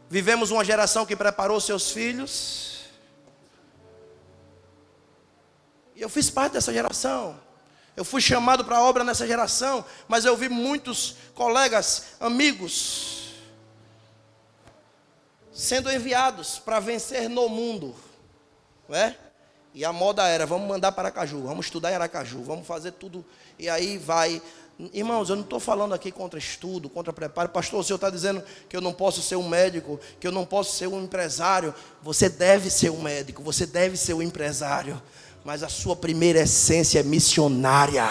Vivemos 0.08 0.50
uma 0.50 0.64
geração 0.64 1.04
que 1.04 1.16
preparou 1.16 1.60
seus 1.60 1.90
filhos. 1.90 2.80
E 5.96 6.02
eu 6.02 6.08
fiz 6.08 6.30
parte 6.30 6.52
dessa 6.52 6.72
geração. 6.72 7.38
Eu 7.96 8.04
fui 8.04 8.20
chamado 8.20 8.64
para 8.64 8.76
a 8.76 8.82
obra 8.82 9.02
nessa 9.02 9.26
geração, 9.26 9.84
mas 10.06 10.24
eu 10.24 10.36
vi 10.36 10.48
muitos 10.48 11.16
colegas, 11.34 12.04
amigos, 12.20 13.25
sendo 15.56 15.90
enviados 15.90 16.58
para 16.58 16.78
vencer 16.78 17.30
no 17.30 17.48
mundo, 17.48 17.94
não 18.86 18.94
é? 18.94 19.16
E 19.72 19.86
a 19.86 19.92
moda 19.92 20.26
era, 20.28 20.44
vamos 20.44 20.68
mandar 20.68 20.92
para 20.92 21.08
Aracaju, 21.08 21.42
vamos 21.42 21.66
estudar 21.66 21.90
em 21.90 21.94
Aracaju, 21.94 22.42
vamos 22.42 22.66
fazer 22.66 22.92
tudo. 22.92 23.24
E 23.58 23.68
aí 23.68 23.96
vai. 23.96 24.40
Irmãos, 24.92 25.30
eu 25.30 25.36
não 25.36 25.42
estou 25.42 25.58
falando 25.58 25.94
aqui 25.94 26.12
contra 26.12 26.38
estudo, 26.38 26.90
contra 26.90 27.12
preparo. 27.12 27.48
Pastor, 27.48 27.80
o 27.80 27.84
senhor 27.84 27.96
está 27.96 28.10
dizendo 28.10 28.42
que 28.68 28.76
eu 28.76 28.80
não 28.82 28.92
posso 28.92 29.22
ser 29.22 29.36
um 29.36 29.48
médico, 29.48 29.98
que 30.20 30.26
eu 30.26 30.32
não 30.32 30.44
posso 30.44 30.76
ser 30.76 30.86
um 30.86 31.02
empresário. 31.02 31.74
Você 32.02 32.28
deve 32.28 32.70
ser 32.70 32.90
um 32.90 33.00
médico, 33.00 33.42
você 33.42 33.66
deve 33.66 33.96
ser 33.96 34.12
um 34.12 34.22
empresário. 34.22 35.00
Mas 35.44 35.62
a 35.62 35.68
sua 35.68 35.96
primeira 35.96 36.40
essência 36.40 37.00
é 37.00 37.02
missionária. 37.02 38.08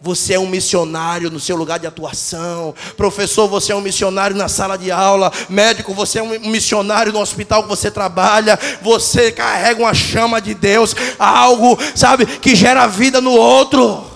Você 0.00 0.34
é 0.34 0.38
um 0.38 0.46
missionário 0.46 1.28
no 1.30 1.40
seu 1.40 1.56
lugar 1.56 1.78
de 1.78 1.86
atuação. 1.86 2.74
Professor, 2.96 3.48
você 3.48 3.72
é 3.72 3.74
um 3.74 3.80
missionário 3.80 4.36
na 4.36 4.48
sala 4.48 4.78
de 4.78 4.92
aula. 4.92 5.32
Médico, 5.48 5.92
você 5.92 6.20
é 6.20 6.22
um 6.22 6.38
missionário 6.48 7.12
no 7.12 7.20
hospital 7.20 7.64
que 7.64 7.68
você 7.68 7.90
trabalha. 7.90 8.58
Você 8.80 9.32
carrega 9.32 9.80
uma 9.80 9.94
chama 9.94 10.40
de 10.40 10.54
Deus, 10.54 10.94
algo, 11.18 11.76
sabe, 11.96 12.26
que 12.26 12.54
gera 12.54 12.86
vida 12.86 13.20
no 13.20 13.32
outro. 13.32 14.06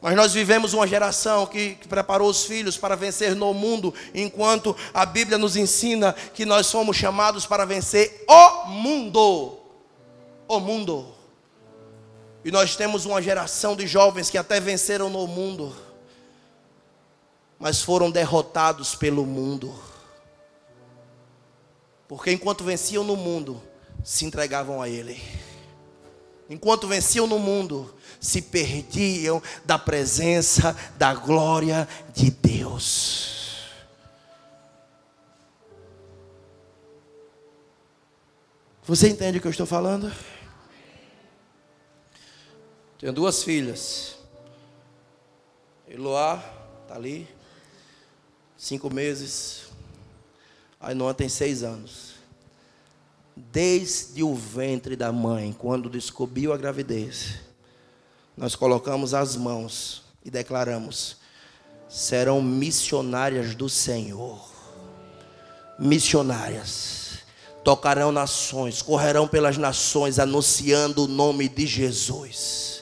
Mas 0.00 0.16
nós 0.16 0.32
vivemos 0.32 0.74
uma 0.74 0.86
geração 0.86 1.46
que, 1.46 1.74
que, 1.74 1.88
preparou 1.88 2.30
os 2.30 2.44
filhos 2.44 2.76
para 2.76 2.96
vencer 2.96 3.34
no 3.34 3.52
mundo, 3.52 3.92
enquanto 4.14 4.76
a 4.94 5.04
Bíblia 5.04 5.36
nos 5.38 5.56
ensina 5.56 6.14
que 6.34 6.44
nós 6.44 6.66
somos 6.66 6.96
chamados 6.96 7.46
para 7.46 7.64
vencer 7.64 8.24
o 8.28 8.68
mundo. 8.68 9.58
O 10.48 10.60
mundo. 10.60 11.17
E 12.44 12.50
nós 12.50 12.76
temos 12.76 13.04
uma 13.04 13.20
geração 13.20 13.74
de 13.74 13.86
jovens 13.86 14.30
que 14.30 14.38
até 14.38 14.60
venceram 14.60 15.10
no 15.10 15.26
mundo, 15.26 15.74
mas 17.58 17.82
foram 17.82 18.10
derrotados 18.10 18.94
pelo 18.94 19.26
mundo. 19.26 19.74
Porque 22.06 22.32
enquanto 22.32 22.64
venciam 22.64 23.04
no 23.04 23.16
mundo, 23.16 23.62
se 24.02 24.24
entregavam 24.24 24.80
a 24.80 24.88
Ele. 24.88 25.20
Enquanto 26.48 26.88
venciam 26.88 27.26
no 27.26 27.38
mundo, 27.38 27.94
se 28.18 28.40
perdiam 28.40 29.42
da 29.64 29.78
presença, 29.78 30.74
da 30.96 31.12
glória 31.12 31.86
de 32.14 32.30
Deus. 32.30 33.36
Você 38.84 39.08
entende 39.10 39.36
o 39.36 39.40
que 39.42 39.46
eu 39.46 39.50
estou 39.50 39.66
falando? 39.66 40.10
Tenho 42.98 43.12
duas 43.12 43.44
filhas. 43.44 44.16
Eloá 45.86 46.42
está 46.82 46.96
ali, 46.96 47.28
cinco 48.56 48.92
meses. 48.92 49.68
A 50.80 50.92
Noa 50.94 51.14
tem 51.14 51.28
seis 51.28 51.62
anos. 51.62 52.14
Desde 53.36 54.22
o 54.24 54.34
ventre 54.34 54.96
da 54.96 55.12
mãe, 55.12 55.54
quando 55.56 55.88
descobriu 55.88 56.52
a 56.52 56.56
gravidez, 56.56 57.34
nós 58.36 58.56
colocamos 58.56 59.14
as 59.14 59.36
mãos 59.36 60.02
e 60.24 60.30
declaramos: 60.30 61.18
serão 61.88 62.42
missionárias 62.42 63.54
do 63.54 63.68
Senhor. 63.68 64.44
Missionárias. 65.78 67.18
Tocarão 67.62 68.10
nações, 68.10 68.82
correrão 68.82 69.28
pelas 69.28 69.56
nações, 69.56 70.18
anunciando 70.18 71.04
o 71.04 71.08
nome 71.08 71.48
de 71.48 71.66
Jesus 71.66 72.77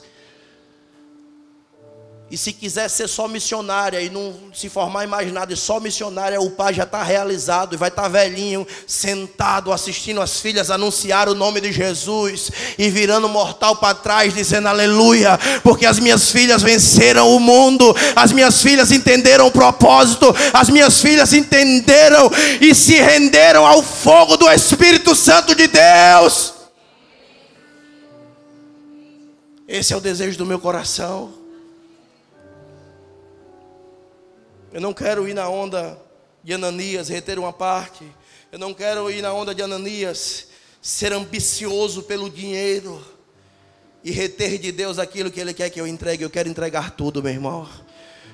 e 2.29 2.37
se 2.37 2.53
quiser 2.53 2.91
ser 2.91 3.07
só 3.07 3.29
missionária 3.29 4.01
e 4.03 4.11
não 4.11 4.35
se 4.53 4.69
formar 4.69 5.05
em 5.05 5.07
mais 5.07 5.33
nada, 5.33 5.53
e 5.53 5.57
só 5.57 5.79
missionária, 5.79 6.41
o 6.41 6.51
pai 6.51 6.75
já 6.75 6.83
está 6.83 7.01
realizado 7.01 7.75
e 7.75 7.79
vai 7.79 7.89
estar 7.89 8.03
tá 8.03 8.09
velhinho, 8.09 8.67
sentado, 8.85 9.73
assistindo 9.73 10.21
as 10.21 10.41
filhas 10.41 10.69
anunciar 10.69 11.29
o 11.29 11.37
nome 11.37 11.61
de 11.61 11.71
Jesus 11.71 12.51
e 12.77 12.91
virando 12.91 13.29
mortal 13.29 13.77
para 13.77 13.95
trás, 13.95 14.35
dizendo 14.35 14.67
aleluia, 14.67 15.39
porque 15.63 15.87
as 15.87 16.01
minhas 16.01 16.29
filhas 16.33 16.63
venceram 16.63 17.31
o 17.31 17.39
mundo, 17.39 17.95
as 18.17 18.33
minhas 18.33 18.61
filhas 18.61 18.91
entenderam 18.91 19.47
o 19.47 19.53
propósito, 19.53 20.35
as 20.53 20.69
minhas 20.69 21.01
filhas 21.01 21.33
entenderam 21.33 22.29
e 22.61 22.75
se 22.75 22.95
renderam 22.95 23.65
ao 23.65 23.85
fogo 23.85 24.37
do 24.37 24.51
Espírito 24.51 25.15
Santo 25.15 25.55
de 25.55 25.69
Deus. 25.69 26.55
Esse 29.69 29.93
é 29.93 29.97
o 29.97 30.01
desejo 30.01 30.37
do 30.39 30.47
meu 30.47 30.59
coração. 30.59 31.46
Eu 34.77 34.83
não 34.83 34.93
quero 34.93 35.27
ir 35.27 35.33
na 35.33 35.49
onda 35.49 35.99
de 36.45 36.53
Ananias, 36.53 37.09
reter 37.09 37.39
uma 37.39 37.51
parte. 37.51 38.05
Eu 38.53 38.59
não 38.59 38.75
quero 38.75 39.11
ir 39.11 39.23
na 39.23 39.33
onda 39.33 39.55
de 39.55 39.63
Ananias, 39.63 40.49
ser 40.83 41.15
ambicioso 41.15 42.03
pelo 42.03 42.29
dinheiro 42.29 43.03
e 44.05 44.11
reter 44.11 44.59
de 44.59 44.71
Deus 44.71 44.99
aquilo 44.99 45.31
que 45.31 45.41
Ele 45.41 45.55
quer 45.55 45.71
que 45.71 45.81
eu 45.81 45.87
entregue. 45.87 46.25
Eu 46.25 46.29
quero 46.29 46.51
entregar 46.51 46.91
tudo, 46.91 47.23
meu 47.23 47.33
irmão. 47.33 47.67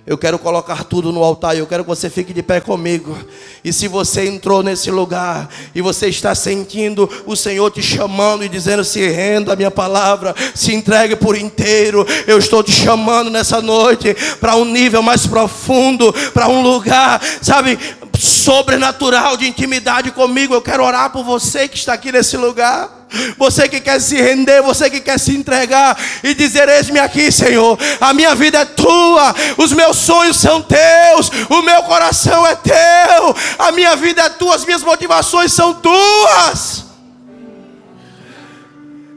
Eu 0.05 0.19
quero 0.19 0.37
colocar 0.37 0.83
tudo 0.83 1.13
no 1.13 1.23
altar. 1.23 1.57
Eu 1.57 1.67
quero 1.67 1.85
que 1.85 1.89
você 1.89 2.11
fique 2.11 2.33
de 2.33 2.43
pé 2.43 2.61
comigo. 2.61 3.17
E 3.63 3.73
se 3.73 3.87
você 3.87 4.27
entrou 4.27 4.61
nesse 4.61 4.91
lugar 4.91 5.49
e 5.73 5.81
você 5.81 6.09
está 6.09 6.35
sentindo 6.35 7.09
o 7.25 7.37
Senhor 7.37 7.71
te 7.71 7.81
chamando 7.81 8.45
e 8.45 8.49
dizendo: 8.49 8.83
se 8.83 9.07
renda 9.09 9.53
a 9.53 9.57
minha 9.57 9.71
palavra, 9.71 10.35
se 10.55 10.75
entregue 10.75 11.15
por 11.15 11.39
inteiro. 11.39 12.05
Eu 12.27 12.39
estou 12.39 12.65
te 12.65 12.73
chamando 12.73 13.31
nessa 13.31 13.63
noite 13.63 14.17
para 14.41 14.57
um 14.57 14.65
nível 14.65 15.03
mais 15.03 15.25
profundo, 15.25 16.13
para 16.35 16.49
um 16.49 16.63
lugar, 16.63 17.23
sabe, 17.41 17.79
sobrenatural 18.19 19.37
de 19.37 19.47
intimidade 19.47 20.11
comigo. 20.11 20.53
Eu 20.53 20.63
quero 20.63 20.85
orar 20.85 21.11
por 21.11 21.23
você 21.23 21.69
que 21.69 21.77
está 21.77 21.93
aqui 21.93 22.11
nesse 22.11 22.37
lugar. 22.37 23.02
Você 23.37 23.69
que 23.69 23.81
quer 23.81 24.01
se 24.01 24.21
render, 24.21 24.63
você 24.63 24.89
que 24.89 25.01
quer 25.01 25.19
se 25.19 25.37
entregar 25.37 25.99
e 26.23 26.35
dizer: 26.35 26.69
Eis-me 26.69 26.99
aqui, 26.99 27.31
Senhor. 27.31 27.79
A 28.01 28.13
minha 28.13 28.35
vida 28.35 28.59
é 28.59 28.65
tua, 28.65 29.35
os 29.59 29.73
meus 29.73 29.97
sonhos 29.99 30.37
são 30.37 30.63
teus, 30.63 31.31
o 31.49 31.63
meu 31.63 31.83
coração 31.83 32.47
é 32.47 32.55
teu, 32.55 33.37
a 33.59 33.73
minha 33.73 33.97
vida 33.97 34.23
é 34.23 34.29
tua, 34.31 34.55
as 34.55 34.65
minhas 34.65 34.83
motivações 34.83 35.53
são 35.53 35.75
tuas. 35.75 36.85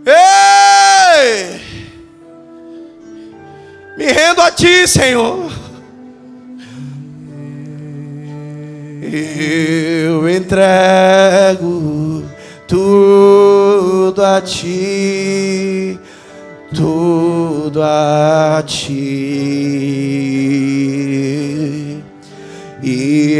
Ei! 0.05 1.65
Me 3.97 4.05
rendo 4.11 4.41
a 4.41 4.51
ti, 4.51 4.87
Senhor. 4.87 5.51
Eu 9.01 10.29
entrego 10.29 12.25
tudo 12.67 14.23
a 14.23 14.41
ti, 14.41 15.99
tudo 16.73 17.81
a 17.83 18.63
ti. 18.65 19.05
E 22.83 23.31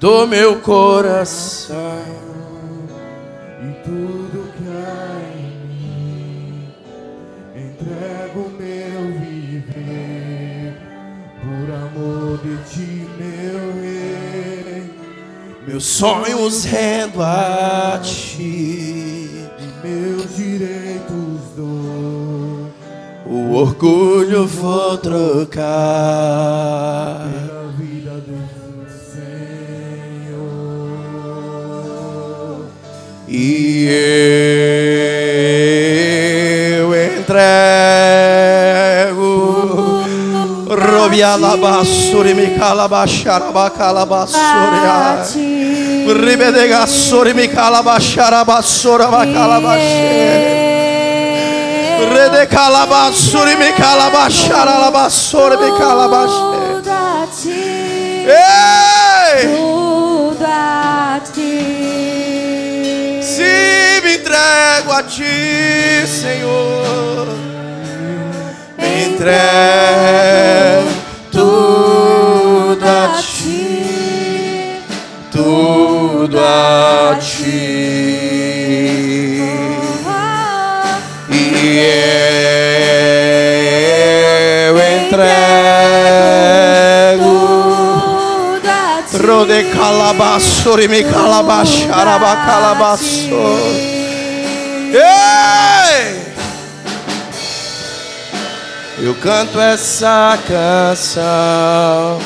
Do 0.00 0.26
meu 0.26 0.60
coração. 0.60 1.76
E 3.60 3.72
tudo 3.84 4.52
que 4.56 4.68
há 4.68 5.20
em 5.36 5.50
mim 5.66 6.72
entrego 7.54 8.50
meu 8.58 9.12
viver. 9.20 10.76
Por 11.40 11.68
amor 11.74 12.38
de 12.38 12.56
ti 12.70 13.06
meu 13.18 13.58
rei 13.82 13.98
meus 15.68 15.84
sonhos 15.84 16.64
rendo 16.64 17.22
a 17.22 18.00
ti. 18.02 19.28
e 19.60 19.86
meus 19.86 20.34
direitos 20.34 21.40
dou. 21.54 22.70
O 23.26 23.52
orgulho 23.54 24.46
vou 24.46 24.96
trocar 24.96 25.58
e 33.28 33.88
eu 36.80 36.94
entrego. 36.94 37.18
Robialabassuri 40.68 42.34
Mikalabasharabakalabassuri 42.34 44.78
Ribedegassuri 46.24 47.32
Mikalabasharabasura 47.34 49.06
Bakalabashe 49.10 50.10
Redecalabassuri 52.12 53.56
Mikalabasharabasuri 53.56 55.56
Mikalabashe 55.56 56.42
Ei! 58.28 59.40
Tudo 59.42 59.66
a 59.66 59.74
ti 59.82 59.87
ti, 65.08 66.06
Senhor. 66.06 67.26
Entrego 68.78 69.38
tudo 71.30 72.84
a 72.84 73.18
ti, 73.20 74.82
tudo 75.30 76.38
a 76.40 77.16
ti. 77.18 77.48
E 81.30 81.78
eu 84.68 84.78
entrego. 84.78 85.28
Tudo 88.60 88.68
a 88.68 89.02
ti. 89.08 89.16
Rode 89.18 89.70
calabassori 89.70 90.88
me 90.88 91.02
calabacharaba 91.02 92.36
calabasso. 92.46 93.97
Ei! 94.94 96.28
Eu 99.00 99.14
canto 99.14 99.60
essa 99.60 100.36
canção 100.48 102.18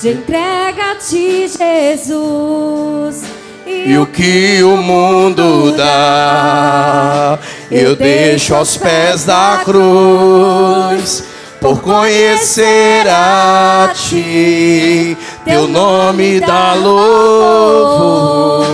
De 0.00 0.10
entrega 0.10 0.92
a 0.92 0.94
ti, 0.96 1.46
Jesus. 1.46 3.22
e 3.66 3.96
o 3.96 4.04
que 4.06 4.62
o 4.62 4.76
mundo 4.76 5.72
dá, 5.76 7.38
eu 7.70 7.94
deixo 7.94 8.54
aos 8.54 8.76
pés 8.76 9.24
da 9.24 9.60
cruz. 9.64 11.22
Por 11.60 11.80
conhecer 11.80 13.06
a 13.08 13.92
ti, 13.94 15.16
teu 15.44 15.66
nome 15.68 16.38
dá 16.40 16.74
louvor. 16.74 18.66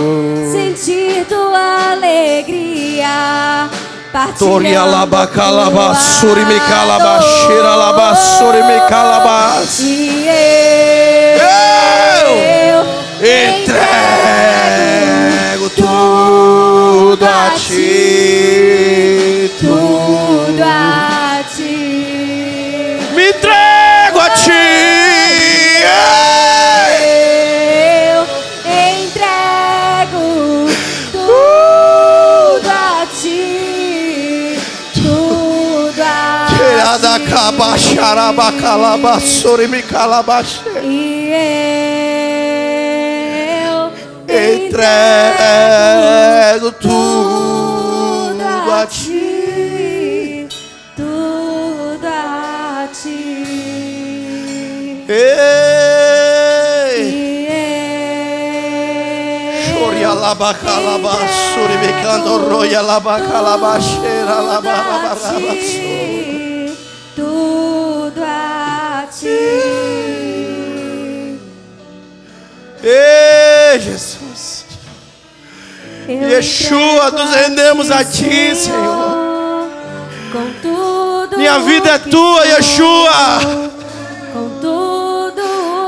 Sentir 0.51 1.25
tua 1.27 1.93
alegria. 1.93 2.64
Tori 4.37 4.65
partilhando 4.65 4.95
alabacalabassuri 4.95 6.45
me 6.45 6.55
tua 6.55 6.67
calabacheira 6.67 7.61
dor. 7.63 7.71
alabassuri 7.73 8.61
me. 8.63 8.79
E 9.81 11.37
eu, 12.71 12.85
Entrego 13.21 13.75
tudo 15.69 17.25
a 17.25 17.51
ti, 17.55 17.84
E 40.81 41.31
eu 43.67 43.91
Entrego 45.35 45.51
tudo 46.79 48.41
a 48.73 48.85
ti. 48.87 50.47
tudo 50.95 52.07
a 52.07 52.87
ti. 52.93 53.35
Ei! 55.09 55.15
E 57.03 57.47
eu 59.69 59.91
canto 62.01 62.37
roia 62.49 62.81
labacalabacheira 62.81 64.35
labarabarabassu. 64.39 66.14
Tudo 68.05 68.23
a 68.23 69.07
ti. 69.11 69.27
Ei, 72.83 73.79
Jesus. 73.79 74.65
Eu 76.07 76.29
Yeshua, 76.29 77.09
nos 77.09 77.33
rendemos 77.33 77.89
a 77.89 78.03
ti, 78.03 78.23
ti, 78.23 78.55
Senhor. 78.55 79.69
Com 80.31 80.51
tudo 80.61 81.37
Minha 81.37 81.57
vida 81.59 81.89
é 81.89 81.97
tua, 81.97 82.43
sou, 82.43 82.45
Yeshua. 82.45 83.71
Com 84.33 84.49
tudo 84.61 85.41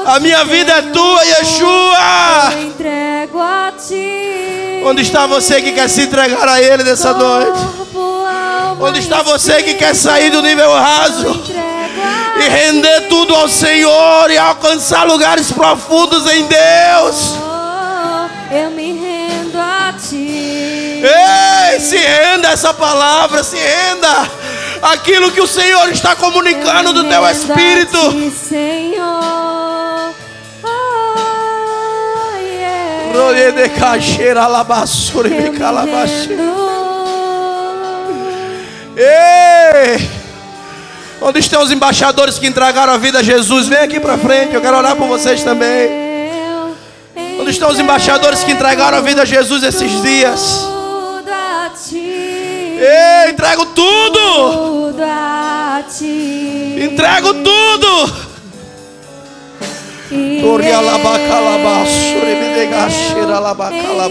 A 0.07 0.19
minha 0.19 0.43
vida 0.45 0.71
é 0.71 0.81
tua, 0.81 1.23
Yeshua. 1.23 2.51
Eu 2.53 2.67
entrego 2.67 3.39
a 3.39 3.71
ti. 3.77 4.81
Onde 4.83 5.03
está 5.03 5.27
você 5.27 5.61
que 5.61 5.73
quer 5.73 5.87
se 5.87 6.03
entregar 6.03 6.47
a 6.47 6.61
Ele 6.61 6.83
nessa 6.83 7.13
noite? 7.13 7.59
Corpo, 7.93 8.25
Onde 8.79 8.99
está 8.99 9.21
você 9.21 9.61
que 9.61 9.75
quer 9.75 9.95
sair 9.95 10.31
do 10.31 10.41
nível 10.41 10.71
raso 10.71 11.56
e 12.39 12.49
render 12.49 13.01
ti. 13.01 13.07
tudo 13.07 13.35
ao 13.35 13.47
Senhor 13.49 14.29
e 14.29 14.37
alcançar 14.37 15.05
lugares 15.05 15.51
profundos 15.51 16.25
em 16.31 16.45
Deus? 16.45 17.35
Oh, 17.35 18.53
eu 18.53 18.71
me 18.71 18.93
rendo 18.93 19.57
a 19.59 19.93
ti. 19.93 21.03
Ei, 21.03 21.79
se 21.79 21.97
renda 21.97 22.49
a 22.49 22.51
essa 22.51 22.73
palavra, 22.73 23.43
se 23.43 23.57
renda 23.57 24.29
aquilo 24.81 25.31
que 25.31 25.41
o 25.41 25.47
Senhor 25.47 25.89
está 25.89 26.15
comunicando 26.15 26.93
do 26.93 27.03
teu 27.05 27.27
espírito. 27.29 28.11
Sim, 28.11 28.31
Senhor. 28.31 30.13
Oh, 30.63 31.17
yeah. 32.37 33.09
Eu 33.09 33.13
me 35.29 35.41
rendo. 36.21 36.57
Ei! 38.95 40.16
Onde 41.21 41.39
estão 41.39 41.63
os 41.63 41.71
embaixadores 41.71 42.37
que 42.37 42.47
entregaram 42.47 42.93
a 42.93 42.97
vida 42.97 43.19
a 43.19 43.23
Jesus? 43.23 43.67
Vem 43.67 43.79
aqui 43.79 43.99
para 43.99 44.17
frente, 44.17 44.53
eu 44.53 44.61
quero 44.61 44.77
orar 44.77 44.95
por 44.95 45.07
vocês 45.07 45.43
também. 45.43 45.89
Onde 47.39 47.51
estão 47.51 47.69
os 47.69 47.79
embaixadores 47.79 48.43
que 48.43 48.51
entregaram 48.51 48.97
a 48.97 49.01
vida 49.01 49.23
a 49.23 49.25
Jesus 49.25 49.63
esses 49.63 50.01
dias? 50.01 50.67
Ei, 52.79 53.31
entrego 53.31 53.65
tudo! 53.67 54.93
Entrego 56.83 57.33
tudo! 57.33 58.27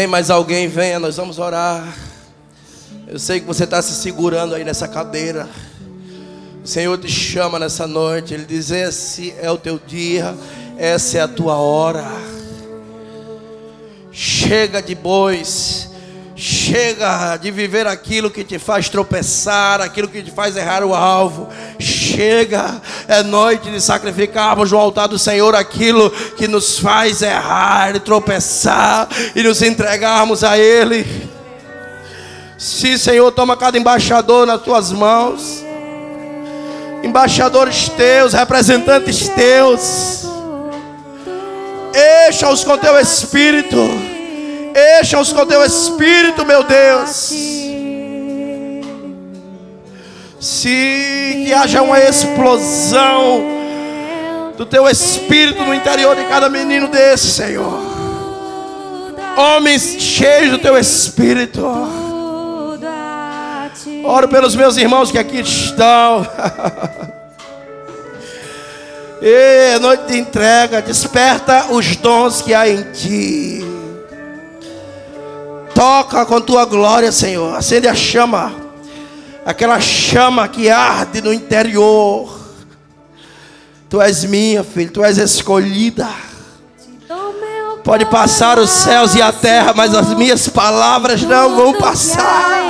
tem 0.03 0.07
mais 0.09 0.31
alguém, 0.31 0.67
venha, 0.67 0.99
nós 0.99 1.17
vamos 1.17 1.39
orar. 1.39 1.97
Eu 3.07 3.21
sei 3.21 3.39
que 3.39 3.47
você 3.47 3.63
está 3.63 3.81
se 3.81 3.95
segurando 3.95 4.53
aí 4.53 4.65
nessa 4.65 4.89
cadeira. 4.89 5.49
O 6.65 6.67
Senhor 6.67 6.99
te 6.99 7.09
chama 7.09 7.57
nessa 7.57 7.87
noite. 7.87 8.35
Ele 8.35 8.45
diz: 8.45 8.73
Esse 8.73 9.33
é 9.41 9.49
o 9.49 9.57
teu 9.57 9.79
dia, 9.79 10.35
essa 10.77 11.19
é 11.19 11.21
a 11.21 11.29
tua 11.29 11.55
hora. 11.55 12.05
Chega 14.11 14.83
de 14.83 14.97
bois. 14.97 15.89
Chega 16.45 17.37
de 17.37 17.53
viver 17.53 17.87
aquilo 17.87 18.29
que 18.29 18.43
te 18.43 18.59
faz 18.59 18.89
tropeçar, 18.89 19.81
aquilo 19.81 20.09
que 20.09 20.25
te 20.25 20.33
faz 20.33 20.57
errar 20.57 20.83
o 20.83 20.93
alvo. 20.93 21.49
Chega, 21.79 22.83
é 23.07 23.23
noite 23.23 23.71
de 23.71 23.81
sacrificarmos 23.81 24.73
no 24.73 24.77
altar 24.77 25.07
do 25.07 25.21
Senhor 25.21 25.55
aquilo 25.55 26.11
que 26.11 26.49
nos 26.49 26.81
faz 26.81 27.23
errar 27.23 28.01
tropeçar 28.01 29.09
e 29.37 29.43
nos 29.45 29.63
entregarmos 29.63 30.43
a 30.43 30.59
Ele. 30.59 31.07
Sim, 32.59 32.99
Senhor, 32.99 33.31
toma 33.31 33.57
cada 33.57 33.79
embaixador 33.79 34.45
nas 34.45 34.63
tuas 34.63 34.91
mãos, 34.91 35.63
embaixadores 37.05 37.89
teus, 37.91 38.33
representantes 38.33 39.29
teus. 39.29 40.25
Encha-os 42.29 42.65
com 42.65 42.77
teu 42.77 42.99
espírito. 42.99 44.12
Encha-os 45.01 45.33
com 45.33 45.47
teu 45.47 45.65
espírito, 45.65 46.45
meu 46.45 46.63
Deus. 46.63 47.33
Se 50.41 51.43
que 51.45 51.53
haja 51.55 51.83
uma 51.83 51.99
explosão 51.99 53.43
do 54.57 54.65
teu 54.67 54.89
espírito 54.89 55.63
no 55.65 55.75
interior 55.75 56.17
de 56.17 56.25
cada 56.25 56.49
menino 56.49 56.89
desse, 56.89 57.31
Senhor. 57.31 57.81
Homens 59.37 59.97
cheios 60.01 60.51
do 60.51 60.59
teu 60.59 60.77
espírito. 60.79 61.63
Oro 64.05 64.29
pelos 64.29 64.57
meus 64.57 64.77
irmãos 64.77 65.11
que 65.11 65.19
aqui 65.19 65.41
estão. 65.41 66.27
Ei, 69.23 69.79
noite 69.79 70.07
de 70.07 70.19
entrega, 70.19 70.83
desperta 70.83 71.67
os 71.71 71.95
dons 71.97 72.43
que 72.43 72.53
há 72.53 72.69
em 72.69 72.83
ti. 72.93 73.65
Toca 75.75 76.25
com 76.27 76.41
tua 76.41 76.65
glória, 76.65 77.11
Senhor. 77.11 77.57
Acende 77.57 77.89
a 77.89 77.95
chama. 77.95 78.55
Aquela 79.45 79.81
chama 79.81 80.47
que 80.49 80.71
arde 80.71 81.21
no 81.21 81.33
interior. 81.33 82.41
Tu 83.89 84.01
és 84.01 84.25
minha, 84.25 84.65
filho, 84.65 84.91
tu 84.91 85.05
és 85.05 85.19
escolhida. 85.19 86.09
Pode 87.85 88.07
passar 88.07 88.59
os 88.59 88.71
céus 88.71 89.15
e 89.15 89.21
a 89.21 89.33
terra, 89.33 89.73
mas 89.75 89.95
as 89.95 90.09
minhas 90.15 90.49
palavras 90.49 91.23
não 91.23 91.57
vão 91.57 91.75
passar. 91.75 92.63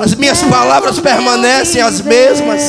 As 0.00 0.14
minhas 0.14 0.42
palavras 0.42 1.00
permanecem 1.00 1.82
as 1.82 2.00
mesmas. 2.00 2.62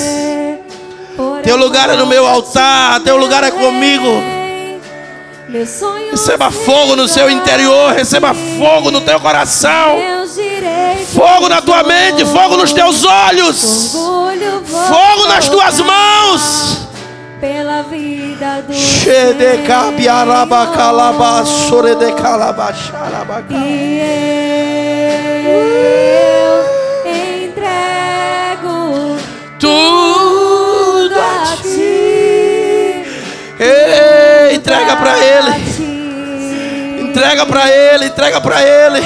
Teu 1.44 1.58
lugar 1.58 1.90
é 1.90 1.96
no 1.96 2.08
meu 2.08 2.26
altar, 2.26 3.02
teu 3.02 3.18
lugar 3.18 3.44
é 3.44 3.52
comigo. 3.52 4.39
Receba 6.12 6.52
fogo 6.52 6.96
no 6.96 7.08
seu 7.08 7.30
interior, 7.30 7.94
receba 7.94 8.34
fogo 8.34 8.92
no 8.92 9.02
teu 9.02 9.20
coração. 9.20 9.98
Fogo 11.14 11.50
na 11.50 11.62
tua 11.62 11.82
mente, 11.84 12.24
fogo 12.26 12.56
nos 12.58 12.72
teus 12.72 13.04
olhos. 13.04 13.94
Fogo 14.88 15.28
nas 15.28 15.48
tuas 15.50 15.80
mãos. 15.80 16.88
Pela 17.42 17.82
vida 17.84 18.62
do 18.68 18.74
Senhor. 18.74 19.26
Entrega 34.60 34.96
para 34.98 35.18
ele. 35.18 35.52
Entrega 37.02 37.46
para 37.46 37.70
ele, 37.72 38.06
entrega 38.06 38.42
para 38.42 38.62
ele. 38.62 39.02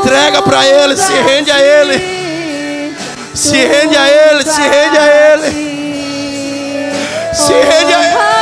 Entrega 0.00 0.42
pra 0.42 0.66
ele, 0.66 0.96
se 0.96 1.12
rende 1.12 1.50
a 1.50 1.60
ele. 1.60 2.96
Se 3.34 3.56
rende 3.56 3.96
a 3.96 4.08
ele, 4.08 4.44
se 4.44 4.60
rende 4.60 4.98
a 4.98 5.06
ele. 5.32 6.92
Se 7.32 7.52
rende 7.52 7.94
a 7.94 8.04
ele. 8.04 8.39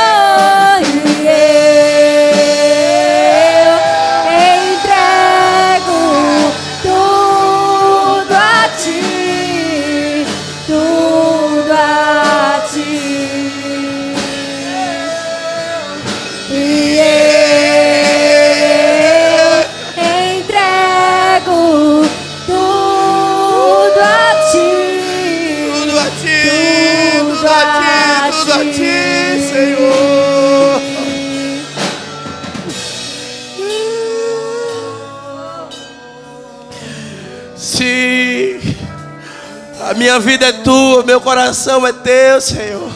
Minha 39.99 40.17
vida 40.17 40.45
é 40.45 40.53
tua, 40.53 41.03
meu 41.03 41.19
coração 41.19 41.85
é 41.85 41.91
teu, 41.91 42.39
Senhor. 42.39 42.89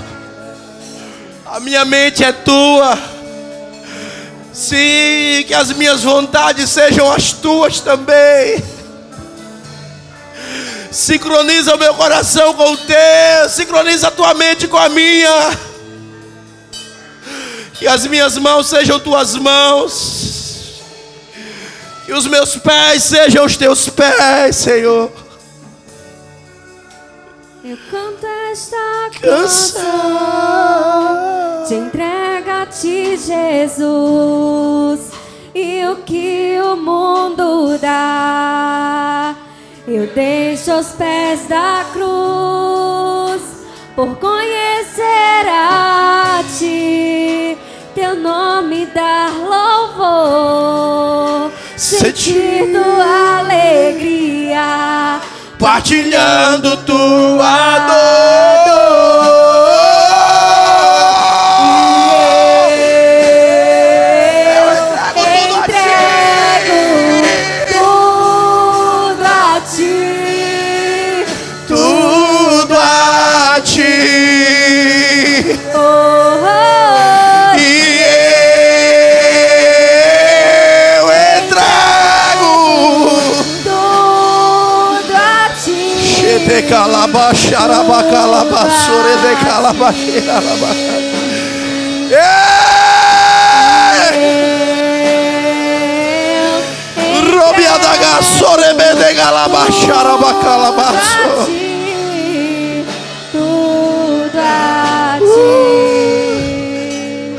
A 1.45 1.59
minha 1.59 1.83
mente 1.83 2.23
é 2.23 2.31
tua. 2.31 2.97
Sim, 4.53 5.43
que 5.45 5.53
as 5.53 5.73
minhas 5.73 6.01
vontades 6.01 6.69
sejam 6.69 7.11
as 7.11 7.33
tuas 7.33 7.81
também. 7.81 8.63
Sincroniza 10.89 11.75
o 11.75 11.77
meu 11.77 11.93
coração 11.93 12.53
com 12.53 12.71
o 12.71 12.77
teu, 12.77 13.49
sincroniza 13.49 14.07
a 14.07 14.11
tua 14.11 14.33
mente 14.33 14.65
com 14.65 14.77
a 14.77 14.87
minha. 14.87 15.59
Que 17.73 17.85
as 17.85 18.07
minhas 18.07 18.37
mãos 18.37 18.67
sejam 18.69 18.97
tuas 18.97 19.35
mãos. 19.35 20.81
Que 22.05 22.13
os 22.13 22.25
meus 22.27 22.55
pés 22.55 23.03
sejam 23.03 23.43
os 23.43 23.57
teus 23.57 23.89
pés, 23.89 24.55
Senhor. 24.55 25.22
Eu 27.65 27.77
canto 27.89 28.27
esta 28.51 29.09
canção. 29.21 29.83
Te 31.65 31.75
entrega 31.75 32.63
a 32.63 32.65
ti, 32.65 33.15
Jesus, 33.15 35.11
e 35.55 35.85
o 35.85 35.95
que 36.03 36.59
o 36.61 36.75
mundo 36.75 37.77
dá, 37.77 39.33
eu 39.87 40.07
deixo 40.07 40.73
aos 40.73 40.89
pés 40.89 41.47
da 41.47 41.85
cruz, 41.93 43.41
por 43.95 44.13
conhecer 44.17 45.47
a 45.47 46.43
ti, 46.59 47.57
teu 47.95 48.17
nome 48.17 48.87
dar 48.87 49.31
louvor, 50.01 51.49
sentir 51.77 52.73
tua 52.73 53.39
alegria. 53.39 55.21
Partilhando 55.63 56.75
tua 56.85 57.79
dor. 57.87 58.62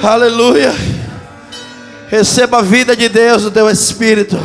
Aleluia. 0.03 0.75
Receba 2.09 2.59
a 2.59 2.63
vida 2.63 2.95
de 2.95 3.09
Deus 3.09 3.45
no 3.45 3.51
teu 3.51 3.69
espírito. 3.69 4.39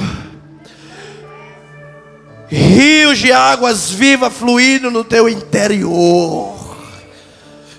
Rios 2.52 3.20
de 3.20 3.32
águas 3.32 3.92
vivas 3.92 4.34
fluindo 4.34 4.90
no 4.90 5.04
teu 5.04 5.30
interior. 5.30 6.58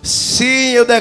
Sim, 0.02 0.70
eu 0.70 0.84
declaro. 0.84 0.98